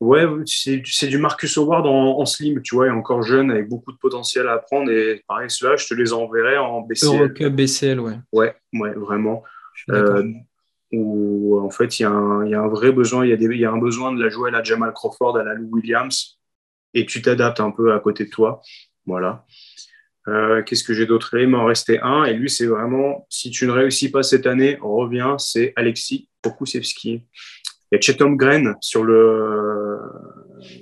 Ouais, 0.03 0.25
c'est 0.45 1.07
du 1.07 1.17
Marcus 1.17 1.57
Howard 1.57 1.85
en, 1.87 2.25
slim, 2.25 2.61
tu 2.61 2.75
vois, 2.75 2.87
et 2.87 2.89
encore 2.89 3.23
jeune, 3.23 3.49
avec 3.51 3.69
beaucoup 3.69 3.93
de 3.93 3.97
potentiel 3.97 4.49
à 4.49 4.53
apprendre. 4.53 4.91
Et 4.91 5.23
pareil, 5.27 5.49
cela, 5.49 5.77
je 5.77 5.87
te 5.87 5.93
les 5.93 6.11
enverrai 6.11 6.57
en 6.57 6.81
BCL. 6.81 7.07
Eurocup 7.07 7.53
BCL, 7.53 7.99
ouais. 8.01 8.17
Ouais, 8.33 8.53
ouais, 8.73 8.91
vraiment. 8.95 9.43
Euh, 9.89 10.29
où 10.91 11.57
en 11.57 11.69
fait, 11.69 11.99
il 11.99 12.03
y, 12.03 12.05
a 12.05 12.11
un 12.11 12.67
vrai 12.67 12.91
besoin, 12.91 13.25
il 13.25 13.29
y, 13.29 13.33
a 13.33 13.55
y 13.55 13.65
a 13.65 13.71
un 13.71 13.77
besoin 13.77 14.11
de 14.11 14.21
la 14.21 14.29
jouer 14.29 14.49
à 14.49 14.51
la 14.51 14.61
Jamal 14.61 14.91
Crawford, 14.91 15.37
à 15.37 15.43
la 15.43 15.53
Lou 15.53 15.69
Williams, 15.71 16.37
et 16.93 17.05
tu 17.05 17.21
t'adaptes 17.21 17.61
un 17.61 17.71
peu 17.71 17.93
à 17.93 17.99
côté 18.01 18.25
de 18.25 18.29
toi. 18.29 18.61
Voilà. 19.05 19.45
Euh, 20.27 20.63
qu'est-ce 20.63 20.83
que 20.83 20.93
j'ai 20.93 21.05
d'autre? 21.05 21.37
Il 21.37 21.49
m'en 21.49 21.65
restait 21.65 21.99
un, 22.01 22.23
et 22.23 22.33
lui, 22.33 22.49
c'est 22.49 22.65
vraiment, 22.65 23.27
si 23.29 23.51
tu 23.51 23.67
ne 23.67 23.71
réussis 23.71 24.09
pas 24.09 24.23
cette 24.23 24.47
année, 24.47 24.77
reviens, 24.81 25.37
c'est 25.37 25.73
Alexis 25.75 26.29
Pokusevski. 26.41 27.25
Il 27.91 27.95
y 27.95 27.97
a 27.97 28.01
Chetom 28.01 28.35
Gren 28.35 28.75
sur 28.81 29.03
le, 29.03 29.99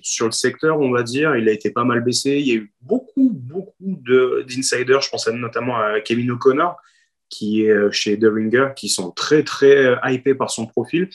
sur 0.01 0.27
le 0.27 0.31
secteur, 0.31 0.79
on 0.79 0.91
va 0.91 1.03
dire. 1.03 1.35
Il 1.35 1.49
a 1.49 1.51
été 1.51 1.71
pas 1.71 1.83
mal 1.83 2.01
baissé. 2.03 2.39
Il 2.39 2.47
y 2.47 2.51
a 2.51 2.55
eu 2.55 2.71
beaucoup, 2.81 3.31
beaucoup 3.33 4.01
d'insiders. 4.47 5.01
Je 5.01 5.09
pense 5.09 5.27
notamment 5.27 5.77
à 5.77 5.99
Kevin 5.99 6.31
O'Connor, 6.31 6.77
qui 7.29 7.65
est 7.65 7.71
euh, 7.71 7.91
chez 7.91 8.17
The 8.17 8.25
Ringer, 8.25 8.69
qui 8.75 8.87
sont 8.87 9.11
très, 9.11 9.43
très 9.43 9.85
euh, 9.85 9.95
hypés 10.05 10.35
par 10.35 10.51
son 10.51 10.67
profil. 10.67 11.09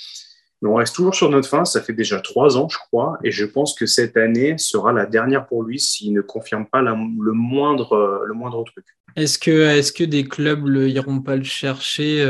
On 0.63 0.75
reste 0.75 0.95
toujours 0.95 1.15
sur 1.15 1.31
notre 1.31 1.49
fin. 1.49 1.65
Ça 1.65 1.83
fait 1.83 1.93
déjà 1.93 2.21
trois 2.21 2.57
ans, 2.57 2.69
je 2.69 2.79
crois. 2.79 3.19
Et 3.23 3.31
je 3.31 3.45
pense 3.45 3.75
que 3.75 3.87
cette 3.87 4.17
année 4.17 4.57
sera 4.59 4.93
la 4.93 5.07
dernière 5.07 5.47
pour 5.47 5.63
lui 5.63 5.79
s'il 5.79 6.13
ne 6.13 6.23
confirme 6.23 6.67
pas 6.67 6.83
le, 6.83 6.95
moindre, 7.33 7.93
euh, 7.93 8.25
le 8.27 8.65
truc. 8.65 8.85
Est-ce 9.17 9.39
que, 9.39 10.05
des 10.05 10.25
clubs 10.25 10.65
ne 10.65 10.87
iront 10.87 11.21
pas 11.21 11.37
le 11.37 11.45
chercher 11.45 12.23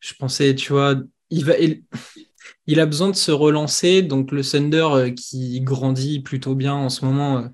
Je 0.00 0.14
pensais, 0.18 0.54
tu 0.54 0.72
vois, 0.72 0.96
il 2.66 2.80
a 2.80 2.86
besoin 2.86 3.10
de 3.10 3.16
se 3.16 3.30
relancer. 3.30 4.02
Donc 4.02 4.32
le 4.32 4.42
Thunder 4.42 4.88
euh, 4.92 5.10
qui 5.10 5.60
grandit 5.60 6.20
plutôt 6.20 6.54
bien 6.54 6.74
en 6.74 6.88
ce 6.88 7.04
moment 7.04 7.38
euh, 7.38 7.48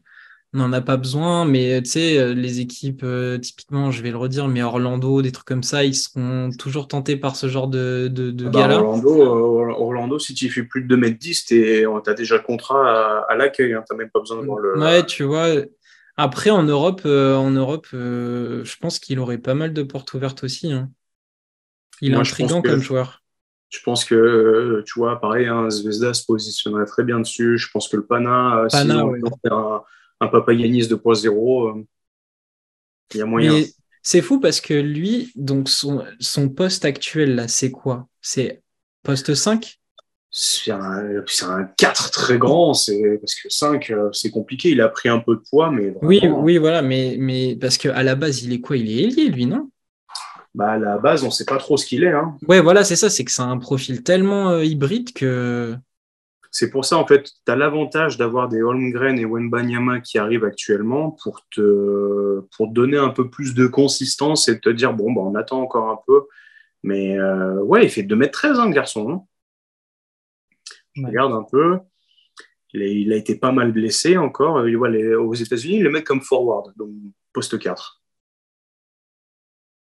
n'en 0.53 0.73
a 0.73 0.81
pas 0.81 0.97
besoin. 0.97 1.45
Mais 1.45 1.75
euh, 1.75 1.81
tu 1.83 1.91
sais, 1.91 2.35
les 2.35 2.61
équipes, 2.61 3.05
typiquement, 3.41 3.91
je 3.91 4.03
vais 4.03 4.11
le 4.11 4.17
redire, 4.17 4.49
mais 4.49 4.63
Orlando, 4.63 5.23
des 5.23 5.33
trucs 5.33 5.47
comme 5.47 5.63
ça, 5.63 5.85
ils 5.85 5.95
seront 5.95 6.51
toujours 6.59 6.89
tentés 6.89 7.17
par 7.17 7.37
ce 7.37 7.49
genre 7.49 7.69
de, 7.69 8.09
de, 8.09 8.31
de 8.31 8.47
ah 8.47 8.51
bah, 8.51 8.81
Orlando, 8.81 9.71
Orlando, 9.71 10.19
si 10.19 10.35
tu 10.35 10.49
fais 10.51 10.63
plus 10.63 10.83
de 10.83 10.97
2m10, 10.97 11.47
tu 11.47 12.11
as 12.11 12.15
déjà 12.15 12.37
le 12.37 12.43
contrat 12.43 13.25
à, 13.29 13.37
l'accueil. 13.37 13.75
Hein. 13.75 13.85
Tu 13.89 13.95
n'as 13.95 13.99
même 13.99 14.11
pas 14.11 14.21
besoin 14.21 14.41
de 14.41 14.47
voir 14.47 14.59
le. 14.59 14.79
Ouais, 14.79 15.05
tu 15.05 15.25
vois. 15.25 15.49
Après, 16.17 16.51
en 16.51 16.63
Europe, 16.63 17.03
en 17.05 17.51
Europe 17.51 17.89
je 17.93 18.77
pense 18.81 18.99
qu'il 18.99 19.19
aurait 19.19 19.39
pas 19.39 19.55
mal 19.55 19.73
de 19.73 19.83
portes 19.83 20.13
ouvertes 20.15 20.45
aussi. 20.45 20.73
Hein. 20.73 20.91
Il 22.01 22.13
est 22.13 22.17
intriguant 22.17 22.63
comme 22.63 22.81
joueur. 22.81 23.23
Je 23.69 23.79
pense 23.85 24.05
que, 24.05 24.15
euh, 24.15 24.83
tu 24.85 24.99
vois, 24.99 25.21
pareil, 25.21 25.47
un 25.47 25.71
Zvezda 25.71 26.13
se 26.13 26.25
positionnerait 26.27 26.87
très 26.87 27.05
bien 27.05 27.21
dessus. 27.21 27.57
Je 27.57 27.71
pense 27.73 27.89
que 27.89 27.97
le 27.97 28.05
Pana, 28.05 28.65
euh, 28.65 28.69
on 28.75 29.11
oui. 29.11 29.21
Un, 30.21 30.27
un 30.27 30.29
Papayanis 30.29 30.83
2.0, 30.83 31.79
euh, 31.79 31.85
il 33.15 33.19
y 33.19 33.23
a 33.23 33.27
moyen. 33.27 33.65
C'est 34.03 34.23
fou 34.23 34.41
parce 34.41 34.61
que 34.61 34.75
lui, 34.75 35.31
donc 35.37 35.69
son, 35.69 36.05
son 36.21 36.49
poste 36.49 36.85
actuel, 36.85 37.35
là, 37.35 37.49
c'est 37.49 37.71
quoi? 37.71 38.09
C'est 38.23 38.63
poste 39.03 39.35
5 39.35 39.81
c'est 40.33 40.71
un, 40.71 41.25
un, 41.49 41.65
4 41.77 42.11
très 42.13 42.39
grand, 42.39 42.69
parce 42.69 42.87
que 42.87 43.49
5, 43.49 43.93
c'est 44.13 44.31
compliqué. 44.31 44.71
Il 44.71 44.81
a 44.81 44.89
pris 44.89 45.09
un 45.09 45.19
peu 45.19 45.35
de 45.35 45.43
poids, 45.51 45.71
mais. 45.71 45.93
Oui, 46.03 46.21
oui, 46.25 46.59
voilà, 46.59 46.83
mais, 46.83 47.17
mais 47.19 47.57
parce 47.57 47.79
qu'à 47.79 48.03
la 48.03 48.15
base, 48.15 48.45
il 48.45 48.53
est 48.53 48.61
quoi? 48.61 48.77
Il 48.77 48.91
est 48.91 49.03
ailier, 49.03 49.29
lui, 49.29 49.47
non? 49.47 49.71
Bah, 50.55 50.73
à 50.73 50.79
la 50.79 50.99
base, 50.99 51.23
on 51.23 51.27
ne 51.27 51.33
sait 51.33 51.45
pas 51.45 51.59
trop 51.59 51.77
ce 51.77 51.85
qu'il 51.85 52.05
est. 52.05 52.13
Hein. 52.13 52.37
Ouais, 52.47 52.61
voilà, 52.61 52.85
c'est 52.85 52.97
ça, 52.97 53.11
c'est 53.11 53.25
que 53.25 53.33
c'est 53.33 53.43
un 53.43 53.59
profil 53.59 54.03
tellement 54.03 54.51
euh, 54.51 54.65
hybride 54.65 55.13
que. 55.13 55.75
C'est 56.53 56.71
pour 56.71 56.85
ça, 56.85 56.97
en 56.97 57.07
fait, 57.07 57.31
tu 57.47 57.53
as 57.53 57.57
l'avantage 57.57 58.17
d'avoir 58.17 58.49
des 58.49 58.61
Holmgren 58.61 59.19
et 59.19 59.25
Wenbanyama 59.25 60.01
qui 60.01 60.19
arrivent 60.19 60.45
actuellement 60.45 61.13
pour 61.23 61.47
te, 61.51 62.41
pour 62.57 62.69
donner 62.69 62.97
un 62.97 63.11
peu 63.11 63.31
plus 63.31 63.55
de 63.55 63.69
consistance 63.69 64.49
et 64.49 64.59
te 64.59 64.69
dire, 64.69 64.93
bon, 64.93 65.13
bah, 65.13 65.23
on 65.23 65.37
attend 65.37 65.61
encore 65.61 65.91
un 65.91 66.01
peu. 66.07 66.27
Mais 66.83 67.17
euh, 67.19 67.63
ouais, 67.63 67.85
il 67.85 67.91
fait 67.91 68.03
2m13, 68.03 68.57
hein, 68.57 68.67
le 68.67 68.75
garçon. 68.75 69.11
Hein. 69.11 69.25
Je 70.95 71.07
regarde 71.07 71.33
un 71.33 71.45
peu. 71.45 71.79
Il 72.73 73.13
a, 73.13 73.17
été 73.17 73.37
pas 73.37 73.53
mal 73.53 73.73
blessé 73.73 74.17
encore. 74.17 74.57
aux 74.57 75.35
États-Unis, 75.35 75.77
il 75.77 75.83
le 75.83 75.91
met 75.91 76.05
comme 76.05 76.21
forward, 76.21 76.73
donc 76.77 76.91
poste 77.33 77.59
4. 77.59 78.03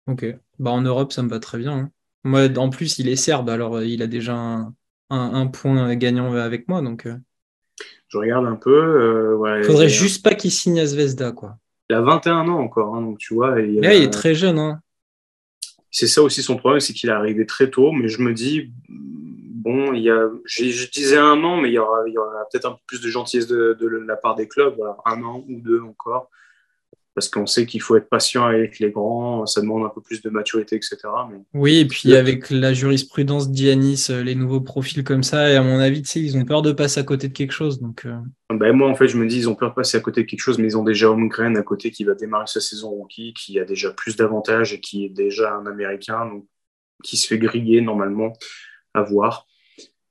Ok. 0.07 0.25
Bah, 0.59 0.71
en 0.71 0.81
Europe, 0.81 1.13
ça 1.13 1.23
me 1.23 1.29
va 1.29 1.39
très 1.39 1.57
bien. 1.57 1.77
Hein. 1.77 1.91
Moi, 2.23 2.49
en 2.57 2.69
plus, 2.69 2.99
il 2.99 3.07
est 3.09 3.15
serbe, 3.15 3.49
alors 3.49 3.77
euh, 3.77 3.85
il 3.85 4.01
a 4.01 4.07
déjà 4.07 4.35
un, 4.35 4.75
point 5.51 5.95
gagnant 5.95 6.33
avec 6.33 6.67
moi. 6.67 6.81
Donc, 6.81 7.05
euh. 7.05 7.15
Je 8.07 8.17
regarde 8.17 8.45
un 8.45 8.55
peu. 8.55 8.71
Euh, 8.71 9.63
Faudrait 9.63 9.89
juste 9.89 10.23
pas 10.23 10.35
qu'il 10.35 10.51
signe 10.51 10.79
à 10.79 10.85
Zvezda, 10.85 11.31
quoi. 11.31 11.57
Il 11.89 11.95
a 11.95 12.01
21 12.01 12.47
ans 12.47 12.59
encore, 12.59 12.95
hein, 12.95 13.01
donc 13.01 13.17
tu 13.17 13.33
vois. 13.33 13.59
Il, 13.61 13.83
est 13.83 14.13
très 14.13 14.35
jeune. 14.35 14.59
Hein. 14.59 14.81
C'est 15.89 16.07
ça 16.07 16.21
aussi 16.21 16.43
son 16.43 16.55
problème, 16.55 16.79
c'est 16.79 16.93
qu'il 16.93 17.09
est 17.09 17.13
arrivé 17.13 17.45
très 17.45 17.69
tôt, 17.69 17.91
mais 17.91 18.09
je 18.09 18.21
me 18.21 18.33
dis, 18.33 18.71
bon, 18.87 19.93
il 19.93 20.03
y 20.03 20.11
a, 20.11 20.29
je, 20.45 20.89
disais 20.91 21.17
un 21.17 21.43
an, 21.43 21.57
mais 21.57 21.69
il 21.69 21.73
y 21.73 21.79
aura, 21.79 22.03
peut-être 22.51 22.65
un 22.65 22.73
peu 22.73 22.79
plus 22.85 23.01
de 23.01 23.09
gentillesse 23.09 23.47
de, 23.47 24.03
la 24.07 24.15
part 24.15 24.35
des 24.35 24.47
clubs, 24.47 24.79
un 25.05 25.23
an 25.23 25.43
ou 25.47 25.59
deux 25.61 25.81
encore 25.81 26.29
parce 27.19 27.27
qu'on 27.27 27.45
sait 27.45 27.65
qu'il 27.65 27.81
faut 27.81 27.97
être 27.97 28.07
patient 28.07 28.45
avec 28.45 28.79
les 28.79 28.91
grands, 28.91 29.45
ça 29.45 29.59
demande 29.59 29.83
un 29.83 29.89
peu 29.89 29.99
plus 29.99 30.21
de 30.21 30.29
maturité, 30.29 30.77
etc. 30.77 30.99
Oui, 31.53 31.79
et 31.79 31.85
puis 31.85 32.15
avec 32.15 32.49
la 32.49 32.71
jurisprudence 32.71 33.51
d'Ianis, 33.51 34.07
euh, 34.09 34.23
les 34.23 34.35
nouveaux 34.35 34.61
profils 34.61 35.03
comme 35.03 35.21
ça, 35.21 35.51
et 35.51 35.57
à 35.57 35.61
mon 35.61 35.79
avis, 35.79 36.01
tu 36.01 36.07
sais, 36.07 36.21
ils 36.21 36.37
ont 36.37 36.45
peur 36.45 36.61
de 36.61 36.71
passer 36.71 37.01
à 37.01 37.03
côté 37.03 37.27
de 37.27 37.33
quelque 37.33 37.51
chose. 37.51 37.81
Donc, 37.81 38.05
euh. 38.05 38.15
ben, 38.53 38.71
moi, 38.71 38.89
en 38.89 38.95
fait, 38.95 39.09
je 39.09 39.17
me 39.17 39.27
dis, 39.27 39.39
ils 39.39 39.49
ont 39.49 39.55
peur 39.55 39.71
de 39.71 39.75
passer 39.75 39.97
à 39.97 39.99
côté 39.99 40.23
de 40.23 40.29
quelque 40.29 40.39
chose, 40.39 40.59
mais 40.59 40.67
ils 40.67 40.77
ont 40.77 40.83
déjà 40.85 41.09
Holmgren 41.09 41.57
à 41.57 41.61
côté 41.61 41.91
qui 41.91 42.05
va 42.05 42.13
démarrer 42.13 42.47
sa 42.47 42.61
saison 42.61 42.89
rookie, 42.91 43.33
qui 43.33 43.59
a 43.59 43.65
déjà 43.65 43.91
plus 43.91 44.15
d'avantages 44.15 44.71
et 44.71 44.79
qui 44.79 45.03
est 45.03 45.09
déjà 45.09 45.53
un 45.53 45.65
Américain, 45.65 46.25
donc 46.25 46.45
qui 47.03 47.17
se 47.17 47.27
fait 47.27 47.37
griller 47.37 47.81
normalement 47.81 48.31
à 48.93 49.01
voir. 49.01 49.45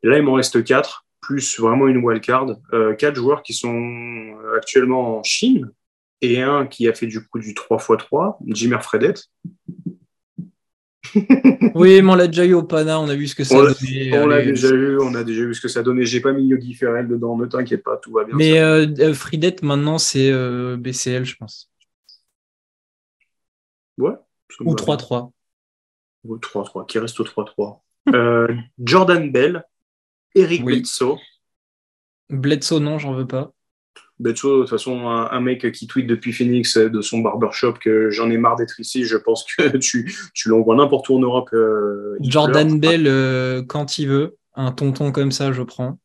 là, 0.03 0.19
il 0.19 0.23
m'en 0.23 0.35
reste 0.35 0.63
quatre, 0.63 1.07
plus 1.23 1.59
vraiment 1.59 1.89
une 1.89 2.05
wildcard. 2.05 2.49
Euh, 2.75 2.95
quatre 2.95 3.17
joueurs 3.17 3.43
qui 3.43 3.55
sont 3.55 4.37
actuellement 4.55 5.21
en 5.21 5.23
Chine, 5.23 5.73
et 6.21 6.43
un 6.43 6.67
qui 6.67 6.89
a 6.89 6.95
fait 6.95 7.07
du 7.07 7.25
coup 7.27 7.39
du 7.39 7.55
3x3, 7.55 8.37
Jimmer 8.47 8.81
Fredette. 8.81 9.25
oui, 11.75 12.03
mais 12.03 12.11
on 12.11 12.15
l'a 12.15 12.27
déjà 12.27 12.45
eu 12.45 12.55
au 12.55 12.63
Pana, 12.63 13.01
on 13.01 13.09
a 13.09 13.15
vu 13.15 13.29
ce 13.29 13.35
que 13.35 13.45
ça 13.45 13.57
donnait. 13.57 14.19
On 14.19 14.27
l'a 14.27 14.43
déjà 14.43 14.69
eu, 14.69 14.99
on 14.99 15.15
a 15.15 15.25
déjà 15.25 15.45
vu 15.45 15.55
ce 15.55 15.61
que 15.61 15.69
ça 15.69 15.83
donnait. 15.83 16.05
J'ai 16.05 16.21
pas 16.21 16.33
mis 16.33 16.47
Yogi 16.47 16.75
Ferrell 16.75 17.09
dedans, 17.09 17.37
ne 17.37 17.47
t'inquiète 17.47 17.83
pas, 17.83 17.97
tout 17.97 18.13
va 18.13 18.25
bien. 18.25 18.35
Mais 18.37 18.59
euh, 18.59 18.87
euh, 18.99 19.15
Fredette, 19.15 19.63
maintenant, 19.63 19.99
c'est 19.99 20.31
euh, 20.31 20.77
BCL, 20.77 21.25
je 21.25 21.37
pense. 21.37 21.71
Ouais. 23.97 24.15
Ou 24.61 24.75
3-3. 24.75 25.31
Ou 26.25 26.37
3-3, 26.37 26.87
qui 26.87 26.99
reste 26.99 27.19
au 27.21 27.25
3-3. 27.25 28.59
Jordan 28.79 29.31
Bell, 29.31 29.65
Eric 30.35 30.65
Bledsoe. 30.65 31.17
Bledsoe, 32.29 32.81
non, 32.81 32.99
j'en 32.99 33.15
veux 33.15 33.27
pas. 33.27 33.53
Betso, 34.21 34.57
de 34.57 34.61
toute 34.63 34.71
façon, 34.71 35.09
un, 35.09 35.41
mec 35.41 35.71
qui 35.71 35.87
tweet 35.87 36.07
depuis 36.07 36.33
Phoenix 36.33 36.77
euh, 36.77 36.89
de 36.91 37.01
son 37.01 37.21
barbershop 37.21 37.75
que 37.75 38.11
j'en 38.11 38.31
ai 38.31 38.37
marre 38.37 38.57
d'être 38.57 38.81
ici, 38.81 39.05
je 39.05 39.17
pense 39.17 39.45
que 39.45 39.77
tu, 39.79 40.13
tu 40.35 40.49
l'envoies 40.49 40.75
n'importe 40.75 41.09
où 41.09 41.17
en 41.17 41.21
Europe. 41.21 41.51
Euh, 41.53 42.17
Jordan 42.21 42.81
Bell, 42.81 43.07
euh, 43.07 43.63
quand 43.63 43.99
il 43.99 44.09
veut, 44.09 44.37
un 44.55 44.73
tonton 44.73 45.13
comme 45.13 45.31
ça, 45.31 45.53
je 45.53 45.63
prends. 45.63 45.99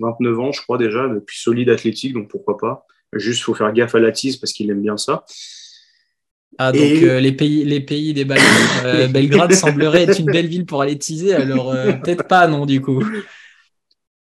29 0.00 0.38
ans, 0.38 0.52
je 0.52 0.62
crois 0.62 0.78
déjà, 0.78 1.08
depuis 1.08 1.38
solide 1.38 1.70
athlétique, 1.70 2.14
donc 2.14 2.28
pourquoi 2.28 2.56
pas. 2.56 2.86
Juste, 3.14 3.42
faut 3.42 3.54
faire 3.54 3.72
gaffe 3.72 3.96
à 3.96 3.98
la 3.98 4.12
tease 4.12 4.36
parce 4.36 4.52
qu'il 4.52 4.70
aime 4.70 4.82
bien 4.82 4.96
ça. 4.96 5.24
Ah, 6.58 6.72
donc 6.72 6.80
les, 6.82 7.32
pays, 7.32 7.64
les 7.64 7.80
pays 7.80 8.14
des 8.14 8.24
Balkans, 8.24 9.10
Belgrade 9.12 9.52
semblerait 9.52 10.04
être 10.04 10.20
une 10.20 10.26
belle 10.26 10.46
ville 10.46 10.66
pour 10.66 10.82
aller 10.82 10.98
teaser, 10.98 11.34
alors 11.34 11.72
peut-être 11.72 12.26
pas, 12.28 12.46
non, 12.46 12.66
du 12.66 12.80
coup 12.80 13.02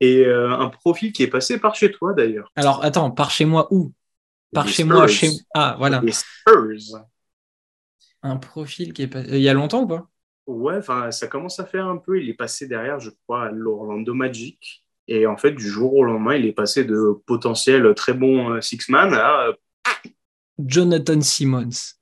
et 0.01 0.25
euh, 0.27 0.51
un 0.51 0.69
profil 0.69 1.13
qui 1.13 1.23
est 1.23 1.29
passé 1.29 1.59
par 1.59 1.75
chez 1.75 1.91
toi 1.91 2.13
d'ailleurs. 2.13 2.51
Alors 2.57 2.85
attends, 2.85 3.11
par 3.11 3.31
chez 3.31 3.45
moi 3.45 3.69
où? 3.71 3.93
Par 4.53 4.67
Les 4.67 4.73
chez 4.73 4.85
moi, 4.85 5.07
chez 5.07 5.31
Ah, 5.55 5.77
voilà. 5.79 6.01
Les 6.01 6.13
Spurs. 6.13 7.05
Un 8.23 8.37
profil 8.37 8.93
qui 8.93 9.03
est 9.03 9.09
pas... 9.09 9.21
Il 9.21 9.41
y 9.41 9.49
a 9.49 9.55
longtemps 9.55 9.83
ou 9.83 9.87
pas? 9.87 10.07
Ouais, 10.47 10.77
enfin, 10.77 11.11
ça 11.11 11.27
commence 11.27 11.59
à 11.59 11.65
faire 11.65 11.87
un 11.87 11.97
peu. 11.97 12.23
Il 12.23 12.29
est 12.29 12.35
passé 12.35 12.67
derrière, 12.67 13.01
je 13.01 13.11
crois, 13.11 13.47
à 13.47 13.51
l'Orlando 13.51 14.15
Magic. 14.15 14.85
Et 15.09 15.27
en 15.27 15.37
fait, 15.37 15.53
du 15.53 15.69
jour 15.69 15.95
au 15.95 16.05
lendemain, 16.05 16.35
il 16.35 16.47
est 16.47 16.53
passé 16.53 16.85
de 16.85 17.21
potentiel 17.27 17.95
très 17.95 18.15
bon 18.15 18.53
euh, 18.53 18.61
six-man 18.61 19.13
à 19.13 19.49
euh, 19.49 19.53
Jonathan 20.59 21.21
Simmons. 21.21 21.95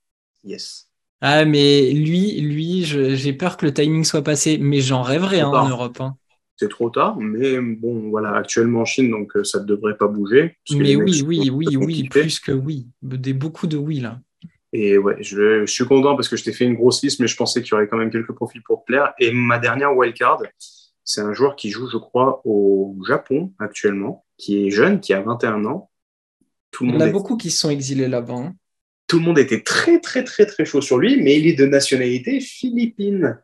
yes. 0.45 0.89
Ah, 1.21 1.45
mais 1.45 1.93
lui, 1.93 2.41
lui, 2.41 2.85
j'ai 2.85 3.33
peur 3.33 3.57
que 3.57 3.65
le 3.65 3.73
timing 3.73 4.05
soit 4.05 4.23
passé, 4.23 4.59
mais 4.59 4.81
j'en 4.81 5.03
rêverais 5.03 5.41
hein, 5.41 5.49
en. 5.49 5.69
Europe. 5.69 6.01
hein. 6.01 6.17
Trop 6.69 6.91
tard, 6.91 7.17
mais 7.19 7.61
bon, 7.61 8.11
voilà, 8.11 8.35
actuellement 8.37 8.81
en 8.81 8.85
Chine, 8.85 9.11
donc 9.11 9.37
euh, 9.37 9.45
ça 9.45 9.61
ne 9.61 9.65
devrait 9.67 9.97
pas 9.97 10.07
bouger. 10.09 10.57
Mais 10.73 10.97
oui, 10.97 11.23
oui, 11.27 11.51
oui, 11.51 11.77
oui, 11.77 12.09
plus 12.09 12.41
que 12.41 12.53
oui. 12.53 12.89
Des, 13.03 13.33
beaucoup 13.33 13.67
de 13.67 13.77
oui, 13.77 14.01
là. 14.01 14.21
Et 14.73 14.97
ouais, 14.97 15.17
je, 15.23 15.67
je 15.67 15.71
suis 15.73 15.85
content 15.85 16.15
parce 16.17 16.29
que 16.29 16.37
je 16.37 16.45
t'ai 16.45 16.53
fait 16.53 16.65
une 16.65 16.75
grosse 16.75 17.03
liste, 17.03 17.21
mais 17.21 17.27
je 17.27 17.37
pensais 17.37 17.63
qu'il 17.63 17.73
y 17.73 17.75
aurait 17.75 17.89
quand 17.89 17.99
même 17.99 18.11
quelques 18.11 18.33
profils 18.33 18.63
pour 18.63 18.81
te 18.81 18.87
plaire. 18.87 19.13
Et 19.19 19.31
ma 19.33 19.59
dernière 19.59 19.95
wildcard, 19.97 20.43
c'est 21.05 21.21
un 21.21 21.35
joueur 21.35 21.57
qui 21.57 21.71
joue, 21.71 21.89
je 21.91 21.99
crois, 21.99 22.41
au 22.45 22.97
Japon 23.07 23.53
actuellement, 23.59 24.25
qui 24.39 24.67
est 24.67 24.71
jeune, 24.71 25.01
qui 25.01 25.13
a 25.13 25.21
21 25.21 25.65
ans. 25.67 25.91
Tout 26.71 26.85
le 26.85 26.89
Il 26.91 26.93
y 26.93 26.97
en 26.97 26.99
monde 27.01 27.03
a 27.03 27.09
est- 27.09 27.13
beaucoup 27.13 27.37
qui 27.37 27.51
se 27.51 27.59
sont 27.59 27.71
exilés 27.71 28.09
là-bas. 28.09 28.33
hein. 28.35 28.55
tout 29.09 29.19
le 29.19 29.25
monde 29.25 29.39
était 29.39 29.63
très, 29.63 30.01
très, 30.01 30.25
très, 30.25 30.47
très 30.47 30.65
chaud 30.65 30.81
sur 30.81 30.97
lui, 30.97 31.21
mais 31.23 31.39
il 31.39 31.47
est 31.47 31.53
de 31.59 31.67
nationalité 31.67 32.41
philippine. 32.41 33.39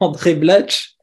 André 0.00 0.34
Blatch. 0.34 0.93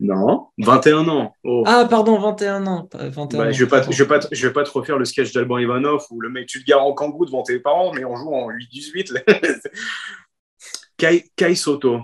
Non, 0.00 0.48
21 0.58 1.08
ans. 1.08 1.34
Oh. 1.42 1.64
Ah, 1.66 1.86
pardon, 1.90 2.18
21 2.20 2.66
ans. 2.68 2.84
pas 2.86 3.08
21 3.08 3.38
Bah, 3.38 3.46
ans, 3.48 3.52
je 3.52 3.64
vais 3.64 3.68
pas, 3.68 3.78
pardon. 3.80 3.92
je 3.92 4.02
vais 4.04 4.08
pas, 4.08 4.18
te- 4.20 4.32
je 4.32 4.46
vais 4.46 4.52
pas 4.52 4.62
te 4.62 4.70
refaire 4.70 4.96
le 4.96 5.04
sketch 5.04 5.32
d'Alban 5.32 5.58
Ivanov 5.58 6.04
où 6.10 6.20
le 6.20 6.30
mec 6.30 6.46
tu 6.46 6.60
te 6.62 6.66
gares 6.70 6.84
en 6.86 6.92
kangou 6.92 7.26
devant 7.26 7.42
tes 7.42 7.58
parents, 7.58 7.92
mais 7.92 8.04
on 8.04 8.14
joue 8.14 8.32
en 8.32 8.48
8-18. 8.50 9.12
là. 9.12 9.20
Kai, 10.96 11.24
Kai 11.36 11.54
Soto. 11.56 12.00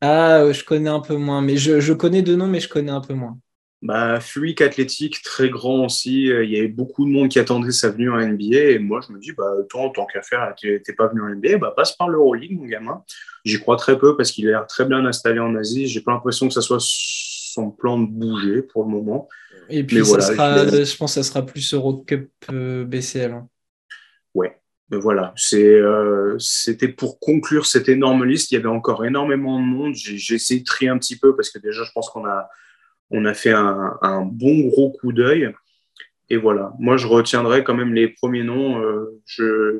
Ah, 0.00 0.50
je 0.52 0.64
connais 0.64 0.90
un 0.90 1.00
peu 1.00 1.16
moins, 1.16 1.40
mais 1.40 1.56
je, 1.56 1.78
je 1.80 1.92
connais 1.92 2.22
deux 2.22 2.34
noms, 2.36 2.48
mais 2.48 2.58
je 2.60 2.68
connais 2.68 2.90
un 2.90 3.00
peu 3.00 3.14
moins. 3.14 3.38
Bah, 3.82 4.20
freak 4.20 4.60
athlétique, 4.60 5.22
très 5.22 5.50
grand 5.50 5.86
aussi. 5.86 6.30
Euh, 6.30 6.44
Il 6.44 6.50
y 6.50 6.58
avait 6.58 6.68
beaucoup 6.68 7.04
de 7.04 7.10
monde 7.10 7.28
qui 7.28 7.40
attendait 7.40 7.72
sa 7.72 7.90
venue 7.90 8.10
en 8.10 8.20
NBA. 8.20 8.70
Et 8.70 8.78
moi, 8.78 9.00
je 9.06 9.12
me 9.12 9.18
dis, 9.18 9.32
bah, 9.32 9.52
tant, 9.68 9.90
tant 9.90 10.06
qu'à 10.06 10.22
faire, 10.22 10.54
tu 10.56 10.70
n'es 10.70 10.94
pas 10.94 11.08
venu 11.08 11.20
en 11.20 11.28
NBA, 11.28 11.58
bah, 11.58 11.72
passe 11.76 11.96
par 11.96 12.08
l'Euroleague, 12.08 12.56
mon 12.56 12.66
gamin. 12.66 13.02
J'y 13.44 13.58
crois 13.58 13.76
très 13.76 13.98
peu 13.98 14.16
parce 14.16 14.30
qu'il 14.30 14.46
a 14.48 14.50
l'air 14.52 14.66
très 14.66 14.84
bien 14.84 15.04
installé 15.04 15.40
en 15.40 15.54
Asie. 15.56 15.88
J'ai 15.88 16.00
pas 16.00 16.12
l'impression 16.12 16.46
que 16.46 16.54
ça 16.54 16.60
soit 16.60 16.78
son 16.80 17.70
plan 17.70 17.98
de 17.98 18.06
bouger 18.06 18.62
pour 18.62 18.84
le 18.84 18.90
moment. 18.90 19.28
Et 19.68 19.82
puis, 19.84 19.96
Mais 19.96 20.04
ça 20.04 20.08
voilà, 20.10 20.26
sera, 20.26 20.66
je 20.68 20.84
je 20.84 20.96
pense 20.96 21.14
que 21.14 21.22
ça 21.22 21.28
sera 21.28 21.44
plus 21.44 21.74
Eurocup 21.74 22.30
euh, 22.52 22.84
BCL. 22.84 23.32
hein. 23.32 23.48
Mais 24.92 24.98
voilà, 24.98 25.32
euh, 25.54 26.36
c'était 26.38 26.88
pour 26.88 27.18
conclure 27.18 27.64
cette 27.64 27.88
énorme 27.88 28.26
liste. 28.26 28.50
Il 28.50 28.56
y 28.56 28.58
avait 28.58 28.66
encore 28.66 29.06
énormément 29.06 29.58
de 29.58 29.64
monde. 29.64 29.94
J'ai 29.94 30.34
essayé 30.34 30.60
de 30.60 30.66
trier 30.66 30.90
un 30.90 30.98
petit 30.98 31.18
peu 31.18 31.34
parce 31.34 31.48
que 31.48 31.58
déjà, 31.58 31.82
je 31.82 31.90
pense 31.92 32.10
qu'on 32.10 32.26
a, 32.26 32.46
on 33.12 33.24
a 33.24 33.34
fait 33.34 33.52
un, 33.52 34.22
bon 34.24 34.68
gros 34.68 34.90
coup 34.90 35.12
d'œil. 35.12 35.52
Et 36.30 36.38
voilà, 36.38 36.72
moi, 36.78 36.96
je 36.96 37.06
retiendrai 37.06 37.62
quand 37.62 37.74
même 37.74 37.92
les 37.92 38.08
premiers 38.08 38.42
noms. 38.42 38.80
Euh, 38.80 39.20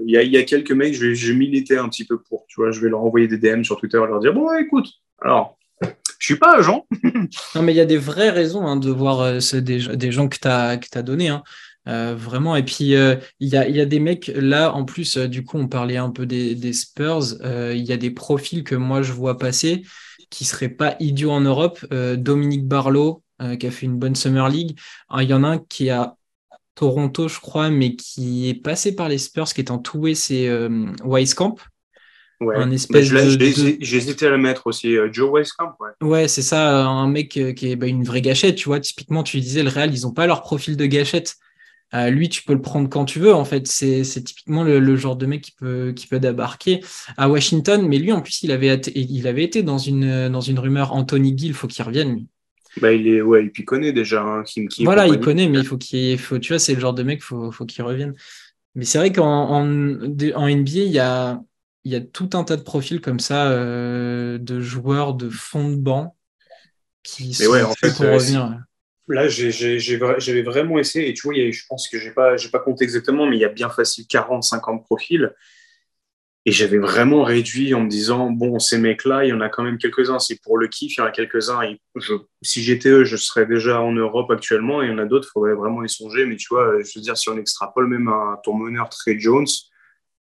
il 0.07 0.13
y, 0.13 0.37
a, 0.37 0.43
quelques 0.43 0.73
mecs, 0.73 0.93
je 0.93 1.07
vais, 1.07 1.15
je 1.15 1.33
un 1.79 1.89
petit 1.89 2.05
peu 2.05 2.21
pour. 2.21 2.45
Tu 2.47 2.61
vois, 2.61 2.71
je 2.71 2.81
vais 2.81 2.91
leur 2.91 3.01
envoyer 3.01 3.27
des 3.27 3.39
DM 3.39 3.63
sur 3.63 3.79
Twitter 3.79 3.97
et 3.97 4.07
leur 4.07 4.21
dire 4.21 4.35
Bon, 4.35 4.53
écoute, 4.59 4.87
alors, 5.23 5.57
je 5.81 6.27
suis 6.27 6.37
pas 6.37 6.59
agent. 6.59 6.87
Non, 7.55 7.63
mais 7.63 7.73
il 7.73 7.77
y 7.77 7.81
a 7.81 7.87
des 7.87 7.97
vraies 7.97 8.31
raisons 8.31 8.67
hein, 8.67 8.77
de 8.77 8.91
voir 8.91 9.21
euh, 9.21 9.61
des, 9.61 10.13
gens 10.13 10.29
que 10.29 10.37
tu 10.39 10.49
as, 10.49 10.77
que. 10.77 11.29
Hein. 11.29 11.43
Euh, 11.89 12.15
vraiment. 12.17 12.55
Et 12.55 12.63
puis, 12.65 12.95
il 13.41 13.49
y, 13.49 13.57
a, 13.57 13.87
des 13.87 14.01
mecs, 14.01 14.31
là, 14.35 14.75
en 14.75 14.85
plus, 14.85 15.17
du 15.17 15.45
coup, 15.45 15.57
on 15.57 15.69
parlait 15.69 15.97
un 15.97 16.11
peu 16.11 16.27
des, 16.27 16.73
Spurs. 16.75 17.39
Il 17.43 17.83
y 17.83 17.93
a 17.93 17.97
des 17.97 18.11
profils 18.11 18.63
que 18.63 18.75
moi, 18.75 19.01
je 19.01 19.13
vois 19.13 19.39
passer 19.39 19.85
qui 20.33 20.45
seraient 20.45 20.71
pas 20.71 20.97
idiots 20.99 21.31
en 21.31 21.43
Europe. 21.43 21.79
Euh, 21.93 22.17
Dominique 22.17 22.67
Barlow, 22.67 23.23
euh, 23.41 23.55
qui 23.55 23.67
a 23.67 23.71
fait 23.71 23.87
une 23.87 23.99
bonne 23.99 24.17
Summer 24.17 24.49
League. 24.49 24.79
Ah, 25.11 25.23
Il 25.23 25.29
y 25.29 25.35
en 25.35 25.45
a 25.45 25.49
un 25.49 25.59
qui 25.59 25.87
est 25.89 25.91
à 25.91 26.17
Toronto, 26.75 27.29
je 27.29 27.39
crois, 27.39 27.69
mais 27.71 27.95
qui 27.95 28.49
est 28.49 28.55
passé 28.55 28.97
par 28.97 29.09
les 29.09 29.19
Spurs, 29.19 29.53
qui 29.53 29.61
est 29.61 29.71
en 29.71 29.79
two-way, 29.79 30.15
c'est 30.15 30.49
euh, 30.49 30.87
Weiskamp. 31.05 31.57
Ouais. 32.41 32.57
Un 32.57 32.67
Mais 32.67 32.75
espèce 32.75 33.11
de- 33.11 33.17
à 34.27 34.31
le 34.31 34.39
mettre 34.39 34.67
aussi. 34.67 34.97
Joe 35.13 35.31
Weiskamp, 35.31 35.77
ouais. 35.79 35.91
Ouais, 36.09 36.27
c'est 36.29 36.43
ça, 36.43 36.85
un 36.87 37.07
mec 37.07 37.29
qui 37.29 37.71
est 37.71 37.77
bah, 37.77 37.87
une 37.87 38.03
vraie 38.05 38.23
gâchette, 38.23 38.57
tu 38.57 38.69
vois. 38.69 38.81
Typiquement, 38.81 39.23
tu 39.23 39.39
disais, 39.39 39.63
le 39.63 39.69
Real, 39.69 39.93
ils 39.93 40.07
ont 40.07 40.13
pas 40.13 40.27
leur 40.27 40.41
profil 40.43 40.77
de 40.77 40.87
gâchette. 40.87 41.37
Euh, 41.95 42.11
lui, 42.11 42.29
tu 42.29 42.43
peux 42.45 42.55
le 42.55 42.63
prendre 42.63 42.89
quand 42.89 43.05
tu 43.05 43.19
veux, 43.21 43.35
en 43.35 43.45
fait. 43.45 43.67
C'est 43.67 44.03
typiquement 44.25 44.63
le, 44.65 44.81
le 44.81 44.97
genre 44.97 45.17
de 45.17 45.27
mec 45.27 45.43
qui 45.43 45.53
peut, 45.53 45.93
qui 45.95 46.07
peut 46.07 46.21
débarquer 46.21 46.81
à 47.17 47.29
Washington. 47.29 47.87
Mais 47.89 47.99
lui, 47.99 48.13
en 48.13 48.23
plus, 48.23 48.43
il 48.43 48.53
avait, 48.53 48.69
été- 48.69 48.93
il 48.99 49.27
avait 49.27 49.45
été 49.45 49.63
dans 49.63 49.79
une, 49.79 50.29
dans 50.29 50.41
une 50.41 50.59
rumeur 50.59 50.93
Anthony 50.95 51.37
Gill, 51.37 51.55
faut 51.55 51.69
qu'il 51.69 51.85
revienne. 51.85 52.27
Bah, 52.81 52.93
il 52.93 53.07
est, 53.09 53.21
ouais, 53.23 53.45
et 53.47 53.51
puis 53.51 53.63
il 53.63 53.67
connaît 53.67 53.93
déjà 53.93 54.23
hein, 54.23 54.43
Kim 54.45 54.69
Kim. 54.69 54.87
Voilà, 54.87 55.07
il 55.07 55.21
connaît, 55.21 55.49
mais 55.49 55.61
il 55.61 55.65
faut 55.65 55.77
qu'il 55.79 56.19
faut, 56.19 56.39
tu 56.39 56.53
vois, 56.53 56.59
c'est 56.59 56.75
le 56.75 56.81
genre 56.81 56.95
de 56.95 57.03
mec, 57.03 57.23
faut, 57.23 57.53
faut 57.53 57.67
qu'il 57.67 57.85
revienne. 57.85 58.15
Mais 58.75 58.85
c'est 58.87 58.99
vrai 58.99 59.13
qu'en 59.13 59.27
en, 59.27 59.63
en 59.65 60.47
NBA, 60.49 60.81
il 60.83 60.93
y 60.93 60.99
a, 61.01 61.43
il 61.85 61.93
y 61.93 61.97
a 61.97 62.01
tout 62.01 62.31
un 62.35 62.45
tas 62.45 62.57
de 62.57 62.63
profils 62.63 63.01
comme 63.01 63.21
ça, 63.21 63.51
euh, 63.53 64.39
de 64.39 64.61
joueurs 64.61 65.15
de 65.15 65.31
fond 65.31 65.71
de 65.71 65.77
banc 65.77 66.17
qui 67.05 67.35
Mais 67.39 67.47
sont 67.47 67.47
ouais, 67.47 67.63
en 67.63 67.75
fait, 67.75 67.93
pour 67.95 68.11
revenir. 68.11 68.59
Là, 69.09 69.29
j'avais 69.29 70.43
vraiment 70.43 70.79
essayé, 70.79 71.09
et 71.11 71.15
tu 71.15 71.23
vois, 71.23 71.35
je 71.35 71.63
pense 71.69 71.89
que 71.89 71.99
j'ai 71.99 72.13
pas, 72.13 72.37
j'ai 72.37 72.49
pas 72.51 72.61
compté 72.61 72.85
exactement, 72.85 73.27
mais 73.27 73.37
il 73.37 73.41
y 73.41 73.45
a 73.45 73.49
bien 73.49 73.69
facile 73.69 74.07
40, 74.07 74.45
50 74.45 74.85
profils. 74.85 75.33
Et 76.45 76.51
j'avais 76.51 76.79
vraiment 76.79 77.23
réduit 77.23 77.73
en 77.73 77.83
me 77.83 77.89
disant, 77.89 78.31
bon, 78.31 78.59
ces 78.59 78.77
mecs-là, 78.79 79.25
il 79.25 79.29
y 79.29 79.33
en 79.33 79.41
a 79.41 79.49
quand 79.49 79.63
même 79.63 79.79
quelques-uns. 79.79 80.19
C'est 80.19 80.41
pour 80.43 80.59
le 80.59 80.67
kiff, 80.67 80.97
il 80.97 80.99
y 80.99 81.03
en 81.03 81.07
a 81.07 81.13
quelques-uns. 81.13 81.61
Je- 81.95 82.15
si 82.43 82.63
j'étais 82.65 82.89
eux, 82.89 83.05
je 83.05 83.17
serais 83.17 83.47
déjà 83.47 83.81
en 83.81 83.93
Europe 83.93 84.29
actuellement. 84.33 84.83
Et 84.83 84.87
il 84.87 84.91
y 84.91 84.95
en 84.95 84.99
a 84.99 85.05
d'autres, 85.05 85.29
il 85.29 85.33
faudrait 85.33 85.55
vraiment 85.55 85.85
y 85.85 85.89
songer. 85.89 86.27
Mais 86.27 86.35
tu 86.37 86.49
vois, 86.51 86.81
je 86.83 86.99
veux 86.99 87.03
dire, 87.03 87.17
si 87.17 87.29
on 87.29 87.39
extrapole 87.39 87.87
même 87.87 88.09
à 88.09 88.41
ton 88.45 88.55
meneur 88.55 88.89
Trey 88.89 89.19
Jones, 89.21 89.47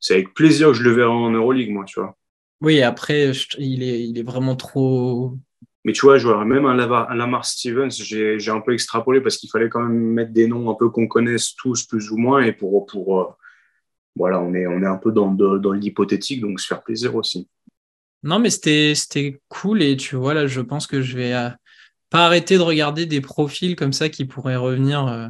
c'est 0.00 0.14
avec 0.14 0.34
plaisir 0.34 0.68
que 0.68 0.74
je 0.74 0.82
le 0.84 0.92
verrai 0.92 1.10
en 1.10 1.30
Euroleague, 1.30 1.70
moi, 1.70 1.84
tu 1.86 2.00
vois. 2.00 2.16
Oui, 2.60 2.82
après, 2.82 3.32
je- 3.32 3.48
il 3.58 3.82
est, 3.82 4.08
il 4.08 4.18
est 4.18 4.22
vraiment 4.22 4.56
trop. 4.56 5.38
Mais 5.84 5.92
tu 5.92 6.06
vois, 6.06 6.16
je 6.16 6.26
vois 6.26 6.44
même 6.46 6.64
un 6.64 6.74
Lamar, 6.74 7.44
Stevens, 7.44 7.90
j'ai 7.90 8.50
un 8.50 8.60
peu 8.60 8.72
extrapolé 8.72 9.20
parce 9.20 9.36
qu'il 9.36 9.50
fallait 9.50 9.68
quand 9.68 9.82
même 9.82 9.98
mettre 9.98 10.32
des 10.32 10.46
noms 10.46 10.70
un 10.70 10.74
peu 10.74 10.88
qu'on 10.88 11.06
connaisse 11.06 11.54
tous 11.54 11.84
plus 11.84 12.10
ou 12.10 12.16
moins. 12.16 12.40
Et 12.40 12.52
pour, 12.52 12.86
pour 12.86 13.20
euh, 13.20 13.26
voilà, 14.16 14.40
on 14.40 14.54
est, 14.54 14.66
on 14.66 14.82
est 14.82 14.86
un 14.86 14.96
peu 14.96 15.12
dans, 15.12 15.30
dans, 15.30 15.72
l'hypothétique, 15.72 16.40
donc 16.40 16.58
se 16.58 16.66
faire 16.66 16.82
plaisir 16.82 17.14
aussi. 17.14 17.48
Non, 18.22 18.38
mais 18.38 18.48
c'était, 18.48 18.94
c'était 18.94 19.40
cool 19.48 19.82
et 19.82 19.96
tu 19.98 20.16
vois, 20.16 20.32
là, 20.32 20.46
je 20.46 20.62
pense 20.62 20.86
que 20.86 21.02
je 21.02 21.18
vais 21.18 21.34
euh, 21.34 21.50
pas 22.08 22.24
arrêter 22.24 22.56
de 22.56 22.62
regarder 22.62 23.04
des 23.04 23.20
profils 23.20 23.76
comme 23.76 23.92
ça 23.92 24.08
qui 24.08 24.24
pourraient 24.24 24.56
revenir 24.56 25.06
euh, 25.06 25.28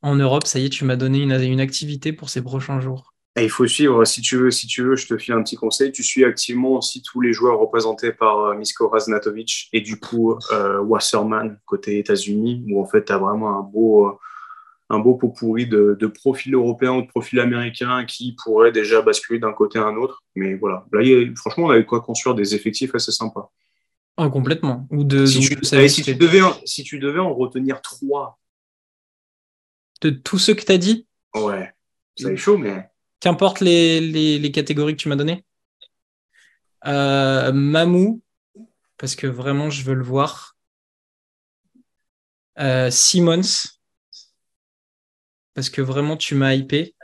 en 0.00 0.14
Europe. 0.14 0.46
Ça 0.46 0.58
y 0.58 0.64
est, 0.64 0.70
tu 0.70 0.86
m'as 0.86 0.96
donné 0.96 1.20
une, 1.20 1.32
une 1.32 1.60
activité 1.60 2.14
pour 2.14 2.30
ces 2.30 2.40
prochains 2.40 2.80
jours. 2.80 3.12
Et 3.38 3.44
il 3.44 3.50
faut 3.50 3.66
suivre, 3.66 4.04
si 4.06 4.22
tu 4.22 4.36
veux, 4.38 4.50
si 4.50 4.66
tu 4.66 4.82
veux, 4.82 4.96
je 4.96 5.06
te 5.06 5.18
file 5.18 5.34
un 5.34 5.42
petit 5.42 5.56
conseil. 5.56 5.92
Tu 5.92 6.02
suis 6.02 6.24
activement 6.24 6.78
aussi 6.78 7.02
tous 7.02 7.20
les 7.20 7.34
joueurs 7.34 7.58
représentés 7.58 8.12
par 8.12 8.38
euh, 8.40 8.54
Misko 8.56 8.88
Raznatovic 8.88 9.68
et 9.74 9.82
du 9.82 10.00
coup 10.00 10.38
euh, 10.52 10.80
Wasserman 10.80 11.58
côté 11.66 11.98
États-Unis, 11.98 12.64
où 12.70 12.80
en 12.80 12.86
fait, 12.86 13.04
tu 13.04 13.12
as 13.12 13.18
vraiment 13.18 13.58
un 13.58 13.62
beau, 13.62 14.06
euh, 14.08 14.12
un 14.88 14.98
beau 15.00 15.16
pot 15.16 15.28
pourri 15.28 15.66
de, 15.66 15.96
de 16.00 16.06
profils 16.06 16.54
européens 16.54 16.92
ou 16.94 17.02
de 17.02 17.08
profils 17.08 17.38
américains 17.40 18.06
qui 18.06 18.34
pourraient 18.42 18.72
déjà 18.72 19.02
basculer 19.02 19.38
d'un 19.38 19.52
côté 19.52 19.78
à 19.78 19.84
un 19.84 19.96
autre. 19.96 20.22
Mais 20.34 20.54
voilà, 20.54 20.86
là, 20.92 21.00
a- 21.00 21.34
franchement, 21.36 21.66
on 21.66 21.70
avait 21.70 21.84
quoi 21.84 22.00
construire 22.00 22.34
des 22.34 22.54
effectifs 22.54 22.94
assez 22.94 23.12
sympas. 23.12 23.52
Ah, 24.16 24.30
complètement. 24.30 24.86
Ou 24.90 25.04
de, 25.04 25.26
Si 25.26 25.40
tu, 25.40 25.56
de 25.56 25.88
si, 25.88 26.02
devais, 26.14 26.40
en- 26.40 26.54
si 26.64 26.84
tu 26.84 26.98
devais 26.98 27.20
en 27.20 27.34
retenir 27.34 27.82
trois, 27.82 28.38
de 30.00 30.10
tous 30.10 30.38
ceux 30.38 30.54
que 30.54 30.64
tu 30.64 30.72
as 30.72 30.78
dit, 30.78 31.06
ouais, 31.34 31.70
ça 32.16 32.32
est 32.32 32.36
chaud, 32.36 32.56
mais 32.56 32.88
qu'importe 33.20 33.60
les, 33.60 34.50
catégories 34.52 34.96
que 34.96 35.02
tu 35.02 35.08
m'as 35.08 35.16
données. 35.16 35.44
Euh, 36.86 37.52
Mamou, 37.52 38.22
parce 38.96 39.16
que 39.16 39.26
vraiment, 39.26 39.70
je 39.70 39.82
veux 39.82 39.94
le 39.94 40.04
voir. 40.04 40.56
Euh, 42.58 42.90
Simmons, 42.90 43.68
parce 45.54 45.70
que 45.70 45.82
vraiment, 45.82 46.16
tu 46.16 46.34
m'as 46.34 46.54
hypé. 46.54 46.94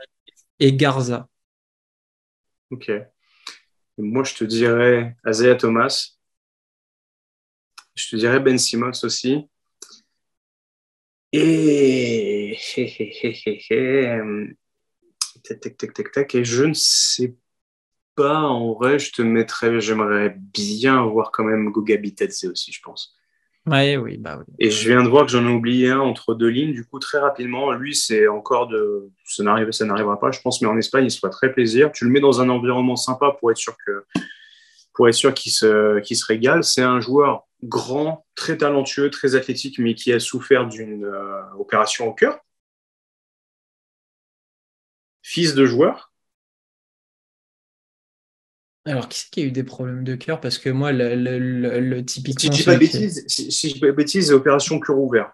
Et 0.59 0.73
Garza. 0.73 1.27
ok. 2.69 2.91
Moi, 3.97 4.23
je 4.23 4.35
te 4.35 4.43
dirais 4.43 5.15
Isaiah 5.27 5.55
Thomas. 5.55 6.17
Je 7.95 8.09
te 8.09 8.15
dirais 8.15 8.39
Ben 8.39 8.57
Simmons 8.57 9.03
aussi. 9.03 9.47
Et. 11.31 12.57
Tac, 15.43 15.59
tac, 15.59 15.77
tac, 15.77 15.93
tac, 15.93 16.11
tac. 16.11 16.35
Et 16.35 16.45
je 16.45 16.63
ne 16.63 16.73
sais 16.73 17.35
pas, 18.15 18.41
en 18.41 18.73
vrai, 18.73 18.99
je 18.99 19.11
te 19.11 19.21
mettrais. 19.21 19.79
J'aimerais 19.81 20.35
bien 20.37 21.03
voir 21.05 21.31
quand 21.31 21.43
même 21.43 21.71
Goga 21.71 21.97
Bitadze 21.97 22.45
aussi, 22.45 22.71
je 22.71 22.81
pense. 22.81 23.15
Ouais, 23.65 23.95
oui, 23.95 24.17
bah 24.17 24.37
oui. 24.39 24.53
Et 24.59 24.69
je 24.69 24.89
viens 24.89 25.03
de 25.03 25.07
voir 25.07 25.25
que 25.25 25.31
j'en 25.31 25.47
ai 25.47 25.51
oublié 25.51 25.89
un 25.89 25.99
entre 25.99 26.33
deux 26.33 26.49
lignes. 26.49 26.73
Du 26.73 26.85
coup, 26.85 26.99
très 26.99 27.17
rapidement, 27.17 27.71
lui, 27.71 27.95
c'est 27.95 28.27
encore 28.27 28.67
de. 28.67 29.09
Ça 29.25 29.43
n'arrivera 29.43 30.19
pas, 30.19 30.31
je 30.31 30.41
pense, 30.41 30.61
mais 30.61 30.67
en 30.67 30.77
Espagne, 30.77 31.05
il 31.05 31.11
se 31.11 31.19
fera 31.19 31.29
très 31.29 31.51
plaisir. 31.53 31.91
Tu 31.93 32.03
le 32.03 32.11
mets 32.11 32.19
dans 32.19 32.41
un 32.41 32.49
environnement 32.49 32.97
sympa 32.97 33.35
pour 33.39 33.51
être 33.51 33.57
sûr 33.57 33.75
que 33.85 34.03
pour 34.93 35.07
être 35.07 35.15
sûr 35.15 35.33
qu'il 35.33 35.51
se, 35.51 36.01
se 36.03 36.25
régale. 36.25 36.63
C'est 36.63 36.81
un 36.81 36.99
joueur 36.99 37.47
grand, 37.63 38.25
très 38.35 38.57
talentueux, 38.57 39.09
très 39.09 39.35
athlétique, 39.35 39.79
mais 39.79 39.95
qui 39.95 40.11
a 40.11 40.19
souffert 40.19 40.67
d'une 40.67 41.05
euh, 41.05 41.41
opération 41.57 42.07
au 42.07 42.13
cœur. 42.13 42.39
Fils 45.23 45.55
de 45.55 45.65
joueur. 45.65 46.11
Alors, 48.85 49.07
qui 49.07 49.19
c'est 49.19 49.29
qui 49.29 49.41
a 49.41 49.45
eu 49.45 49.51
des 49.51 49.63
problèmes 49.63 50.03
de 50.03 50.15
cœur? 50.15 50.41
Parce 50.41 50.57
que 50.57 50.69
moi, 50.69 50.91
le, 50.91 51.15
le, 51.15 52.05
typiquement. 52.05 52.41
Si 52.41 52.47
je 52.47 52.51
dis 52.51 52.63
pas 52.63 52.75
bêtise, 52.75 53.23
si, 53.27 53.79
pas 53.79 53.91
bêtise, 53.93 54.31
opération 54.33 54.77
cœur 54.81 54.99
ouvert. 54.99 55.31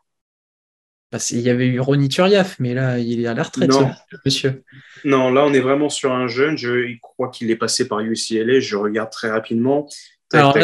il 1.31 1.39
y 1.39 1.49
avait 1.49 1.65
eu 1.65 1.79
Ronny 1.79 2.09
Turiaf, 2.09 2.57
mais 2.59 2.75
là, 2.75 2.99
il 2.99 3.21
est 3.21 3.27
à 3.27 3.33
la 3.33 3.41
retraite, 3.41 3.71
monsieur. 4.23 4.63
Non, 5.03 5.31
là, 5.31 5.45
on 5.45 5.53
est 5.53 5.61
vraiment 5.61 5.89
sur 5.89 6.11
un 6.11 6.27
jeune. 6.27 6.57
Je 6.57 6.95
crois 7.01 7.29
qu'il 7.29 7.49
est 7.49 7.55
passé 7.55 7.87
par 7.87 8.01
UCLA. 8.01 8.59
Je 8.59 8.75
regarde 8.75 9.09
très 9.09 9.31
rapidement. 9.31 9.89
Alors, 10.31 10.55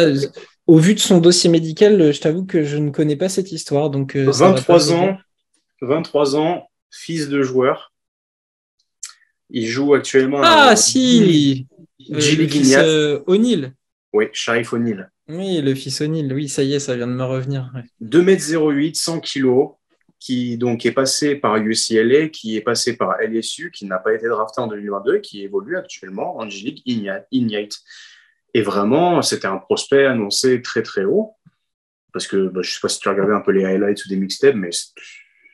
au 0.68 0.78
vu 0.78 0.94
de 0.94 1.00
son 1.00 1.18
dossier 1.18 1.50
médical, 1.50 2.14
je 2.14 2.22
t'avoue 2.22 2.46
que 2.46 2.64
je 2.64 2.78
ne 2.78 2.92
connais 2.92 3.16
pas 3.16 3.30
cette 3.30 3.52
histoire. 3.52 3.90
Donc, 3.90 4.16
23 4.16 4.92
euh, 4.92 4.96
ans, 4.96 5.18
23 5.82 6.36
ans, 6.36 6.70
fils 6.92 7.30
de 7.30 7.42
joueur. 7.42 7.95
Il 9.56 9.68
joue 9.68 9.94
actuellement. 9.94 10.42
Ah, 10.44 10.76
si 10.76 11.66
euh, 12.12 12.16
Le 12.16 12.48
fils 12.48 12.76
euh, 12.78 13.24
O'Neill. 13.26 13.74
Oui, 14.12 14.26
Sharif 14.34 14.74
O'Neill. 14.74 15.10
Oui, 15.30 15.62
le 15.62 15.74
fils 15.74 16.02
O'Neill. 16.02 16.32
Oui, 16.34 16.50
ça 16.50 16.62
y 16.62 16.74
est, 16.74 16.80
ça 16.80 16.94
vient 16.98 17.08
de 17.08 17.14
me 17.14 17.24
revenir. 17.24 17.72
2m08, 18.04 18.96
100 18.96 19.22
kg, 19.22 19.70
qui 20.20 20.58
donc 20.58 20.86
est 20.86 20.92
passé 20.92 21.36
par 21.36 21.56
UCLA, 21.56 22.28
qui 22.28 22.58
est 22.58 22.62
passé 22.62 22.98
par 22.98 23.16
LSU, 23.22 23.72
qui 23.72 23.86
n'a 23.86 23.98
pas 23.98 24.14
été 24.14 24.28
drafté 24.28 24.60
en 24.60 24.68
2022, 24.68 25.20
qui 25.20 25.44
évolue 25.44 25.78
actuellement 25.78 26.36
en 26.38 26.50
G-League 26.50 26.82
Ignite. 27.32 27.80
Et 28.54 28.62
vraiment, 28.62 29.22
c'était 29.22 29.48
un 29.48 29.58
prospect 29.58 30.06
annoncé 30.06 30.62
très 30.62 30.84
très 30.84 31.06
haut. 31.06 31.32
Parce 32.12 32.28
que 32.28 32.50
bah, 32.50 32.62
je 32.62 32.70
ne 32.70 32.74
sais 32.74 32.80
pas 32.82 32.90
si 32.90 33.00
tu 33.00 33.08
regardais 33.08 33.34
un 33.34 33.42
peu 33.42 33.54
les 33.54 33.64
highlights 33.64 34.04
ou 34.04 34.10
des 34.10 34.18
mixtapes, 34.18 34.56
mais 34.56 34.72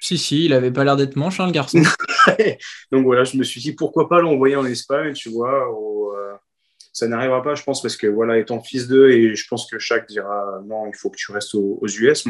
si, 0.02 0.18
si, 0.18 0.46
il 0.46 0.54
avait 0.54 0.72
pas 0.72 0.84
l'air 0.84 0.96
d'être 0.96 1.16
manche, 1.16 1.40
hein, 1.40 1.46
le 1.46 1.52
garçon. 1.52 1.78
Donc 2.92 3.06
voilà, 3.06 3.24
je 3.24 3.38
me 3.38 3.44
suis 3.44 3.62
dit 3.62 3.74
pourquoi 3.74 4.10
pas 4.10 4.20
l'envoyer 4.20 4.56
en 4.56 4.66
Espagne, 4.66 5.14
tu 5.14 5.30
vois. 5.30 5.70
Euh, 5.70 6.34
ça 6.92 7.08
n'arrivera 7.08 7.42
pas, 7.44 7.54
je 7.54 7.64
pense, 7.64 7.82
parce 7.82 7.96
que 7.96 8.08
voilà, 8.08 8.40
étant 8.40 8.62
fils 8.62 8.88
d'eux, 8.88 9.12
et 9.12 9.36
je 9.36 9.48
pense 9.48 9.70
que 9.70 9.78
chaque 9.78 10.10
dira 10.10 10.60
non, 10.66 10.88
il 10.88 10.96
faut 10.96 11.12
que 11.12 11.18
tu 11.18 11.32
restes 11.32 11.54
aux, 11.54 11.80
US, 11.88 12.26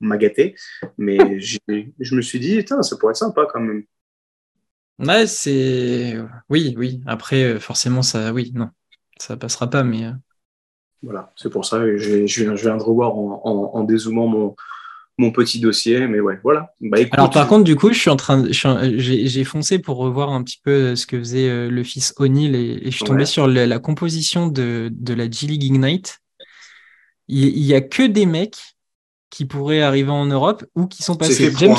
m'a 0.00 0.18
gâté. 0.18 0.54
Mais 0.98 1.40
je 1.40 2.14
me 2.14 2.20
suis 2.20 2.38
dit, 2.38 2.64
ça 2.68 2.96
pourrait 2.98 3.12
être 3.12 3.16
sympa 3.16 3.46
quand 3.50 3.60
même. 3.60 3.84
Ouais, 4.98 5.26
c'est. 5.26 6.16
Oui, 6.50 6.74
oui. 6.76 7.00
Après, 7.06 7.42
euh, 7.42 7.58
forcément, 7.58 8.02
ça. 8.02 8.32
Oui, 8.32 8.52
non. 8.54 8.68
Ça 9.18 9.36
passera 9.36 9.68
pas, 9.68 9.82
mais. 9.82 10.04
Euh. 10.04 10.12
Voilà, 11.02 11.32
c'est 11.36 11.50
pour 11.50 11.64
ça. 11.64 11.84
Je, 11.96 12.26
je, 12.26 12.44
viens 12.44 12.76
de 12.76 12.82
revoir 12.82 13.16
en, 13.16 13.40
en, 13.44 13.78
en 13.78 13.84
dézoomant 13.84 14.28
mon, 14.28 14.54
mon 15.18 15.30
petit 15.30 15.60
dossier. 15.60 16.06
Mais 16.06 16.20
ouais, 16.20 16.38
voilà. 16.42 16.74
Bah, 16.80 16.98
Alors 17.12 17.30
par 17.30 17.46
contre, 17.48 17.64
du 17.64 17.76
coup, 17.76 17.92
je 17.92 17.98
suis 17.98 18.10
en 18.10 18.16
train, 18.16 18.44
j'ai 18.50 19.44
foncé 19.44 19.78
pour 19.78 19.96
revoir 19.96 20.30
un 20.30 20.42
petit 20.42 20.60
peu 20.62 20.70
euh, 20.70 20.96
ce 20.96 21.06
que 21.06 21.18
faisait 21.18 21.48
euh, 21.48 21.70
le 21.70 21.84
fils 21.84 22.14
O'Neill 22.16 22.54
et, 22.54 22.82
je 22.84 22.90
suis 22.90 23.04
tombé 23.04 23.26
sur 23.26 23.46
la, 23.46 23.78
composition 23.78 24.46
de, 24.46 24.88
de, 24.92 25.14
la 25.14 25.30
G 25.30 25.46
League 25.46 25.64
Ignite. 25.64 26.20
Il, 27.28 27.58
y 27.58 27.74
a 27.74 27.80
que 27.80 28.02
des 28.02 28.26
mecs 28.26 28.58
qui 29.30 29.46
pourraient 29.46 29.80
arriver 29.80 30.10
en 30.10 30.26
Europe 30.26 30.64
ou 30.74 30.86
qui 30.86 31.02
sont 31.02 31.16
passés. 31.16 31.50
James, 31.58 31.76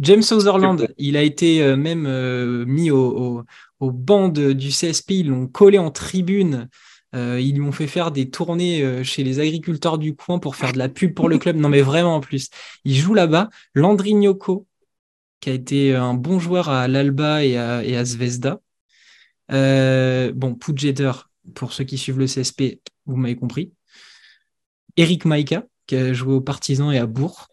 James 0.00 0.22
Sutherland, 0.22 0.86
il 0.98 1.16
a 1.16 1.22
été 1.22 1.62
euh, 1.62 1.76
même 1.76 2.64
mis 2.64 2.90
au, 2.90 3.38
au, 3.38 3.42
au 3.80 3.90
banc 3.90 4.28
du 4.28 4.68
CSP, 4.68 5.10
ils 5.10 5.28
l'ont 5.28 5.46
collé 5.46 5.78
en 5.78 5.90
tribune. 5.90 6.68
Euh, 7.14 7.40
ils 7.40 7.54
lui 7.54 7.62
ont 7.62 7.72
fait 7.72 7.86
faire 7.86 8.10
des 8.10 8.28
tournées 8.28 8.82
euh, 8.82 9.04
chez 9.04 9.22
les 9.22 9.38
agriculteurs 9.38 9.98
du 9.98 10.16
coin 10.16 10.38
pour 10.38 10.56
faire 10.56 10.72
de 10.72 10.78
la 10.78 10.88
pub 10.88 11.14
pour 11.14 11.28
le 11.28 11.38
club. 11.38 11.56
Non, 11.56 11.68
mais 11.68 11.80
vraiment 11.80 12.16
en 12.16 12.20
plus. 12.20 12.50
Il 12.84 12.96
joue 12.96 13.14
là-bas. 13.14 13.50
Landry 13.74 14.14
Nyoko, 14.14 14.66
qui 15.40 15.50
a 15.50 15.52
été 15.52 15.94
un 15.94 16.14
bon 16.14 16.38
joueur 16.38 16.68
à 16.68 16.88
l'Alba 16.88 17.44
et 17.44 17.56
à, 17.56 18.04
Zvezda. 18.04 18.60
Euh, 19.52 20.32
bon, 20.34 20.54
Pujeder, 20.54 21.12
pour 21.54 21.72
ceux 21.72 21.84
qui 21.84 21.98
suivent 21.98 22.18
le 22.18 22.26
CSP, 22.26 22.80
vous 23.06 23.16
m'avez 23.16 23.36
compris. 23.36 23.72
Eric 24.96 25.24
Maika, 25.24 25.64
qui 25.86 25.96
a 25.96 26.12
joué 26.12 26.34
aux 26.34 26.40
Partisans 26.40 26.92
et 26.92 26.98
à 26.98 27.06
Bourg. 27.06 27.48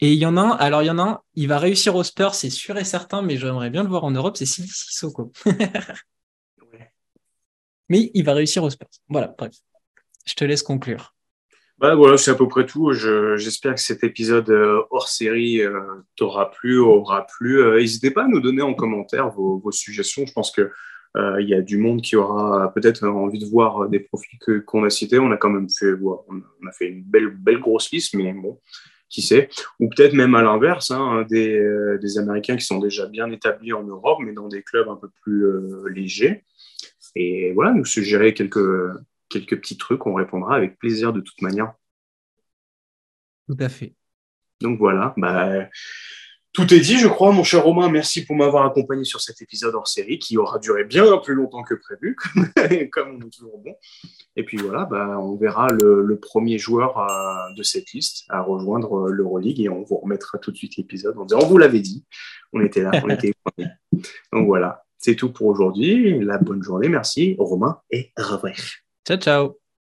Et 0.00 0.12
il 0.12 0.18
y 0.18 0.26
en 0.26 0.36
a 0.36 0.42
un, 0.42 0.50
alors 0.50 0.82
il 0.82 0.86
y 0.86 0.90
en 0.90 0.98
a 0.98 1.02
un, 1.02 1.20
il 1.34 1.48
va 1.48 1.58
réussir 1.58 1.96
au 1.96 2.04
Spurs, 2.04 2.34
c'est 2.34 2.50
sûr 2.50 2.78
et 2.78 2.84
certain, 2.84 3.20
mais 3.20 3.36
j'aimerais 3.36 3.70
bien 3.70 3.82
le 3.82 3.88
voir 3.88 4.04
en 4.04 4.12
Europe, 4.12 4.36
c'est 4.36 4.46
Sidi. 4.46 4.70
mais 7.88 8.10
il 8.14 8.24
va 8.24 8.34
réussir 8.34 8.62
au 8.62 8.70
Spurs. 8.70 8.88
Voilà, 9.08 9.34
bref. 9.36 9.52
Je 10.26 10.34
te 10.34 10.44
laisse 10.44 10.62
conclure. 10.62 11.14
Bah 11.78 11.94
voilà, 11.94 12.16
c'est 12.16 12.32
à 12.32 12.34
peu 12.34 12.48
près 12.48 12.66
tout. 12.66 12.92
J'espère 12.92 13.74
que 13.76 13.80
cet 13.80 14.02
épisode 14.02 14.50
euh, 14.50 14.82
hors 14.90 15.08
série 15.08 15.62
euh, 15.62 15.80
t'aura 16.16 16.50
plu, 16.50 16.78
aura 16.78 17.24
plu. 17.24 17.62
Euh, 17.62 17.78
n'hésitez 17.78 18.10
pas 18.10 18.24
à 18.24 18.28
nous 18.28 18.40
donner 18.40 18.62
en 18.62 18.74
commentaire 18.74 19.30
vos, 19.30 19.62
suggestions. 19.70 20.26
Je 20.26 20.32
pense 20.32 20.50
que 20.50 20.70
il 21.40 21.48
y 21.48 21.54
a 21.54 21.62
du 21.62 21.78
monde 21.78 22.00
qui 22.00 22.14
aura 22.14 22.72
peut-être 22.72 23.04
envie 23.04 23.40
de 23.40 23.46
voir 23.46 23.88
des 23.88 23.98
profils 23.98 24.38
qu'on 24.64 24.84
a 24.84 24.90
cités. 24.90 25.18
On 25.18 25.32
a 25.32 25.36
quand 25.36 25.50
même 25.50 25.68
fait, 25.68 25.92
on 25.94 26.66
a 26.68 26.70
fait 26.70 26.86
une 26.86 27.02
belle, 27.02 27.28
belle 27.28 27.58
grosse 27.58 27.90
liste, 27.90 28.14
mais 28.14 28.32
bon, 28.32 28.60
qui 29.08 29.22
sait. 29.22 29.48
Ou 29.80 29.88
peut-être 29.88 30.12
même 30.12 30.36
à 30.36 30.42
l'inverse, 30.42 30.92
hein, 30.92 31.26
des, 31.28 31.60
des, 32.00 32.18
Américains 32.18 32.56
qui 32.56 32.64
sont 32.64 32.78
déjà 32.78 33.06
bien 33.06 33.28
établis 33.32 33.72
en 33.72 33.82
Europe, 33.82 34.18
mais 34.22 34.32
dans 34.32 34.46
des 34.46 34.62
clubs 34.62 34.88
un 34.88 34.94
peu 34.94 35.08
plus 35.22 35.44
légers. 35.92 36.44
Et 37.14 37.52
voilà, 37.52 37.72
nous 37.72 37.84
suggérer 37.84 38.34
quelques, 38.34 38.92
quelques 39.28 39.58
petits 39.60 39.76
trucs, 39.76 40.06
on 40.06 40.14
répondra 40.14 40.54
avec 40.54 40.78
plaisir 40.78 41.12
de 41.12 41.20
toute 41.20 41.40
manière. 41.42 41.72
Tout 43.48 43.56
à 43.60 43.68
fait. 43.68 43.94
Donc 44.60 44.78
voilà, 44.78 45.14
bah, 45.16 45.68
tout 46.52 46.74
est 46.74 46.80
dit, 46.80 46.98
je 46.98 47.06
crois, 47.06 47.30
mon 47.30 47.44
cher 47.44 47.62
Romain. 47.62 47.88
Merci 47.88 48.24
pour 48.24 48.34
m'avoir 48.34 48.64
accompagné 48.66 49.04
sur 49.04 49.20
cet 49.20 49.40
épisode 49.42 49.74
hors 49.74 49.86
série 49.86 50.18
qui 50.18 50.36
aura 50.36 50.58
duré 50.58 50.84
bien 50.84 51.18
plus 51.18 51.34
longtemps 51.34 51.62
que 51.62 51.74
prévu, 51.74 52.16
comme 52.92 53.16
on 53.16 53.26
est 53.26 53.30
toujours 53.30 53.58
bon. 53.58 53.76
Et 54.34 54.44
puis 54.44 54.56
voilà, 54.56 54.84
bah, 54.84 55.18
on 55.20 55.36
verra 55.36 55.68
le, 55.68 56.18
premier 56.20 56.58
joueur 56.58 56.98
euh, 56.98 57.54
de 57.56 57.62
cette 57.62 57.92
liste 57.92 58.24
à 58.28 58.42
rejoindre 58.42 59.06
euh, 59.06 59.10
l'Euroleague 59.12 59.60
et 59.60 59.68
on 59.68 59.82
vous 59.84 59.98
remettra 59.98 60.38
tout 60.38 60.50
de 60.50 60.56
suite 60.56 60.76
l'épisode 60.76 61.16
en 61.16 61.24
disant 61.24 61.40
on 61.42 61.46
vous 61.46 61.58
l'avait 61.58 61.80
dit, 61.80 62.04
on 62.52 62.60
était 62.60 62.82
là, 62.82 62.90
on 63.04 63.08
était 63.08 63.32
Donc 64.32 64.46
voilà. 64.46 64.84
C'est 64.98 65.14
tout 65.14 65.32
pour 65.32 65.46
aujourd'hui. 65.46 66.18
La 66.24 66.38
bonne 66.38 66.62
journée. 66.62 66.88
Merci, 66.88 67.36
Romain, 67.38 67.80
et 67.90 68.12
revoir. 68.16 68.54
Ciao, 69.06 69.16
ciao. 69.16 69.67